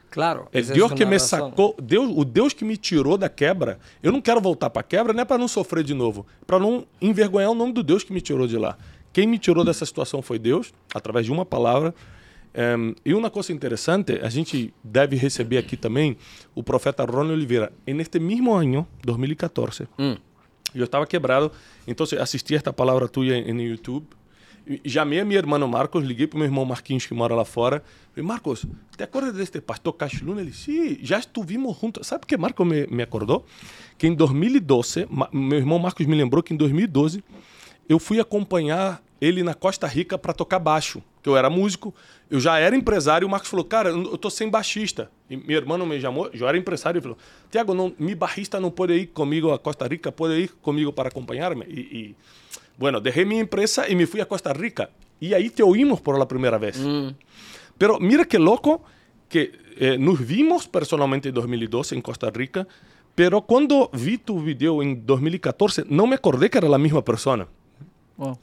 Claro. 0.09 0.47
Es 0.53 0.69
Deus 0.69 0.93
que 0.93 1.05
me 1.05 1.17
razón. 1.17 1.49
sacou, 1.49 1.75
Deus, 1.81 2.09
o 2.15 2.23
Deus 2.23 2.53
que 2.53 2.63
me 2.63 2.77
tirou 2.77 3.17
da 3.17 3.27
quebra, 3.27 3.77
eu 4.01 4.09
não 4.13 4.21
quero 4.21 4.39
voltar 4.39 4.69
para 4.69 4.79
a 4.79 4.83
quebra, 4.83 5.11
não 5.11 5.21
é 5.21 5.25
para 5.25 5.37
não 5.37 5.49
sofrer 5.49 5.83
de 5.83 5.93
novo, 5.93 6.25
para 6.47 6.57
não 6.57 6.85
envergonhar 7.01 7.51
o 7.51 7.53
nome 7.53 7.73
do 7.73 7.83
Deus 7.83 8.05
que 8.05 8.13
me 8.13 8.21
tirou 8.21 8.47
de 8.47 8.57
lá. 8.57 8.77
Quem 9.17 9.25
me 9.25 9.39
tirou 9.39 9.65
dessa 9.65 9.83
situação 9.83 10.21
foi 10.21 10.37
Deus, 10.37 10.71
através 10.93 11.25
de 11.25 11.31
uma 11.31 11.43
palavra. 11.43 11.91
Um, 12.77 12.93
e 13.03 13.15
uma 13.15 13.31
coisa 13.31 13.51
interessante, 13.51 14.11
a 14.21 14.29
gente 14.29 14.71
deve 14.83 15.15
receber 15.15 15.57
aqui 15.57 15.75
também 15.75 16.15
o 16.53 16.61
profeta 16.61 17.03
Rony 17.03 17.31
Oliveira. 17.31 17.73
E 17.87 17.95
neste 17.95 18.19
mesmo 18.19 18.53
ano, 18.53 18.87
2014, 19.03 19.87
Mm. 19.97 20.17
eu 20.75 20.83
estava 20.85 21.07
quebrado, 21.07 21.51
então 21.87 22.05
assisti 22.21 22.53
esta 22.53 22.71
palavra 22.71 23.07
tua 23.07 23.41
no 23.41 23.61
YouTube. 23.63 24.05
E 24.83 24.87
Chamei 24.87 25.19
a 25.19 25.25
meu 25.25 25.35
irmão 25.39 25.67
Marcos, 25.67 26.03
liguei 26.05 26.27
para 26.27 26.35
o 26.35 26.39
meu 26.39 26.45
irmão 26.47 26.63
Marquinhos, 26.63 27.07
que 27.07 27.13
mora 27.15 27.33
lá 27.33 27.43
fora. 27.43 27.81
Falei, 28.11 28.23
Marcos, 28.27 28.67
te 28.95 29.03
acordas 29.03 29.33
deste 29.33 29.59
pastor 29.61 29.93
Cachiluna? 29.93 30.41
Ele, 30.41 30.53
sim, 30.53 30.99
já 31.01 31.17
estuvimos 31.17 31.75
juntos. 31.79 32.05
Sabe 32.05 32.27
que 32.27 32.37
Marcos 32.37 32.67
me, 32.67 32.85
me 32.85 33.01
acordou? 33.01 33.43
Que 33.97 34.05
em 34.05 34.13
2012, 34.13 35.07
Ma- 35.09 35.29
meu 35.33 35.57
irmão 35.57 35.79
Marcos 35.79 36.05
me 36.05 36.15
lembrou 36.15 36.43
que 36.43 36.53
em 36.53 36.57
2012 36.57 37.23
eu 37.89 37.97
fui 37.97 38.19
acompanhar 38.19 39.01
ele 39.19 39.43
na 39.43 39.53
Costa 39.53 39.87
Rica 39.87 40.17
para 40.17 40.33
tocar 40.33 40.59
baixo, 40.59 41.01
que 41.21 41.29
eu 41.29 41.35
era 41.35 41.49
músico, 41.49 41.93
eu 42.29 42.39
já 42.39 42.59
era 42.59 42.75
empresário, 42.75 43.25
e 43.25 43.27
o 43.27 43.29
Marcos 43.29 43.49
falou, 43.49 43.65
cara, 43.65 43.89
eu 43.89 44.17
tô 44.17 44.29
sem 44.29 44.49
baixista. 44.49 45.09
E 45.29 45.37
meu 45.37 45.57
irmão 45.57 45.77
me 45.85 45.99
chamou, 45.99 46.29
eu 46.33 46.47
era 46.47 46.57
empresário, 46.57 46.99
e 46.99 47.01
falou, 47.01 47.17
Tiago, 47.49 47.73
não, 47.73 47.93
mi 47.97 48.15
bajista 48.15 48.59
não 48.59 48.71
pode 48.71 48.93
ir 48.93 49.07
comigo 49.07 49.51
a 49.51 49.59
Costa 49.59 49.87
Rica, 49.87 50.11
pode 50.11 50.39
ir 50.39 50.49
comigo 50.61 50.93
para 50.93 51.09
acompanhar-me? 51.09 51.65
E, 51.65 51.79
e, 51.79 52.15
bueno, 52.77 53.01
dejé 53.01 53.25
mi 53.25 53.39
empresa 53.39 53.89
y 53.89 53.95
me 53.95 54.05
fui 54.05 54.21
a 54.21 54.25
Costa 54.25 54.53
Rica. 54.53 54.89
Y 55.19 55.33
ahí 55.33 55.49
te 55.49 55.63
oímos 55.63 55.99
por 55.99 56.17
la 56.19 56.27
primera 56.27 56.59
vez. 56.59 56.79
Pero 57.77 57.99
mira 57.99 58.25
qué 58.25 58.37
loco 58.37 58.83
que 59.29 59.51
eh, 59.77 59.97
nos 59.97 60.25
vimos 60.25 60.67
personalmente 60.67 61.29
en 61.29 61.35
2012 61.35 61.95
en 61.95 62.01
Costa 62.01 62.29
Rica, 62.29 62.67
pero 63.15 63.41
cuando 63.41 63.89
vi 63.93 64.19
tu 64.19 64.41
video 64.41 64.83
en 64.83 65.05
2014, 65.05 65.85
no 65.89 66.05
me 66.05 66.15
acordé 66.15 66.49
que 66.49 66.59
era 66.59 66.69
la 66.69 66.77
misma 66.77 67.03
persona. 67.03 67.47
Uau. 68.17 68.37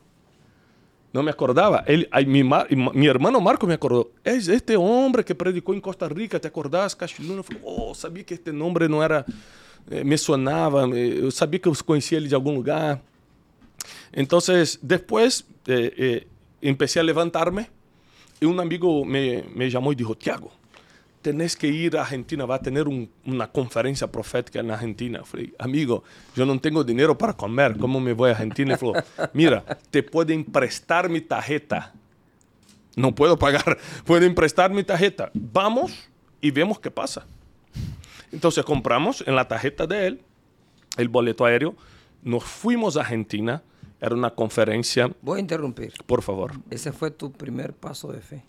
No 1.14 1.22
me 1.22 1.31
acordaba. 1.31 1.85
Él, 1.87 2.09
ay, 2.11 2.27
mi, 2.27 2.42
mi 2.42 3.09
Marco 3.40 3.66
me 3.66 3.74
acordó. 3.74 4.11
Es 4.24 4.48
este 4.48 4.77
hombre 4.77 5.24
que 5.24 5.35
predicó 5.35 5.72
en 5.72 5.81
Costa 5.81 6.09
Rica, 6.09 6.38
¿te 6.40 6.48
acordás? 6.48 6.94
Cachiluna. 6.94 7.37
Eu 7.37 7.44
falei, 7.44 7.62
oh, 7.64 7.94
sabía 7.94 8.24
que 8.24 8.35
este 8.35 8.53
nombre 8.53 8.88
no 8.88 9.03
era... 9.03 9.24
eh, 9.90 10.05
me 10.05 10.16
sonaba, 10.16 10.87
eh, 10.88 11.20
eu 11.22 11.31
sabia 11.31 11.59
que 11.59 11.68
eu 11.68 11.74
conhecia 11.85 12.16
ele 12.16 12.29
de 12.29 12.35
algum 12.35 12.55
lugar. 12.55 13.03
Entonces, 14.12 14.79
después 14.83 15.44
eh, 15.66 15.92
eh, 15.96 16.27
empecé 16.62 17.00
a 17.00 17.03
levantarme 17.03 17.70
y 18.40 18.46
un 18.46 18.59
amigo 18.61 19.05
me, 19.05 19.44
me 19.55 19.68
llamó 19.70 19.92
y 19.92 19.94
dijo, 19.94 20.14
Tiago, 20.14 20.53
tenés 21.24 21.56
que 21.56 21.66
ir 21.66 21.96
a 21.96 22.02
Argentina, 22.02 22.44
va 22.44 22.56
a 22.56 22.58
tener 22.60 22.87
un- 22.87 23.08
una 23.24 23.50
conferencia 23.50 24.06
profética 24.12 24.60
en 24.60 24.70
Argentina. 24.70 25.24
Falei, 25.24 25.54
amigo, 25.58 26.04
yo 26.37 26.44
no 26.44 26.60
tengo 26.60 26.84
dinero 26.84 27.16
para 27.16 27.32
comer, 27.32 27.78
¿cómo 27.78 27.98
me 27.98 28.12
voy 28.12 28.28
a 28.28 28.32
Argentina? 28.32 28.74
Él 28.74 28.78
falou, 28.78 28.94
mira, 29.32 29.64
te 29.90 30.02
pueden 30.02 30.44
prestar 30.44 31.08
mi 31.08 31.22
tarjeta. 31.22 31.94
No 32.94 33.14
puedo 33.14 33.38
pagar, 33.38 33.78
pueden 34.04 34.34
prestar 34.34 34.70
mi 34.70 34.84
tarjeta. 34.84 35.30
Vamos 35.32 36.08
y 36.42 36.50
vemos 36.50 36.78
qué 36.78 36.90
pasa. 36.90 37.26
Entonces 38.30 38.62
compramos 38.64 39.24
en 39.26 39.34
la 39.34 39.48
tarjeta 39.48 39.87
de 39.87 40.06
él 40.08 40.20
el 40.98 41.08
boleto 41.08 41.46
aéreo, 41.46 41.74
nos 42.22 42.44
fuimos 42.44 42.96
a 42.96 43.00
Argentina, 43.00 43.62
era 44.00 44.14
una 44.14 44.30
conferencia, 44.30 45.10
Voy 45.22 45.38
a 45.38 45.40
interrumpir. 45.40 45.94
por 46.06 46.20
favor. 46.22 46.52
Ese 46.70 46.92
fue 46.92 47.10
tu 47.10 47.32
primer 47.32 47.72
paso 47.72 48.12
de 48.12 48.20
fe. 48.20 48.42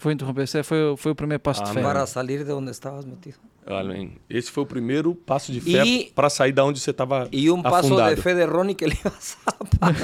Foi 0.00 0.14
interromper. 0.14 0.44
Esse 0.44 0.62
foi, 0.62 0.96
foi 0.96 1.12
o 1.12 1.14
primeiro 1.14 1.42
passo 1.42 1.62
de 1.62 1.72
fé. 1.74 1.82
Para 1.82 2.06
salir 2.06 2.38
de 2.38 2.44
donde 2.46 2.70
estabas 2.70 3.04
metido. 3.04 3.36
Amém. 3.66 4.16
Esse 4.30 4.50
foi 4.50 4.62
o 4.62 4.66
primeiro 4.66 5.14
passo 5.14 5.52
de 5.52 5.60
fé 5.60 5.84
E- 5.84 6.10
para 6.14 6.30
sair 6.30 6.52
da 6.52 6.64
onde 6.64 6.80
você 6.80 6.90
estava 6.90 7.28
Y 7.30 7.50
un 7.50 7.62
paso 7.62 7.88
afundado. 7.88 8.16
de 8.16 8.22
fe 8.22 8.34
de 8.34 8.46
Ronnie 8.46 8.74
que 8.74 8.86
le 8.86 8.94
ibas 8.98 9.36
a 9.44 9.52
pagar. 9.78 10.00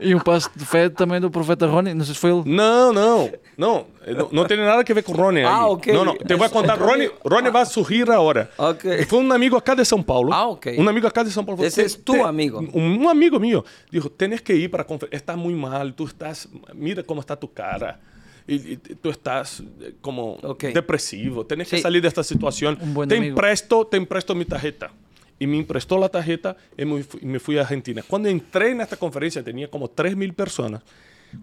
E 0.00 0.14
um 0.14 0.18
passo 0.18 0.50
de 0.56 0.64
fé 0.64 0.88
também 0.88 1.20
do 1.20 1.30
profeta 1.30 1.66
Rony. 1.66 1.92
Não 1.92 2.02
sei 2.02 2.14
se 2.14 2.20
foi 2.20 2.30
ele. 2.30 2.44
Não, 2.46 2.90
não, 2.90 3.30
não, 3.58 3.86
não, 4.06 4.28
não 4.32 4.46
tem 4.46 4.56
nada 4.56 4.80
a 4.80 4.94
ver 4.94 5.02
com 5.02 5.12
o 5.12 5.16
Rony. 5.16 5.42
Ah, 5.44 5.64
aí. 5.64 5.70
ok. 5.70 5.92
Não, 5.92 6.04
não, 6.06 6.16
te 6.16 6.34
vou 6.34 6.48
contar. 6.48 6.78
Rony, 6.78 7.10
Rony 7.22 7.50
vai 7.50 7.66
sorrir 7.66 8.10
agora. 8.10 8.50
Ok. 8.56 9.04
Foi 9.04 9.18
um 9.22 9.30
amigo 9.30 9.54
acá 9.54 9.74
de 9.74 9.84
São 9.84 10.02
Paulo. 10.02 10.32
Ah, 10.32 10.48
ok. 10.48 10.78
Um 10.80 10.88
amigo 10.88 11.06
acá 11.06 11.22
de 11.22 11.30
São 11.30 11.44
Paulo. 11.44 11.62
Esse 11.62 11.82
é 11.82 11.86
tu 12.02 12.24
amigo. 12.24 12.66
Um, 12.72 13.02
um 13.02 13.08
amigo 13.10 13.38
mío. 13.38 13.62
Dijo, 13.92 14.08
tienes 14.08 14.40
que 14.40 14.54
ir 14.54 14.70
para 14.70 14.80
a 14.80 14.84
conferência. 14.86 15.16
Está 15.18 15.36
muito 15.36 15.58
mal, 15.60 15.92
tu 15.92 16.04
estás, 16.04 16.48
mira 16.74 17.02
como 17.02 17.20
está 17.20 17.36
tu 17.36 17.46
cara. 17.46 18.00
E, 18.48 18.54
e 18.90 18.94
tu 18.96 19.10
estás 19.10 19.60
eh, 19.80 19.94
como 20.00 20.32
Ok. 20.42 20.64
depresivo. 20.72 21.44
Tienes 21.44 21.68
que 21.68 21.76
Sí. 21.76 21.82
salir 21.82 22.00
de 22.02 22.08
esta 22.08 22.24
situación. 22.24 22.76
Te 22.78 22.82
amigo. 22.84 23.04
empresto, 23.04 23.86
te 23.86 23.96
empresto 23.98 24.34
mi 24.34 24.44
tarjeta. 24.46 24.90
Y 25.38 25.46
me 25.46 25.58
emprestó 25.58 25.98
la 25.98 26.08
tarjeta 26.08 26.56
y 26.76 26.84
me 26.84 27.38
fui, 27.38 27.58
a 27.58 27.60
Argentina. 27.60 28.02
Cuando 28.08 28.28
entré 28.28 28.70
en 28.70 28.80
esta 28.80 28.96
conferencia, 28.96 29.44
tenía 29.44 29.68
como 29.70 29.88
3 29.88 30.16
mil 30.16 30.32
personas. 30.34 30.82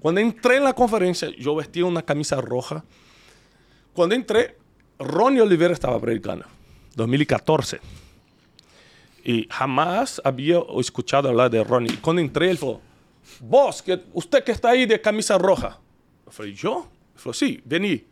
Cuando 0.01 0.19
entré 0.19 0.57
en 0.57 0.63
la 0.65 0.73
conferencia, 0.73 1.29
yo 1.37 1.55
vestía 1.55 1.85
una 1.85 2.01
camisa 2.01 2.41
roja. 2.41 2.83
Cuando 3.93 4.15
entré, 4.15 4.57
Ronnie 4.99 5.41
Oliveira 5.41 5.73
estaba 5.73 6.01
predicando. 6.01 6.45
2014. 6.95 7.79
Y 9.23 9.47
jamás 9.49 10.21
había 10.25 10.59
escuchado 10.79 11.29
hablar 11.29 11.49
de 11.51 11.63
Ronnie. 11.63 11.93
Y 11.93 11.97
Cuando 11.97 12.21
entré, 12.21 12.49
él 12.51 12.57
falou, 12.57 12.81
vos, 13.39 13.81
que, 13.81 14.01
usted 14.13 14.43
que 14.43 14.51
está 14.51 14.69
ahí 14.71 14.85
de 14.85 14.99
camisa 14.99 15.37
roja. 15.37 15.79
Falei, 16.27 16.53
yo? 16.53 16.87
Falou, 17.15 17.33
sim, 17.33 17.59
vení. 17.65 18.03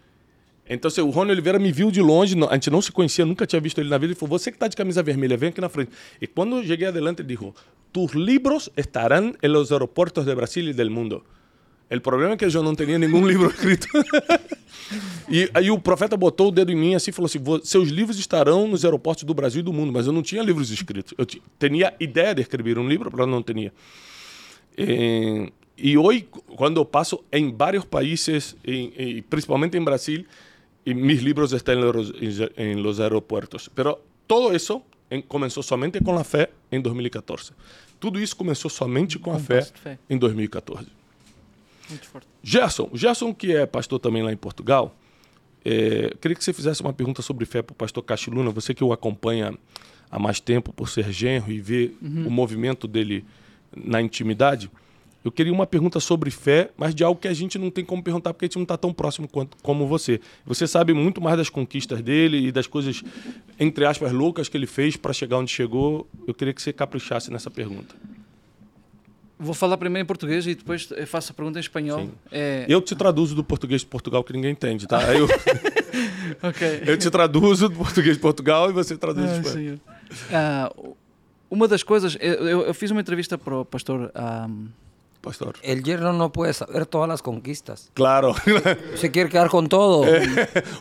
Então, 0.70 0.90
o 1.06 1.10
Rony 1.10 1.32
Oliveira 1.32 1.60
me 1.60 1.72
viu 1.74 1.92
de 1.92 2.02
longe, 2.02 2.36
a 2.50 2.54
gente 2.54 2.70
não 2.70 2.82
se 2.82 2.90
conhecia, 2.92 3.26
nunca 3.26 3.46
tinha 3.46 3.60
visto 3.60 3.80
ele 3.80 3.90
na 3.90 3.98
vida. 3.98 4.14
Ele 4.14 4.20
falou: 4.20 4.40
Você 4.40 4.50
que 4.50 4.56
está 4.56 4.68
de 4.70 4.78
camisa 4.78 5.04
vermelha, 5.04 5.36
vem 5.36 5.50
aqui 5.50 5.60
na 5.60 5.68
frente. 5.68 5.92
E 6.22 6.26
quando 6.26 6.56
eu 6.56 6.64
cheguei 6.64 6.88
adelante, 6.88 7.22
ele 7.22 7.36
disse: 7.36 7.52
Tus 7.92 8.14
libros 8.14 8.70
estarão 8.78 9.34
em 9.44 9.48
los 9.50 9.74
aeroportos 9.74 10.24
de 10.26 10.34
Brasil 10.34 10.64
e 10.70 10.74
del 10.74 10.90
mundo. 10.90 11.22
O 11.92 12.00
problema 12.00 12.34
é 12.34 12.38
que 12.38 12.46
eu 12.46 12.64
não 12.64 12.74
tinha 12.74 12.98
nenhum 12.98 13.28
livro 13.28 13.50
escrito. 13.50 13.88
e 15.30 15.50
aí 15.54 15.70
o 15.70 15.78
profeta 15.78 16.16
botou 16.16 16.48
o 16.48 16.52
dedo 16.52 16.72
em 16.72 16.76
mim 16.76 16.96
assim 16.96 17.12
e 17.12 17.14
falou 17.14 17.26
assim: 17.26 17.40
"Vo- 17.40 17.64
Seus 17.64 17.90
livros 17.90 18.18
estarão 18.18 18.66
nos 18.66 18.86
aeroportos 18.86 19.26
do 19.26 19.34
Brasil 19.34 19.60
e 19.60 19.64
do 19.64 19.74
mundo, 19.74 19.92
mas 19.92 20.08
eu 20.08 20.14
não 20.14 20.22
tinha 20.24 20.42
livros 20.42 20.72
escritos. 20.72 21.14
Eu 21.18 21.26
ti- 21.26 21.42
tinha 21.60 21.94
ideia 22.00 22.34
de 22.34 22.42
escrever 22.42 22.80
um 22.80 22.88
livro, 22.88 23.12
mas 23.14 23.28
não 23.28 23.44
tinha. 23.44 23.72
Eh, 24.78 25.52
y 25.84 25.98
hoy, 25.98 26.24
cuando 26.56 26.90
paso 26.90 27.26
en 27.30 27.58
varios 27.58 27.86
países, 27.86 28.56
y, 28.64 28.94
y 28.96 29.22
principalmente 29.22 29.78
en 29.78 29.84
Brasil, 29.84 30.26
y 30.86 30.94
mis 30.94 31.22
libros 31.22 31.52
están 31.52 31.80
en 31.80 31.86
los, 31.86 32.14
en 32.56 32.82
los 32.82 33.02
aeropuertos. 33.02 33.70
Pero 33.76 34.02
todo 34.26 34.54
eso 34.54 34.82
comenzó 35.28 35.62
solamente 35.62 36.00
con 36.02 36.16
la 36.16 36.24
fe 36.24 36.50
en 36.72 36.82
2014. 36.82 37.54
Tudo 38.00 38.20
isso 38.20 38.36
começou 38.36 38.70
somente 38.70 39.20
com 39.20 39.32
a 39.32 39.36
Com 39.36 39.40
fé 39.40 39.62
fé. 39.62 39.98
em 40.10 40.18
2014. 40.18 40.88
Muito 41.90 42.06
forte. 42.08 42.28
Gerson, 42.42 42.90
Gerson 42.94 43.34
que 43.34 43.54
é 43.56 43.66
pastor 43.66 44.00
também 44.00 44.24
lá 44.24 44.32
em 44.32 44.38
Portugal, 44.38 44.96
é, 45.64 46.14
queria 46.20 46.36
que 46.36 46.44
você 46.44 46.52
fizesse 46.52 46.82
uma 46.82 46.94
pergunta 46.94 47.22
sobre 47.22 47.46
fé 47.46 47.62
para 47.62 47.74
o 47.74 47.76
pastor 47.76 48.04
Cachiluna, 48.04 48.52
você 48.52 48.74
que 48.74 48.84
o 48.84 48.92
acompanha 48.92 49.54
há 50.10 50.20
mais 50.20 50.40
tempo 50.42 50.74
por 50.74 50.90
ser 50.90 51.12
genro 51.12 51.52
e 51.52 51.60
vê 51.62 51.92
o 52.02 52.30
movimento 52.30 52.88
dele 52.88 53.24
na 53.76 54.02
intimidade. 54.02 54.70
Eu 55.24 55.32
queria 55.32 55.54
uma 55.54 55.66
pergunta 55.66 56.00
sobre 56.02 56.30
fé, 56.30 56.70
mas 56.76 56.94
de 56.94 57.04
algo 57.04 57.20
que 57.20 57.28
a 57.30 57.34
gente 57.34 57.58
não 57.58 57.72
tem 57.72 57.86
como 57.86 58.04
perguntar 58.04 58.34
porque 58.34 58.46
a 58.46 58.48
gente 58.48 58.58
não 58.58 58.64
está 58.64 58.76
tão 58.78 58.92
próximo 58.94 59.28
quanto, 59.28 59.56
como 59.64 59.88
você. 59.88 60.20
Você 60.46 60.68
sabe 60.68 60.94
muito 60.94 61.22
mais 61.22 61.38
das 61.38 61.50
conquistas 61.50 62.02
dele 62.02 62.48
e 62.48 62.52
das 62.52 62.68
coisas, 62.68 63.02
entre 63.60 63.86
aspas, 63.86 64.12
loucas 64.12 64.50
que 64.50 64.58
ele 64.58 64.68
fez 64.68 64.98
para 64.98 65.14
chegar 65.14 65.38
onde 65.38 65.50
chegou. 65.52 66.08
Eu 66.28 66.34
queria 66.34 66.54
que 66.54 66.62
você 66.62 66.74
caprichasse 66.74 67.32
nessa 67.32 67.50
pergunta. 67.50 67.96
Vou 69.40 69.54
falar 69.54 69.78
primeiro 69.78 70.06
em 70.06 70.08
português 70.08 70.46
e 70.48 70.56
depois 70.56 70.88
faço 71.08 71.32
a 71.32 71.36
pergunta 71.36 71.58
em 71.58 71.62
espanhol. 71.62 72.10
É, 72.32 72.66
Eu 72.70 72.82
te 72.82 72.96
traduzo 72.96 73.34
do 73.36 73.44
português 73.44 73.82
de 73.82 73.88
Portugal 73.88 74.24
que 74.24 74.32
ninguém 74.34 74.52
entende, 74.52 74.88
tá? 74.88 75.14
Eu, 75.14 75.26
ok. 76.44 76.84
eu 76.86 76.98
te 76.98 77.10
traduzo 77.10 77.68
do 77.70 77.76
português 77.76 78.16
de 78.16 78.22
Portugal 78.22 78.70
e 78.70 78.74
você 78.74 78.96
traduz 78.98 79.30
Ah, 79.30 79.40
de 79.40 79.48
espanhol. 79.48 79.78
Ah, 80.32 80.74
uma 81.50 81.68
das 81.68 81.84
coisas, 81.84 82.18
eu, 82.22 82.34
eu- 82.62 82.74
fiz 82.74 82.92
uma 82.92 83.02
entrevista 83.02 83.38
para 83.38 83.58
o 83.60 83.66
pastor 83.66 84.12
ah, 84.16 84.48
Pastor. 85.24 85.56
El 85.62 85.84
yerno 85.84 86.12
no 86.12 86.34
puede 86.34 86.52
saber 86.54 86.86
todas 86.86 87.08
las 87.08 87.22
conquistas. 87.22 87.90
Claro. 87.94 88.36
Se 88.96 89.10
quiere 89.10 89.30
quedar 89.30 89.48
con 89.48 89.70
todo. 89.70 90.06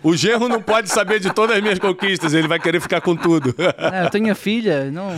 o 0.03 0.17
genro 0.17 0.49
não 0.49 0.61
pode 0.61 0.89
saber 0.89 1.21
de 1.21 1.33
todas 1.33 1.55
as 1.57 1.63
minhas 1.63 1.79
conquistas, 1.79 2.35
ele 2.35 2.49
vai 2.49 2.59
querer 2.59 2.81
ficar 2.81 3.01
com 3.01 3.15
tudo. 3.15 3.55
Ah, 3.79 4.03
eu 4.03 4.11
tenho 4.11 4.33
a 4.33 4.35
filha, 4.35 4.91
não. 4.91 5.11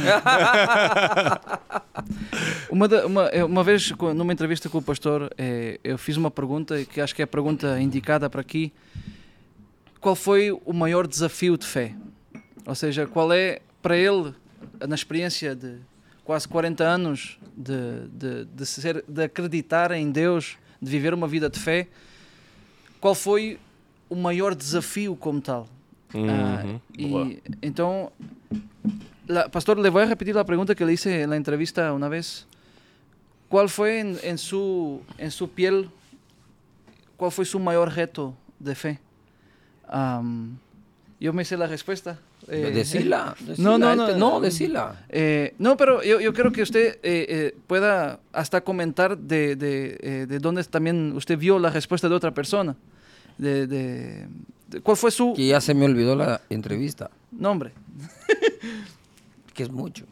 uma, 2.69 2.87
uma, 3.07 3.31
uma 3.47 3.65
vez, 3.65 3.91
numa 4.15 4.31
entrevista 4.31 4.69
com 4.69 4.77
o 4.77 4.83
pastor, 4.83 5.33
eh, 5.39 5.81
eu 5.83 5.97
fiz 5.97 6.19
uma 6.19 6.31
pergunta 6.31 6.85
que 6.85 7.01
acho 7.01 7.15
que 7.15 7.23
é 7.23 7.25
a 7.25 7.27
pergunta 7.27 7.81
indicada 7.81 8.29
para 8.29 8.43
aqui. 8.43 8.75
Qual 10.03 10.15
foi 10.15 10.53
o 10.53 10.73
maior 10.75 11.07
desafio 11.07 11.57
de 11.57 11.65
fé? 11.65 11.95
Ou 12.67 12.75
seja, 12.75 13.07
qual 13.07 13.33
é, 13.33 13.61
para 13.81 13.97
ele, 13.97 14.35
na 14.87 14.95
experiência 14.95 15.57
de 15.57 15.79
quase 16.25 16.49
40 16.49 16.85
anos 16.85 17.39
de, 17.57 18.09
de, 18.09 18.45
de, 18.47 18.67
ser, 18.67 19.05
de 19.07 19.25
acreditar 19.25 19.93
em 19.93 20.11
Deus, 20.11 20.57
de 20.81 20.91
viver 20.91 21.13
uma 21.15 21.29
vida 21.29 21.49
de 21.51 21.59
fé, 21.59 21.89
qual 23.01 23.15
foi 23.15 23.59
o 24.09 24.17
maior 24.17 24.55
desafio 24.55 25.15
como 25.17 25.41
tal? 25.41 25.69
Uhum, 26.15 26.81
y 26.97 27.43
entonces, 27.61 28.13
la- 29.27 29.49
pastor, 29.49 29.79
le 29.79 29.91
voy 29.91 30.03
a 30.03 30.07
repetir 30.07 30.35
la 30.35 30.45
pregunta 30.45 30.75
que 30.75 30.85
le 30.87 30.93
hice 30.93 31.23
en 31.23 31.31
la 31.31 31.37
entrevista 31.37 31.93
una 31.93 32.09
vez. 32.09 32.47
¿Cuál 33.49 33.69
fue 33.69 34.01
en, 34.01 34.19
en 34.23 34.39
su, 34.39 35.01
en 35.19 35.31
su 35.31 35.51
piel, 35.51 35.91
cuál 37.17 37.31
fue 37.33 37.45
su 37.45 37.59
mayor 37.59 37.93
reto 37.93 38.35
de 38.59 38.75
fe. 38.75 38.99
Am, 39.89 40.57
yo 41.21 41.33
me 41.33 41.45
sé 41.45 41.57
la 41.57 41.67
respuesta. 41.67 42.19
Eh, 42.49 42.71
decila, 42.75 43.35
No, 43.41 43.47
decila, 43.47 43.79
no, 43.79 43.97
no. 43.97 44.17
no, 44.19 44.41
decila. 44.41 45.05
Eh, 45.09 45.55
no, 45.59 45.77
pero 45.77 46.03
yo, 46.03 46.21
yo 46.21 46.33
creo 46.33 46.53
que 46.53 46.63
usted 46.63 46.99
eh, 47.03 47.27
eh, 47.29 47.57
pueda 47.67 48.21
hasta 48.33 48.61
comentar 48.63 49.17
de, 49.19 49.57
de, 49.57 50.27
de 50.27 50.39
dónde 50.39 50.63
también 50.65 51.13
usted 51.17 51.39
vio 51.39 51.59
la 51.59 51.71
respuesta 51.71 52.09
de 52.09 52.15
otra 52.15 52.33
persona. 52.33 52.77
De, 53.39 54.27
¿Cuál 54.83 54.97
fue 54.97 55.11
su 55.11 55.35
Que 55.35 55.47
ya 55.49 55.61
se 55.61 55.75
me 55.75 55.85
olvidó 55.85 56.15
la 56.17 56.41
entrevista, 56.51 57.11
nombre? 57.33 57.73
que 59.55 59.63
es 59.65 59.71
mucho. 59.71 60.05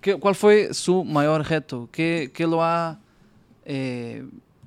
¿Qué- 0.00 0.16
¿Cuál 0.16 0.34
fue 0.34 0.72
su 0.74 1.04
mayor 1.04 1.46
reto? 1.48 1.88
¿Qué, 1.92 2.30
qué 2.34 2.46
lo 2.46 2.62
ha 2.62 2.98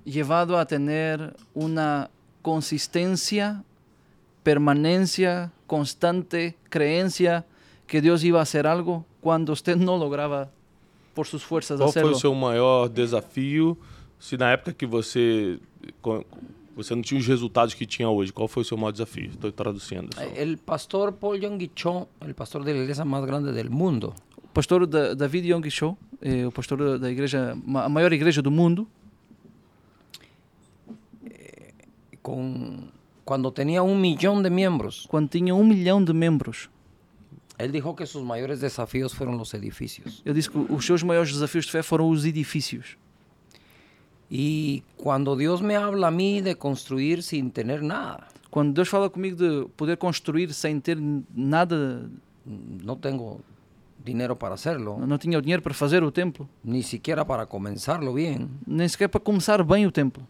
llevado 0.04 0.58
a 0.58 0.66
tener 0.66 1.36
una 1.54 2.10
consistencia, 2.42 3.64
permanencia, 4.44 5.52
constante 5.68 6.56
creencia 6.70 7.46
que 7.86 8.02
Dios 8.02 8.24
iba 8.24 8.40
a 8.40 8.44
hacer 8.44 8.66
algo 8.66 9.06
cuando 9.22 9.54
usted 9.54 9.76
no 9.78 9.98
lograba 9.98 10.50
por 11.14 11.26
sus 11.28 11.44
fuerzas 11.44 11.78
Qual 11.80 11.92
foi 11.92 12.02
hacerlo? 12.02 12.16
o 12.16 12.20
seu 12.20 12.34
maior 12.34 12.88
desafio? 12.90 13.78
Se 14.20 14.36
na 14.38 14.52
época 14.52 14.74
que 14.74 14.86
você 14.86 15.60
você 16.76 16.94
não 16.96 17.02
tinha 17.02 17.20
os 17.20 17.26
resultados 17.28 17.74
que 17.74 17.86
tinha 17.88 18.08
hoje, 18.10 18.32
qual 18.32 18.48
foi 18.48 18.62
o 18.62 18.66
seu 18.66 18.78
maior 18.78 18.92
desafio? 18.92 19.30
Estou 19.32 19.52
traduzindo. 19.52 20.10
El 20.36 20.58
pastor 20.58 21.12
Paul 21.14 21.38
Yonggi 21.44 21.72
Cho, 21.76 22.08
el 22.22 22.34
pastor 22.36 22.64
de 22.64 22.74
la 22.74 22.80
iglesia 22.84 23.04
más 23.06 23.26
grande 23.26 23.52
del 23.52 23.70
mundo, 23.70 24.14
O 24.44 24.50
pastor 24.58 24.88
da, 24.88 25.14
David 25.16 25.46
Yonggi 25.46 25.70
Cho, 25.72 25.98
eh, 26.22 26.46
o 26.46 26.52
pastor 26.52 26.78
da- 26.80 26.98
da 26.98 27.10
igreja, 27.12 27.52
a 27.86 27.90
maior 27.90 28.12
igreja 28.14 28.42
do 28.42 28.50
mundo, 28.52 28.88
con, 32.22 32.90
cuando 33.28 33.52
tenía 33.52 33.84
un 33.84 34.00
millón 34.00 34.42
de 34.42 34.50
miembros, 34.50 35.06
quando 35.10 35.30
tinha 35.30 35.54
um 35.54 35.66
milhão 35.66 36.00
de 36.04 36.14
membros, 36.14 36.70
él 37.58 37.74
dijo 37.74 37.94
que 37.94 38.06
sus 38.06 38.24
mayores 38.24 38.62
desafíos 38.62 39.14
fueron 39.14 39.38
los 39.38 39.54
edificios. 39.54 40.22
ele 40.24 40.36
disse 40.36 40.50
que 40.50 40.58
os 40.58 40.86
seus 40.86 41.04
maiores 41.04 41.34
desafios 41.34 41.66
de 41.66 41.72
fé 41.74 41.84
foram 41.84 42.08
os 42.08 42.24
edifícios. 42.24 42.98
Y 44.30 44.84
cuando 44.96 45.36
Dios 45.36 45.62
me 45.62 45.76
habla 45.76 46.08
a 46.08 46.12
mí 46.12 46.42
de 46.42 46.56
construir 46.56 47.22
sin 47.22 47.52
tener 47.52 47.84
nada, 47.84 48.28
Quando 48.50 48.74
Deus 48.74 48.88
fala 48.88 49.10
comigo 49.10 49.36
de 49.36 49.68
poder 49.76 49.98
construir 49.98 50.54
sem 50.54 50.80
ter 50.80 50.98
nada, 51.36 52.10
no 52.46 52.96
tengo 52.96 53.42
dinero 54.06 54.38
para 54.38 54.56
hacerlo, 54.56 55.06
não 55.06 55.18
tinha 55.18 55.38
o 55.38 55.42
dinheiro 55.42 55.62
para 55.62 55.74
fazer 55.74 56.02
o 56.02 56.12
templo, 56.12 56.48
ni 56.64 56.82
siquiera 56.82 57.26
para 57.26 57.46
comenzarlo 57.46 58.14
bien. 58.14 58.48
nem 58.66 58.88
sequer 58.88 59.10
para 59.10 59.20
começar 59.20 59.62
bem 59.64 59.86
o 59.86 59.92
templo. 59.92 60.26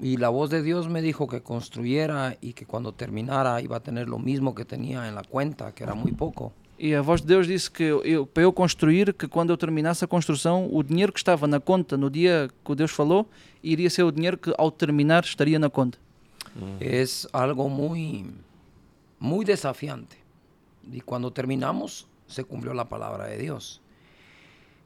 Y 0.00 0.16
la 0.16 0.30
voz 0.30 0.48
de 0.48 0.62
Dios 0.62 0.88
me 0.88 1.02
dijo 1.02 1.28
que 1.28 1.42
construyera 1.42 2.36
y 2.40 2.54
que 2.54 2.64
cuando 2.64 2.92
terminara 2.92 3.60
iba 3.60 3.76
a 3.76 3.80
tener 3.80 4.08
lo 4.08 4.18
mismo 4.18 4.54
que 4.54 4.64
tenía 4.64 5.06
en 5.06 5.14
la 5.14 5.22
cuenta, 5.22 5.72
que 5.72 5.84
era 5.84 5.94
muy 5.94 6.12
poco. 6.12 6.52
E 6.82 6.96
a 6.96 7.02
voz 7.02 7.20
de 7.20 7.34
Deus 7.34 7.46
disse 7.46 7.70
que 7.70 7.84
eu, 7.84 8.24
para 8.24 8.44
eu 8.44 8.54
construir, 8.54 9.12
que 9.12 9.28
quando 9.28 9.52
eu 9.52 9.58
terminasse 9.58 10.02
a 10.02 10.08
construção, 10.08 10.66
o 10.72 10.82
dinheiro 10.82 11.12
que 11.12 11.20
estava 11.20 11.46
na 11.46 11.60
conta 11.60 11.98
no 11.98 12.08
dia 12.08 12.48
que 12.64 12.72
o 12.72 12.74
Deus 12.74 12.90
falou, 12.90 13.28
iria 13.62 13.90
ser 13.90 14.02
o 14.02 14.10
dinheiro 14.10 14.38
que 14.38 14.54
ao 14.56 14.70
terminar 14.70 15.22
estaria 15.22 15.58
na 15.58 15.68
conta. 15.68 15.98
Es 16.80 17.28
algo 17.34 17.68
muy, 17.68 18.24
muy 19.18 19.44
desafiante. 19.44 20.16
Y 20.90 21.02
cuando 21.02 21.30
terminamos, 21.30 22.06
se 22.26 22.44
cumplió 22.44 22.72
la 22.72 22.88
palabra 22.88 23.26
de 23.26 23.36
Dios. 23.36 23.82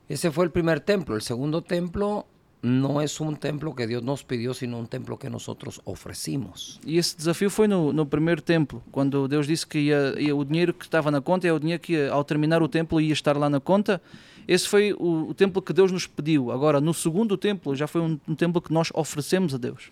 Ese 0.08 0.32
fue 0.32 0.44
el 0.46 0.50
primer 0.50 0.80
templo. 0.80 1.14
El 1.14 1.22
segundo 1.22 1.62
templo 1.62 2.26
no 2.64 3.02
es 3.02 3.20
un 3.20 3.36
templo 3.36 3.74
que 3.74 3.86
Dios 3.86 4.02
nos 4.02 4.24
pidió, 4.24 4.54
sino 4.54 4.78
un 4.78 4.86
templo 4.86 5.18
que 5.18 5.28
nosotros 5.28 5.82
ofrecimos. 5.84 6.80
E 6.86 6.96
esse 6.96 7.14
desafio 7.16 7.50
foi 7.50 7.68
no, 7.68 7.92
no 7.92 8.06
primeiro 8.06 8.40
templo, 8.40 8.82
quando 8.90 9.28
Deus 9.28 9.46
disse 9.46 9.66
que 9.66 9.78
ia, 9.78 10.14
ia- 10.18 10.34
o 10.34 10.42
dinheiro 10.44 10.72
que 10.72 10.84
estava 10.86 11.10
na 11.10 11.20
conta 11.20 11.46
é 11.46 11.52
o 11.52 11.58
dinheiro 11.60 11.82
que 11.82 11.92
ia, 11.92 12.10
ao 12.10 12.24
terminar 12.24 12.62
o 12.62 12.68
templo 12.68 12.98
ia 13.00 13.12
estar 13.12 13.36
lá 13.36 13.50
na 13.50 13.60
conta. 13.60 14.00
Esse 14.48 14.66
foi 14.66 14.94
o, 14.94 15.28
o 15.30 15.34
templo 15.34 15.60
que 15.60 15.72
Deus 15.74 15.92
nos 15.92 16.06
pediu. 16.06 16.50
Agora, 16.50 16.80
no 16.80 16.94
segundo 16.94 17.36
templo, 17.36 17.74
já 17.76 17.86
foi 17.86 18.00
um, 18.00 18.18
um 18.26 18.34
templo 18.34 18.60
que 18.62 18.72
nós 18.72 18.90
oferecemos 18.94 19.54
a 19.54 19.58
Deus. 19.58 19.90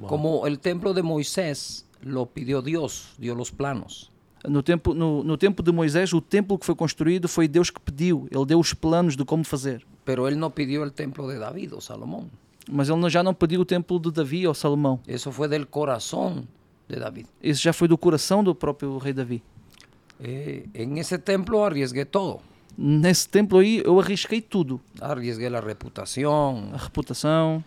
Como 0.00 0.46
el 0.46 0.58
templo 0.58 0.92
de 0.94 1.02
Moisés 1.02 1.84
lo 2.02 2.26
pidió 2.26 2.60
Dios, 2.62 3.14
dio 3.18 3.34
los 3.34 3.50
planos. 3.50 4.10
No 4.46 4.62
tempo, 4.62 4.92
no, 4.92 5.22
no 5.24 5.36
tempo 5.38 5.62
de 5.62 5.72
Moisés, 5.72 6.12
o 6.12 6.20
templo 6.20 6.58
que 6.58 6.66
foi 6.66 6.74
construído 6.74 7.28
foi 7.28 7.48
Deus 7.48 7.70
que 7.70 7.80
pediu. 7.80 8.26
Ele 8.30 8.44
deu 8.44 8.58
os 8.58 8.74
planos 8.74 9.16
de 9.16 9.24
como 9.24 9.44
fazer. 9.44 9.86
Pero 10.04 10.28
él 10.28 10.38
no 10.38 10.50
pidió 10.50 10.82
el 10.84 10.92
templo 10.92 11.26
de 11.28 11.38
David 11.38 11.74
o 11.74 11.80
Salomón. 11.80 12.30
Mas 12.70 12.88
ele 12.88 12.98
não- 12.98 13.10
já 13.10 13.22
não 13.22 13.34
pediu 13.34 13.60
o 13.60 13.64
templo 13.64 13.98
de 14.00 14.10
Davi 14.10 14.46
ou 14.46 14.54
Salomão. 14.54 14.98
Eso 15.06 15.30
fue 15.32 15.48
del 15.48 15.66
corazón 15.66 16.46
de 16.88 16.96
David. 16.96 17.26
Esse 17.42 17.60
já 17.62 17.72
foi 17.72 17.88
do 17.88 17.98
coração 17.98 18.42
do 18.42 18.54
próprio 18.54 18.96
rei 18.98 19.12
Davi. 19.12 19.42
Eh, 20.20 20.66
en 20.74 20.96
ese 20.98 21.18
templo 21.18 21.64
arriesgué 21.64 22.04
todo. 22.04 22.40
Nesse 22.76 23.28
templo 23.28 23.58
aí, 23.58 23.82
eu 23.84 24.00
arrisquei 24.00 24.40
tudo. 24.40 24.80
Arriesgué 25.00 25.48
la 25.50 25.60
reputación, 25.60 26.70
A 26.72 26.78
reputação, 26.78 27.62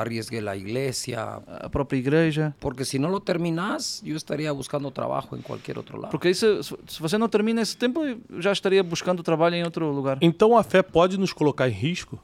arriesgué 0.00 0.40
la 0.40 0.56
iglesia, 0.56 1.40
a 1.46 1.68
própria 1.68 1.98
igreja. 1.98 2.54
porque 2.60 2.84
si 2.84 2.98
no 2.98 3.08
lo 3.08 3.20
terminas, 3.20 4.00
yo 4.04 4.16
estaría 4.16 4.52
buscando 4.52 4.90
trabajo 4.90 5.36
en 5.36 5.42
cualquier 5.42 5.78
otro 5.78 5.98
lado. 5.98 6.10
Porque 6.10 6.34
se, 6.34 6.62
se 6.62 7.00
você 7.00 7.18
não 7.18 7.28
termina 7.28 7.62
esse 7.62 7.76
templo, 7.76 8.04
eu 8.06 8.20
já 8.40 8.52
estaria 8.52 8.82
buscando 8.82 9.22
trabalho 9.22 9.56
em 9.56 9.64
outro 9.64 9.90
lugar. 9.92 10.18
Então 10.20 10.56
a 10.56 10.62
fé 10.62 10.82
pode 10.82 11.18
nos 11.18 11.32
colocar 11.32 11.68
em 11.68 11.72
risco? 11.72 12.18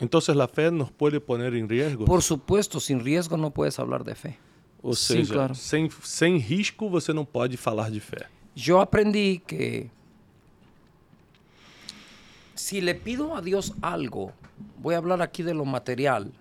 Então 0.00 0.20
a 0.20 0.48
fé 0.48 0.70
nos 0.70 0.90
pode 0.90 1.18
poner 1.20 1.54
em 1.54 1.66
risco? 1.66 2.04
Por 2.04 2.22
supuesto, 2.22 2.80
sin 2.80 2.98
riesgo 2.98 3.36
no 3.36 3.50
puedes 3.50 3.78
hablar 3.78 4.02
de 4.04 4.14
fe. 4.14 4.38
Ou 4.82 4.94
Sim, 4.94 5.24
seja, 5.24 5.34
claro. 5.34 5.54
sem, 5.54 5.90
sem 6.02 6.36
risco 6.36 6.88
você 6.88 7.12
não 7.12 7.24
pode 7.24 7.56
falar 7.56 7.90
de 7.90 7.98
fé. 7.98 8.28
Yo 8.54 8.78
aprendí 8.80 9.42
que 9.46 9.90
si 12.54 12.80
le 12.80 12.94
pido 12.94 13.34
a 13.34 13.40
Dios 13.40 13.72
algo, 13.82 14.32
voy 14.82 14.94
a 14.94 14.98
hablar 14.98 15.22
aquí 15.22 15.42
de 15.42 15.54
lo 15.54 15.64
material, 15.64 16.32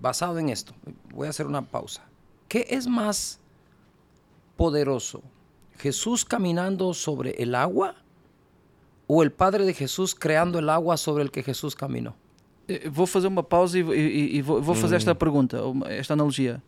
basado 0.00 0.38
en 0.38 0.48
esto. 0.48 0.72
Voy 1.14 1.26
a 1.26 1.30
hacer 1.30 1.46
una 1.46 1.62
pausa. 1.62 2.02
¿Qué 2.48 2.66
es 2.70 2.86
más 2.86 3.38
poderoso? 4.56 5.22
¿Jesús 5.78 6.24
caminando 6.24 6.92
sobre 6.94 7.30
el 7.42 7.54
agua 7.54 7.94
o 9.06 9.22
el 9.22 9.30
Padre 9.32 9.64
de 9.64 9.74
Jesús 9.74 10.14
creando 10.14 10.58
el 10.58 10.68
agua 10.68 10.96
sobre 10.96 11.22
el 11.22 11.30
que 11.30 11.42
Jesús 11.42 11.74
caminó? 11.74 12.14
Eh, 12.66 12.88
Vou 12.90 13.06
fazer 13.06 13.28
uma 13.28 13.42
pausa 13.42 13.78
e, 13.78 13.82
e- 13.82 14.36
e 14.36 14.42
vou, 14.42 14.60
vou 14.60 14.74
fazer 14.74 14.96
esta 14.96 15.14
pergunta, 15.14 15.62
uma- 15.64 15.88
esta 15.88 16.14
analogia. 16.14 16.62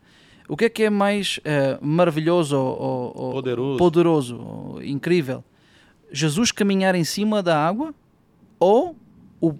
O 0.47 0.57
que 0.57 0.65
é 0.65 0.69
que 0.69 0.83
é 0.83 0.89
mais 0.89 1.39
eh, 1.43 1.77
maravilhoso 1.81 2.57
ou, 2.57 2.81
ou- 2.81 3.13
ou 3.15 3.31
Poderoso. 3.33 3.77
poderoso, 3.77 4.37
ou 4.41 4.83
incrível? 4.83 5.43
Jesus 6.11 6.51
caminhar 6.51 6.95
em 6.95 7.03
cima 7.03 7.41
da 7.43 7.57
água 7.57 7.93
ou 8.59 8.95
o 9.39 9.53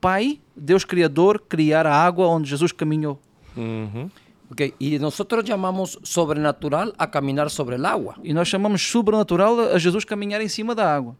Pai, 0.00 0.40
Deus 0.58 0.84
Criador, 0.84 1.42
criar 1.48 1.86
a 1.86 1.94
água 1.94 2.26
onde 2.28 2.48
Jesus 2.48 2.72
caminhou? 2.72 3.18
Uhum. 3.56 4.10
Ok, 4.50 4.74
Y 4.80 4.98
nosotros 4.98 5.44
llamamos 5.44 5.98
sobrenatural 6.02 6.94
a 6.96 7.10
caminar 7.10 7.50
sobre 7.50 7.76
el 7.76 7.84
agua. 7.84 8.16
E 8.24 8.32
nós 8.32 8.48
chamamos 8.48 8.80
sobrenatural 8.90 9.74
a 9.74 9.78
Jesus 9.78 10.04
caminhar 10.04 10.40
em 10.40 10.48
cima 10.48 10.74
da 10.74 10.94
água, 10.94 11.14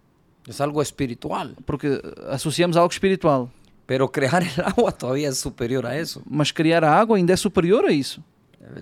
Es 0.49 0.61
algo 0.61 0.81
espiritual. 0.81 1.55
porque 1.67 2.01
associamos 2.31 2.77
algo 2.77 2.91
espiritual. 2.91 3.49
Pero 3.87 4.09
crear 4.11 4.43
el 4.43 4.65
agua 4.65 4.93
todavía 4.93 5.29
es 5.29 5.39
superior 5.39 5.85
a 5.87 5.97
eso. 5.97 6.23
Mas 6.29 6.53
criar 6.53 6.85
a 6.85 6.99
água 6.99 7.17
ainda 7.19 7.33
é 7.35 7.37
superior 7.37 7.85
a 7.87 7.93
isso. 7.93 8.23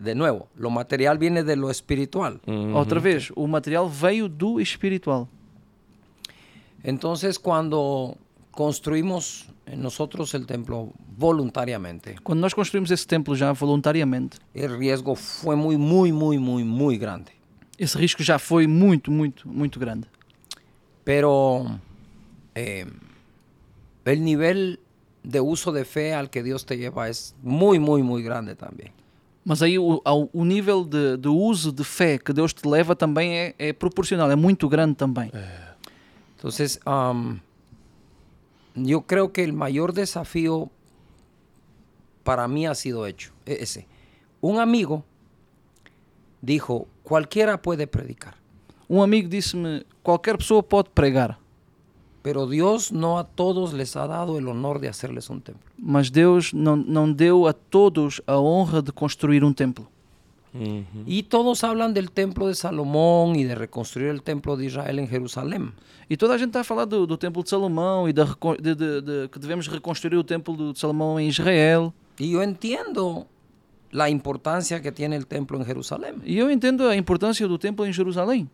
De 0.01 0.15
nuevo, 0.15 0.49
lo 0.57 0.69
material 0.71 1.17
viene 1.19 1.43
de 1.45 1.55
lo 1.55 1.71
espiritual. 1.71 2.41
Outra 2.75 2.99
vez, 2.99 3.31
o 3.37 3.47
material 3.47 3.89
veio 3.89 4.29
do 4.29 4.61
espiritual. 4.61 5.29
Entonces, 6.83 7.39
cuando 7.39 8.17
construimos 8.57 9.47
en 9.67 9.81
nosotros 9.83 10.35
el 10.35 10.47
templo 10.47 10.93
voluntariamente, 11.17 12.17
Quando 12.25 12.41
nós 12.41 12.55
construímos 12.55 12.91
esse 12.91 13.07
templo 13.07 13.37
já 13.37 13.53
voluntariamente, 13.53 14.39
el 14.55 14.77
riesgo 14.79 15.15
fue 15.15 15.55
muy, 15.55 15.77
muy, 15.77 16.11
muy, 16.11 16.39
muy, 16.39 16.65
muy 16.65 16.97
grande. 16.99 17.31
esse 17.79 17.97
risco 17.99 18.23
já 18.25 18.39
foi 18.39 18.67
muito, 18.67 19.11
muito, 19.13 19.47
muito 19.47 19.79
grande. 19.79 20.09
Pero 21.05 21.67
eh, 22.55 22.87
el 24.05 24.25
nivel 24.25 24.79
de 25.23 25.41
uso 25.41 25.71
de 25.73 25.85
fe 25.85 26.15
al 26.15 26.31
que 26.31 26.43
Dios 26.43 26.65
te 26.65 26.77
lleva 26.77 27.09
es 27.09 27.35
muy, 27.43 27.79
muy, 27.79 28.03
muy 28.03 28.23
grande 28.23 28.55
también. 28.57 28.93
Mas 29.45 29.61
aí 29.63 29.79
o, 29.79 30.01
ao- 30.05 30.29
o 30.33 30.45
nível 30.45 30.85
de, 30.89 31.17
de 31.19 31.29
uso 31.29 31.71
de 31.71 31.85
fé 31.85 32.19
que 32.19 32.33
Deus 32.33 32.53
te 32.55 32.67
leva 32.69 32.97
também 32.97 33.31
é, 33.37 33.55
é 33.59 33.73
proporcional, 33.73 34.31
é 34.31 34.37
muito 34.37 34.69
grande 34.69 34.95
também. 34.97 35.31
Entonces, 36.37 36.81
am, 36.85 37.39
yo 38.77 39.03
creo 39.03 39.33
que 39.33 39.43
el 39.43 39.53
mayor 39.53 39.93
desafío 39.93 40.71
para 42.23 42.47
mí 42.49 42.67
ha 42.67 42.75
sido 42.75 43.07
hecho, 43.07 43.33
e- 43.47 43.59
ese. 43.63 43.87
Un 44.41 44.59
amigo 44.61 45.05
dijo, 46.43 46.87
cualquiera 47.03 47.61
puede 47.61 47.87
predicar, 47.87 48.35
Um 48.89 49.03
amigo 49.03 49.29
disse-me: 49.29 49.85
qualquer 50.03 50.37
pessoa 50.39 50.63
pode 50.63 50.91
pregar, 50.95 51.39
pero 52.23 52.47
Dios 52.47 52.93
no 52.93 53.19
a 53.19 53.25
todos 53.25 53.73
les 53.73 53.97
ha 53.97 54.07
dado 54.07 54.39
el 54.39 54.47
honor 54.47 54.79
de 54.79 54.89
hacerles 54.89 55.29
un 55.29 55.41
templo. 55.41 55.69
mas 55.77 56.11
Deus 56.11 56.53
não, 56.53 56.77
não 56.77 57.13
deu 57.13 57.49
a 57.49 57.53
todos 57.53 58.23
a 58.27 58.39
honra 58.39 58.81
de 58.83 58.93
construir 58.93 59.43
um 59.43 59.53
templo. 59.53 59.89
Y 61.07 61.25
todos 61.25 61.65
hablan 61.65 61.93
del 61.93 62.11
templo 62.11 62.49
de 62.49 62.55
Salomón 62.55 63.37
y 63.37 63.45
de 63.45 63.55
reconstruir 63.55 64.09
el 64.09 64.23
templo 64.23 64.57
de 64.57 64.67
Israel 64.67 64.99
en 64.99 65.09
Jerusalén. 65.09 65.73
E 66.09 66.17
toda 66.17 66.37
a 66.37 66.39
gente 66.39 66.57
está 66.57 66.61
a 66.61 66.65
falar 66.65 66.87
do, 66.87 67.05
do 67.07 67.19
templo 67.19 67.43
de 67.43 67.51
Salomão 67.51 68.07
e 68.09 68.13
da, 68.15 68.25
reco- 68.25 68.57
de, 68.57 68.75
de- 68.79 69.03
de- 69.03 69.29
que 69.29 69.39
devemos 69.43 69.67
reconstruir 69.67 70.17
o 70.17 70.25
templo 70.25 70.55
de 70.73 70.79
Salomão 70.79 71.19
em 71.19 71.27
Israel. 71.29 71.93
Y 72.17 72.31
yo 72.31 72.43
entiendo 72.43 73.27
la 73.91 74.09
importancia 74.09 74.81
que 74.81 74.93
tiene 74.93 75.17
el 75.17 75.27
templo 75.27 75.59
en 75.59 75.67
Jerusalén. 75.67 76.23
E 76.25 76.39
eu 76.39 76.49
entendo 76.49 76.87
a 76.89 76.95
importância 76.97 77.47
do 77.49 77.59
templo 77.59 77.85
em 77.85 77.93
Jerusalém. 77.93 78.47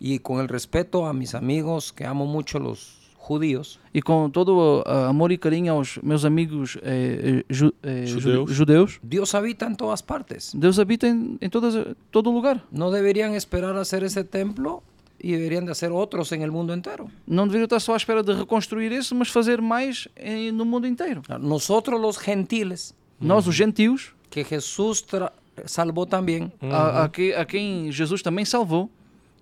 Y 0.00 0.18
con 0.18 0.40
el 0.40 0.48
respeto 0.48 1.04
a 1.06 1.12
mis 1.12 1.34
amigos, 1.36 1.92
que 1.92 2.04
amo 2.04 2.24
mucho 2.26 2.58
los 2.58 3.03
judíos, 3.24 3.78
E 3.94 4.02
com 4.02 4.28
todo 4.28 4.52
o 4.56 4.82
amor 5.08 5.32
e 5.32 5.38
carinho 5.38 5.72
aos 5.72 5.98
meus 6.02 6.24
amigos 6.24 6.76
eh, 6.82 7.40
eh, 7.40 7.44
ju- 7.48 7.72
eh, 7.82 8.04
ju- 8.06 8.20
Judeus. 8.20 8.50
judeus, 8.50 8.90
Dios 9.02 9.34
habita 9.34 9.64
en 9.66 9.76
todas 9.76 10.02
partes. 10.02 10.52
Deus 10.54 10.78
habita 10.78 11.06
em, 11.08 11.38
em 11.40 11.48
todas, 11.48 11.74
todo 12.10 12.30
lugar. 12.30 12.60
No 12.70 12.90
deberían 12.90 13.32
esperar 13.34 13.74
a 13.76 13.80
hacer 13.80 14.02
ese 14.04 14.24
templo 14.24 14.82
y 15.18 15.32
deberían 15.32 15.64
de 15.64 15.72
hacer 15.72 15.90
otros 15.90 16.32
en 16.32 16.42
el 16.42 16.50
mundo 16.50 16.74
entero. 16.74 17.08
Não 17.26 17.46
deveria 17.46 17.64
estar 17.64 17.80
só 17.80 17.94
à 17.94 17.96
espera 17.96 18.22
de 18.22 18.34
reconstruir 18.34 18.92
esse, 18.92 19.14
mas 19.14 19.28
fazer 19.30 19.62
mais 19.62 20.06
em- 20.16 20.52
no 20.52 20.64
mundo 20.66 20.86
inteiro. 20.86 21.22
Nosotros 21.40 21.98
los 22.00 22.18
gentiles, 22.18 22.92
Nós, 23.20 23.46
os 23.46 23.54
gentios, 23.54 24.12
que 24.28 24.44
Jesús 24.44 25.00
tra- 25.06 25.32
salvó 25.64 26.04
también, 26.04 26.52
a, 26.60 27.04
a, 27.04 27.08
que, 27.08 27.32
a 27.32 27.46
quem 27.46 27.90
Jesus 27.90 28.20
também 28.22 28.44
salvou, 28.44 28.90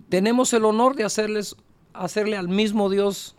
tenemos 0.09 0.53
el 0.53 0.63
honor 0.63 0.95
de 0.95 1.03
hacerles, 1.03 1.55
hacerle 1.93 2.37
al 2.37 2.47
mismo 2.47 2.87
Dios 2.89 3.35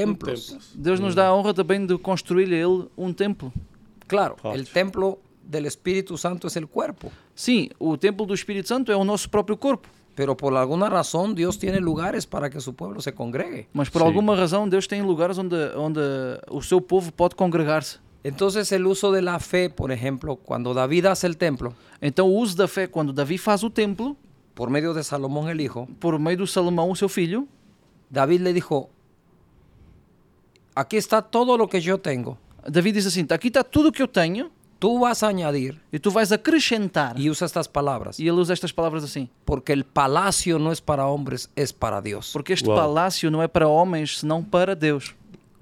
templos. 0.00 0.46
Templos. 0.48 0.72
Deus 0.74 0.98
nos 1.00 1.14
dá 1.14 1.24
a 1.28 1.34
honra 1.34 1.52
também 1.54 1.86
de 1.86 1.96
construir 1.98 2.48
a 2.52 2.56
Ele 2.56 2.88
um 2.96 3.12
templo. 3.12 3.52
Claro, 4.08 4.36
el 4.54 4.64
templo 4.66 5.18
del 5.42 5.64
Espíritu 5.66 6.16
Santo 6.16 6.46
es 6.46 6.56
el 6.56 6.66
cuerpo, 6.66 7.10
Sim, 7.34 7.70
o 7.78 7.96
templo 7.96 8.24
do 8.26 8.34
Espírito 8.34 8.68
Santo 8.68 8.90
é 8.92 8.96
o 8.96 9.04
nosso 9.04 9.28
próprio 9.28 9.56
corpo, 9.56 9.88
pero 10.14 10.34
por 10.36 10.54
alguna 10.56 10.88
razón 10.88 11.34
Dios 11.34 11.58
tiene 11.58 11.80
lugares 11.80 12.24
para 12.26 12.48
que 12.48 12.60
su 12.60 12.72
pueblo 12.74 13.00
se 13.00 13.12
congregue. 13.12 13.68
mas 13.72 13.88
por 13.90 14.00
Sim. 14.02 14.06
alguma 14.08 14.34
razão 14.36 14.68
Deus 14.68 14.86
tem 14.86 15.02
lugares 15.02 15.38
onde, 15.38 15.56
onde 15.76 16.00
o 16.48 16.60
seu 16.62 16.80
povo 16.80 17.10
pode 17.12 17.34
congregar-se. 17.34 17.98
Entonces 18.24 18.72
el 18.72 18.86
uso 18.86 19.12
de 19.12 19.22
la 19.22 19.38
fe, 19.38 19.70
por 19.70 19.90
ejemplo, 19.92 20.36
cuando 20.36 20.74
David 20.74 21.06
hace 21.06 21.26
el 21.26 21.36
templo, 21.36 21.74
Então, 22.02 22.26
o 22.28 22.36
uso 22.42 22.56
da 22.56 22.68
fé, 22.68 22.86
quando 22.88 23.12
Davi 23.12 23.38
faz 23.38 23.62
o 23.64 23.70
templo, 23.70 24.16
por 24.54 24.68
medio 24.68 24.92
de 24.94 25.02
Salomón 25.02 25.48
el 25.48 25.60
hijo, 25.60 25.88
por 25.98 26.18
meio 26.18 26.38
do 26.38 26.46
Salomão, 26.46 26.90
o 26.90 26.96
seu 26.96 27.08
filho, 27.08 27.46
David 28.10 28.42
le 28.42 28.52
dijo, 28.52 28.88
aquí 30.76 30.96
está 30.96 31.20
todo 31.22 31.56
lo 31.56 31.66
que 31.66 31.80
yo 31.80 31.98
tengo, 31.98 32.38
Davi 32.68 32.92
diz 32.92 33.06
assim: 33.06 33.26
aqui 33.30 33.48
está 33.48 33.64
tudo 33.64 33.88
o 33.88 33.92
que 33.92 34.02
eu 34.02 34.08
tenho 34.08 34.50
tú 34.78 34.98
vas 34.98 35.22
a 35.22 35.28
añadir, 35.28 35.80
e 35.90 35.98
tu 35.98 36.10
vais 36.10 36.30
acrescentar. 36.32 37.18
y 37.18 37.30
usa 37.30 37.46
estas 37.46 37.66
palabras, 37.66 38.18
E 38.20 38.28
ele 38.28 38.38
usa 38.38 38.52
estas 38.52 38.72
palavras 38.72 39.02
assim: 39.02 39.28
porque 39.44 39.72
el 39.72 39.84
palacio 39.84 40.58
no 40.58 40.70
es 40.70 40.80
para 40.80 41.06
hombres, 41.06 41.50
es 41.56 41.72
para 41.72 42.00
Dios. 42.02 42.30
porque 42.32 42.52
este 42.52 42.68
Uau. 42.68 42.76
palácio 42.76 43.30
não 43.30 43.42
é 43.42 43.48
para 43.48 43.66
homens, 43.68 44.18
senão 44.18 44.44
para 44.44 44.76
Deus. 44.76 45.14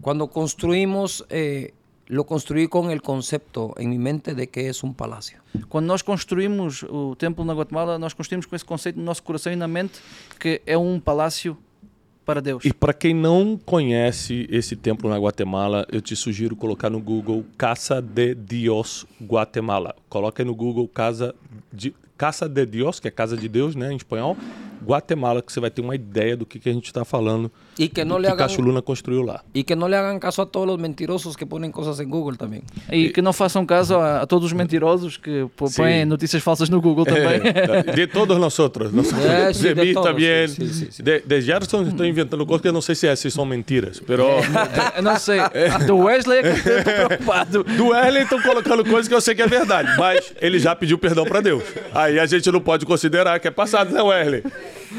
Cuando 0.02 0.26
construimos, 0.26 1.24
eh, 1.30 1.72
lo 2.08 2.24
construí 2.26 2.66
con 2.68 2.90
el 2.90 3.00
concepto 3.00 3.72
en 3.78 3.88
mi 3.88 3.98
mente 3.98 4.34
de 4.34 4.48
que 4.48 4.68
es 4.68 4.82
un 4.82 4.92
palacio. 4.94 5.38
Quando 5.68 5.86
nós 5.86 6.02
construímos 6.02 6.82
o 6.82 7.14
templo 7.16 7.44
na 7.44 7.54
Guatemala, 7.54 7.98
nós 7.98 8.12
construímos 8.12 8.46
com 8.46 8.56
esse 8.56 8.64
conceito 8.64 8.98
no 8.98 9.04
nosso 9.04 9.22
coração 9.22 9.52
e 9.52 9.56
na 9.56 9.68
mente 9.68 10.00
que 10.38 10.60
é 10.66 10.76
um 10.76 10.98
palácio 11.00 11.56
para 12.24 12.40
Deus. 12.40 12.64
E 12.64 12.72
para 12.72 12.92
quem 12.92 13.14
não 13.14 13.56
conhece 13.56 14.46
esse 14.50 14.74
templo 14.74 15.08
na 15.10 15.18
Guatemala, 15.18 15.86
eu 15.90 16.00
te 16.00 16.16
sugiro 16.16 16.56
colocar 16.56 16.90
no 16.90 17.00
Google 17.00 17.44
Casa 17.56 18.00
de 18.00 18.34
Dios 18.34 19.06
Guatemala. 19.22 19.94
Coloca 20.08 20.42
aí 20.42 20.46
no 20.46 20.54
Google 20.54 20.88
Casa 20.88 21.34
de 21.72 21.94
Casa 22.16 22.48
de 22.48 22.64
Dios, 22.64 23.00
que 23.00 23.08
é 23.08 23.10
Casa 23.10 23.36
de 23.36 23.48
Deus, 23.48 23.74
né, 23.74 23.92
em 23.92 23.96
espanhol, 23.96 24.36
Guatemala, 24.84 25.42
que 25.42 25.52
você 25.52 25.60
vai 25.60 25.70
ter 25.70 25.80
uma 25.80 25.94
ideia 25.94 26.36
do 26.36 26.46
que, 26.46 26.58
que 26.58 26.68
a 26.68 26.72
gente 26.72 26.86
está 26.86 27.04
falando. 27.04 27.50
Y 27.76 27.88
que 27.88 28.04
no 28.04 28.18
le 28.18 28.28
hagan 28.28 28.38
Cachuluna 28.48 28.82
construiu 28.82 29.22
lá. 29.24 29.42
y 29.52 29.64
que 29.64 29.74
no 29.74 29.88
le 29.88 29.96
hagan 29.96 30.20
caso 30.20 30.42
a 30.42 30.46
todos 30.46 30.66
los 30.66 30.78
mentirosos 30.78 31.36
que 31.36 31.44
ponen 31.44 31.72
cosas 31.72 31.98
en 32.00 32.08
Google 32.08 32.36
también. 32.36 32.62
E 32.90 33.10
que 33.10 33.20
não 33.20 33.32
façam 33.32 33.66
caso 33.66 33.96
a, 33.98 34.22
a 34.22 34.26
todos 34.26 34.46
os 34.46 34.52
mentirosos 34.52 35.18
que 35.18 35.46
põem 35.76 36.04
notícias 36.06 36.42
falsas 36.42 36.70
no 36.70 36.80
Google 36.80 37.04
também. 37.14 37.40
É, 37.42 37.82
de 37.94 38.06
todos 38.06 38.38
nós 38.38 38.56
outros. 38.58 38.92
nosotros. 38.92 39.24
É, 39.26 39.50
de 39.52 39.74
de 39.74 39.74
mim 39.74 39.92
todos, 39.92 40.08
também. 40.10 40.48
sim, 40.48 40.66
sim, 40.68 40.88
sim. 40.90 41.02
De, 41.02 41.20
de 41.20 41.40
Gerson 41.40 41.82
estou 41.82 42.06
inventando 42.06 42.46
coisas 42.46 42.62
que 42.62 42.68
eu 42.68 42.72
não 42.72 42.80
sei 42.82 42.94
se 42.94 43.06
essas 43.08 43.32
são 43.34 43.44
mentiras. 43.44 44.00
Pero 44.06 44.24
Eu 44.96 45.02
não 45.02 45.16
sei. 45.18 45.38
Do 45.86 45.96
Wesley 45.98 46.38
é 46.38 46.42
que 46.42 46.68
eu 46.68 46.78
estou 46.78 46.94
preocupado. 47.08 47.64
do 47.64 47.94
Erlen 47.94 48.22
estão 48.22 48.40
colocando 48.40 48.84
coisas 48.84 49.08
que 49.08 49.14
eu 49.14 49.20
sei 49.20 49.34
que 49.34 49.42
é 49.42 49.46
verdade. 49.46 49.88
Mas 49.98 50.32
ele 50.40 50.58
já 50.58 50.74
pediu 50.76 50.96
perdão 50.98 51.24
para 51.24 51.40
Deus. 51.40 51.62
Aí 51.92 52.18
a 52.20 52.26
gente 52.26 52.50
não 52.52 52.60
pode 52.60 52.86
considerar 52.86 53.40
que 53.40 53.48
é 53.48 53.50
passado, 53.50 53.92
né, 53.92 54.00
Erlen? 54.20 54.42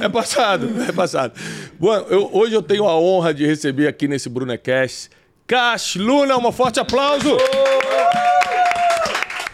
É 0.02 0.10
passado, 0.10 0.70
é 0.88 0.92
passado. 0.92 1.34
Bom, 1.80 1.94
eu- 2.10 2.30
hoje 2.34 2.54
eu 2.54 2.62
tenho 2.62 2.86
a 2.88 2.98
honra 3.00 3.34
de 3.34 3.46
receber 3.46 3.88
aqui 3.88 4.08
nesse 4.08 4.28
Brunecast 4.30 5.10
Cash 5.48 5.96
Luna, 5.96 6.38
um 6.38 6.52
forte 6.52 6.80
aplauso! 6.80 7.38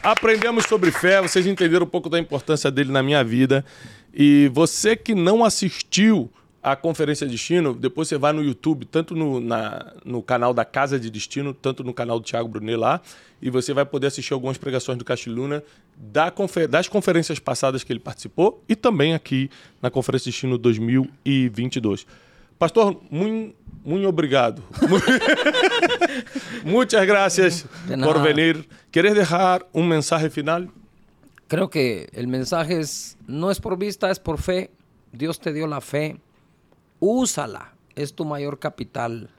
Aprendemos 0.04 0.66
sobre 0.66 0.90
fé, 0.92 1.22
vocês 1.22 1.46
entenderam 1.46 1.86
um 1.86 1.90
pouco 1.90 2.10
da 2.10 2.18
importância 2.18 2.72
dele 2.72 2.92
na 2.92 3.04
minha 3.04 3.24
vida. 3.24 3.64
E 4.14 4.50
você 4.54 4.96
que 4.96 5.14
não 5.14 5.44
assistiu 5.46 6.30
a 6.64 6.76
Conferência 6.76 7.26
de 7.26 7.32
Destino, 7.34 7.74
depois 7.74 8.08
você 8.08 8.18
vai 8.18 8.32
no 8.34 8.44
YouTube, 8.44 8.86
tanto 8.86 9.16
no, 9.16 9.40
na- 9.40 9.94
no 10.06 10.22
canal 10.22 10.54
da 10.54 10.64
Casa 10.64 11.00
de 11.00 11.10
Destino, 11.10 11.54
tanto 11.54 11.84
no 11.84 11.94
canal 11.94 12.20
do 12.20 12.26
Thiago 12.26 12.48
Brunet 12.48 12.76
lá, 12.78 13.02
e 13.42 13.50
você 13.50 13.74
vai 13.74 13.84
poder 13.86 14.08
assistir 14.08 14.34
algumas 14.34 14.58
pregações 14.58 14.98
do 14.98 15.04
Castiluna 15.06 15.64
da 15.98 16.30
confer- 16.30 16.68
das 16.68 16.88
conferências 16.88 17.40
passadas 17.40 17.84
que 17.84 17.92
ele 17.92 18.00
participou 18.00 18.64
e 18.70 18.76
também 18.76 19.14
aqui 19.16 19.50
na 19.82 19.90
Conferência 19.90 20.26
de 20.26 20.32
Destino 20.32 20.58
2022. 20.58 22.06
Pastor, 22.60 23.02
muito, 23.10 23.56
muito 23.84 24.08
obrigado. 24.08 24.62
Muchas 26.64 27.06
gracias 27.06 27.66
De 27.88 27.98
nada. 27.98 28.12
por 28.14 28.22
venir. 28.22 28.68
¿Quieres 28.92 29.16
dejar 29.16 29.66
un 29.74 29.88
mensaje 29.88 30.30
final? 30.30 30.70
Creo 31.48 31.70
que 31.70 32.08
el 32.14 32.28
mensaje 32.28 32.80
es, 32.80 33.18
no 33.28 33.52
es 33.52 33.60
por 33.60 33.78
vista, 33.78 34.10
es 34.12 34.20
por 34.20 34.38
fe. 34.40 34.70
Dios 35.12 35.40
te 35.40 35.52
dio 35.52 35.68
la 35.68 35.82
fe, 35.82 36.18
úsala, 37.02 37.74
es 37.96 38.14
tu 38.14 38.24
mayor 38.24 38.60
capital. 38.60 39.30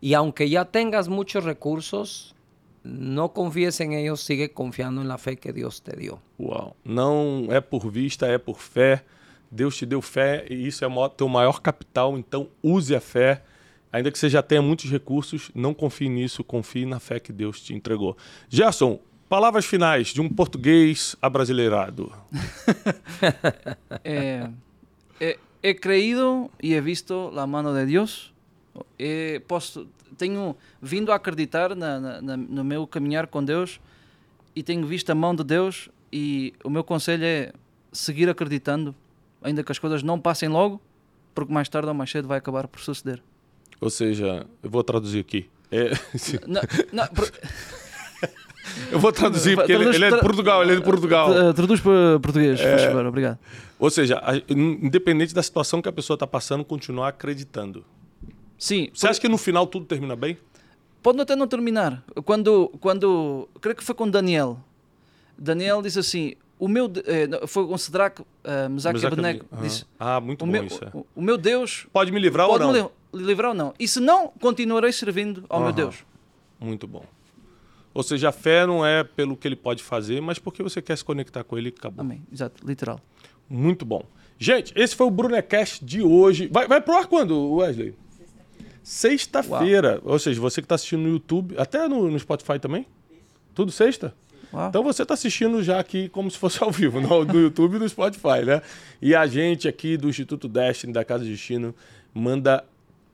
Y 0.00 0.14
aunque 0.14 0.48
ya 0.50 0.64
tengas 0.64 1.08
muchos 1.08 1.44
recursos, 1.44 2.34
no 2.82 3.32
confíes 3.32 3.80
en 3.80 3.92
ellos, 3.92 4.20
sigue 4.20 4.52
confiando 4.52 5.00
en 5.00 5.08
la 5.08 5.18
fe 5.18 5.36
que 5.36 5.52
Dios 5.52 5.82
te 5.82 5.96
dio. 5.96 6.20
Uau. 6.38 6.76
Não 6.84 7.46
é 7.50 7.60
por 7.60 7.90
vista, 7.90 8.26
é 8.26 8.38
por 8.38 8.58
fé. 8.58 9.04
Deus 9.50 9.76
te 9.76 9.86
deu 9.86 10.02
fé 10.02 10.44
e 10.50 10.66
isso 10.66 10.84
é 10.84 10.88
o 10.88 11.08
teu 11.08 11.28
maior 11.28 11.60
capital, 11.60 12.18
então 12.18 12.48
use 12.62 12.94
a 12.94 13.00
fé. 13.00 13.42
Ainda 13.92 14.10
que 14.10 14.18
você 14.18 14.28
já 14.28 14.42
tenha 14.42 14.60
muitos 14.60 14.90
recursos, 14.90 15.50
não 15.54 15.72
confie 15.72 16.08
nisso, 16.08 16.44
confie 16.44 16.84
na 16.84 16.98
fé 16.98 17.20
que 17.20 17.32
Deus 17.32 17.60
te 17.60 17.72
entregou. 17.72 18.16
Gerson, 18.48 18.98
palavras 19.28 19.64
finais 19.64 20.08
de 20.08 20.20
um 20.20 20.28
português 20.28 21.16
abrasileirado. 21.22 22.12
Eh, 24.04 24.48
he, 25.20 25.38
he 25.68 25.74
creído 25.74 26.50
y 26.60 26.74
he 26.74 26.80
visto 26.80 27.30
la 27.32 27.46
mano 27.46 27.72
de 27.74 27.86
Deus. 27.86 28.32
He 28.98 29.40
posto, 29.46 29.86
tenho 30.16 30.56
vindo 30.80 31.12
a 31.12 31.16
acreditar 31.16 31.74
na, 31.76 31.98
na- 32.00 32.20
na- 32.20 32.36
no 32.36 32.62
meu 32.64 32.86
caminhar 32.86 33.26
com 33.26 33.42
Deus 33.44 33.80
e 34.54 34.62
tenho 34.62 34.86
visto 34.86 35.10
a 35.10 35.14
mão 35.14 35.34
de 35.34 35.44
Deus. 35.44 35.88
E 36.12 36.52
o 36.64 36.70
meu 36.70 36.84
conselho 36.84 37.24
é 37.24 37.52
seguir 37.92 38.28
acreditando, 38.28 38.94
ainda 39.42 39.62
que 39.64 39.72
as 39.72 39.78
coisas 39.78 40.02
não 40.02 40.20
passem 40.20 40.48
logo, 40.48 40.80
porque 41.34 41.52
mais 41.52 41.68
tarde 41.68 41.88
ou 41.88 41.94
mais 41.94 42.10
cedo 42.10 42.28
vai 42.28 42.38
acabar 42.38 42.68
por 42.68 42.80
suceder. 42.80 43.22
Ou 43.80 43.90
seja, 43.90 44.46
eu 44.62 44.70
vou 44.70 44.82
traduzir 44.84 45.20
aqui. 45.20 45.48
É, 45.70 45.90
Não, 46.46 46.62
não, 46.92 47.06
por- 47.08 47.30
eu 48.90 48.98
vou 48.98 49.12
traduzir 49.12 49.56
porque 49.56 49.72
ele, 49.72 49.84
Traduz- 49.84 49.96
ele 49.96 50.04
é 50.06 50.16
de 50.16 50.20
Portugal, 50.20 50.62
ele 50.62 50.72
é 50.72 50.76
de 50.76 50.82
Portugal. 50.82 51.32
eh, 51.32 51.52
traduz 51.52 51.80
para 51.80 52.18
português, 52.20 52.60
faz 52.60 52.84
favor, 52.84 53.06
obrigado. 53.06 53.38
Ou 53.78 53.90
seja, 53.90 54.20
independente 54.48 55.34
da 55.34 55.42
situação 55.42 55.82
que 55.82 55.88
a 55.88 55.92
pessoa 55.92 56.14
está 56.14 56.26
passando, 56.26 56.64
continuar 56.64 57.08
acreditando. 57.08 57.84
Sim, 58.58 58.88
Você 58.94 59.06
acha 59.06 59.20
que 59.20 59.28
no 59.28 59.36
final 59.38 59.66
tudo 59.66 59.84
termina 59.84 60.16
bem? 60.16 60.38
Pode 61.02 61.20
até 61.20 61.36
não 61.36 61.46
terminar. 61.46 62.02
Quando, 62.24 62.68
quando 62.80 63.48
creio 63.60 63.76
que 63.76 63.84
foi 63.84 63.94
com 63.94 64.08
Daniel. 64.08 64.58
Daniel 65.38 65.82
disse 65.82 65.98
assim: 65.98 66.34
o 66.58 66.66
meu 66.66 66.90
eh, 67.04 67.46
foi 67.46 67.66
com 67.66 67.76
Sedraque, 67.76 68.22
uh, 68.22 68.24
Mesaque 68.70 68.96
e 68.98 69.02
Mesaque 69.02 69.06
Abednego. 69.06 69.44
Disse: 69.60 69.84
Ah, 70.00 70.18
muito 70.20 70.42
o 70.42 70.46
bom 70.46 70.52
meu, 70.52 70.64
isso. 70.64 70.82
É. 70.82 70.88
o, 70.94 71.06
o 71.14 71.20
meu 71.22 71.36
Deus 71.36 71.86
Pode 71.92 72.10
me 72.10 72.18
livrar 72.18 72.46
pode 72.48 72.64
ou 72.64 72.72
me 72.72 72.78
não? 72.78 72.90
li- 73.12 73.24
livrar 73.26 73.50
ou 73.50 73.54
não. 73.54 73.74
E 73.78 73.86
se 73.86 74.00
não, 74.00 74.28
continuarei 74.40 74.90
servindo 74.90 75.44
ao 75.50 75.60
meu. 75.60 75.72
Deus. 75.72 75.96
Muito 76.58 76.86
bom. 76.86 77.04
Ou 77.96 78.02
seja, 78.02 78.28
a 78.28 78.32
fé 78.32 78.66
não 78.66 78.84
é 78.84 79.02
pelo 79.02 79.34
que 79.34 79.48
ele 79.48 79.56
pode 79.56 79.82
fazer, 79.82 80.20
mas 80.20 80.38
porque 80.38 80.62
você 80.62 80.82
quer 80.82 80.98
se 80.98 81.02
conectar 81.02 81.42
com 81.42 81.56
ele 81.56 81.70
e 81.70 81.74
acabou. 81.74 82.02
Amém. 82.02 82.22
Exato, 82.30 82.62
literal. 82.66 83.00
Muito 83.48 83.86
bom. 83.86 84.04
Gente, 84.38 84.70
esse 84.76 84.94
foi 84.94 85.06
o 85.06 85.10
Brunecast 85.10 85.82
de 85.82 86.02
hoje. 86.02 86.46
Vai, 86.52 86.68
vai 86.68 86.78
pro 86.78 86.94
ar 86.94 87.06
quando, 87.06 87.54
Wesley? 87.54 87.94
Sexta-feira. 88.82 89.98
Ou 90.04 90.18
seja, 90.18 90.38
você 90.38 90.60
que 90.60 90.66
está 90.66 90.74
assistindo 90.74 91.04
no 91.04 91.08
YouTube, 91.08 91.54
até 91.56 91.88
no, 91.88 92.10
no 92.10 92.18
Spotify 92.18 92.58
também? 92.58 92.84
Tudo 93.54 93.72
sexta? 93.72 94.14
Uau. 94.52 94.68
Então 94.68 94.82
você 94.82 95.00
está 95.00 95.14
assistindo 95.14 95.62
já 95.62 95.80
aqui 95.80 96.10
como 96.10 96.30
se 96.30 96.36
fosse 96.36 96.62
ao 96.62 96.70
vivo, 96.70 97.00
no, 97.00 97.24
no 97.24 97.40
YouTube 97.40 97.76
e 97.76 97.78
no 97.78 97.88
Spotify, 97.88 98.44
né? 98.44 98.60
E 99.00 99.14
a 99.14 99.26
gente 99.26 99.66
aqui 99.66 99.96
do 99.96 100.10
Instituto 100.10 100.48
Destiny, 100.48 100.92
da 100.92 101.02
Casa 101.02 101.24
Destino, 101.24 101.74
manda 102.12 102.62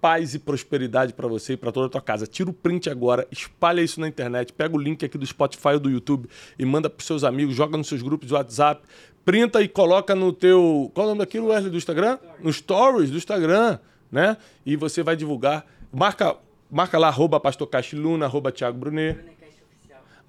paz 0.03 0.35
e 0.35 0.39
prosperidade 0.41 1.13
para 1.13 1.29
você 1.29 1.53
e 1.53 1.57
para 1.57 1.71
toda 1.71 1.87
a 1.87 1.89
tua 1.89 2.01
casa. 2.01 2.27
Tira 2.27 2.51
o 2.51 2.53
print 2.53 2.91
agora, 2.91 3.25
espalha 3.31 3.81
isso 3.81 4.01
na 4.01 4.09
internet, 4.09 4.53
pega 4.53 4.75
o 4.75 4.79
link 4.79 5.05
aqui 5.05 5.17
do 5.17 5.25
Spotify 5.25 5.69
ou 5.75 5.79
do 5.79 5.89
YouTube 5.89 6.29
e 6.59 6.65
manda 6.67 6.91
para 6.91 7.07
seus 7.07 7.23
amigos, 7.23 7.55
joga 7.55 7.77
nos 7.79 7.87
seus 7.87 8.03
grupos 8.03 8.27
de 8.27 8.35
WhatsApp, 8.35 8.83
printa 9.25 9.63
e 9.63 9.69
coloca 9.69 10.13
no 10.17 10.33
teu, 10.33 10.91
qual 10.93 11.05
é 11.05 11.07
o 11.07 11.11
nome 11.11 11.21
daquilo, 11.21 11.47
Wesley, 11.47 11.71
do 11.71 11.77
Instagram? 11.77 12.19
No 12.41 12.53
Stories 12.53 13.13
do 13.13 13.17
Instagram, 13.17 13.79
né? 14.11 14.37
E 14.67 14.75
você 14.75 15.05
vai 15.05 15.15
divulgar, 15.15 15.65
marca, 15.93 16.35
marca 16.69 16.99
lá 16.99 17.07
arroba 17.07 17.39
Pastor 17.39 17.69
Castiluna, 17.69 18.27
arroba 18.27 18.51
Thiago 18.51 18.77
Brunet 18.77 19.17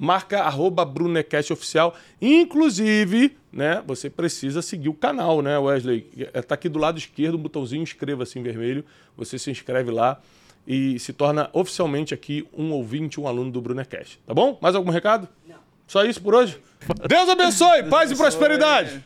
marca 0.04 0.42
arroba 0.42 0.84
Brunecast 0.84 1.54
Oficial. 1.54 1.96
Inclusive, 2.22 3.38
né, 3.52 3.82
você 3.88 4.10
precisa 4.10 4.62
seguir 4.62 4.90
o 4.90 4.94
canal, 4.94 5.42
né, 5.42 5.58
Wesley? 5.58 6.12
Está 6.34 6.56
aqui 6.56 6.68
do 6.68 6.78
lado 6.78 6.98
esquerdo, 6.98 7.36
um 7.36 7.42
botãozinho 7.42 7.82
inscreva-se 7.82 8.38
em 8.38 8.44
vermelho. 8.44 8.84
Você 9.16 9.40
se 9.40 9.50
inscreve 9.50 9.92
lá 9.92 10.20
e 10.68 11.00
se 11.00 11.14
torna 11.14 11.50
oficialmente 11.54 12.14
aqui 12.14 12.46
um 12.54 12.72
ouvinte, 12.72 13.20
um 13.20 13.28
aluno 13.28 13.50
do 13.50 13.62
Brunecast. 13.62 14.20
Tá 14.28 14.34
bom? 14.34 14.60
Mais 14.62 14.76
algum 14.76 14.92
recado? 14.92 15.30
Não. 15.48 15.56
Só 15.88 16.04
isso 16.04 16.22
por 16.22 16.36
hoje? 16.36 16.60
Deus 17.08 17.30
abençoe, 17.30 17.84
paz 17.84 18.12
e 18.12 18.16
prosperidade. 18.16 19.06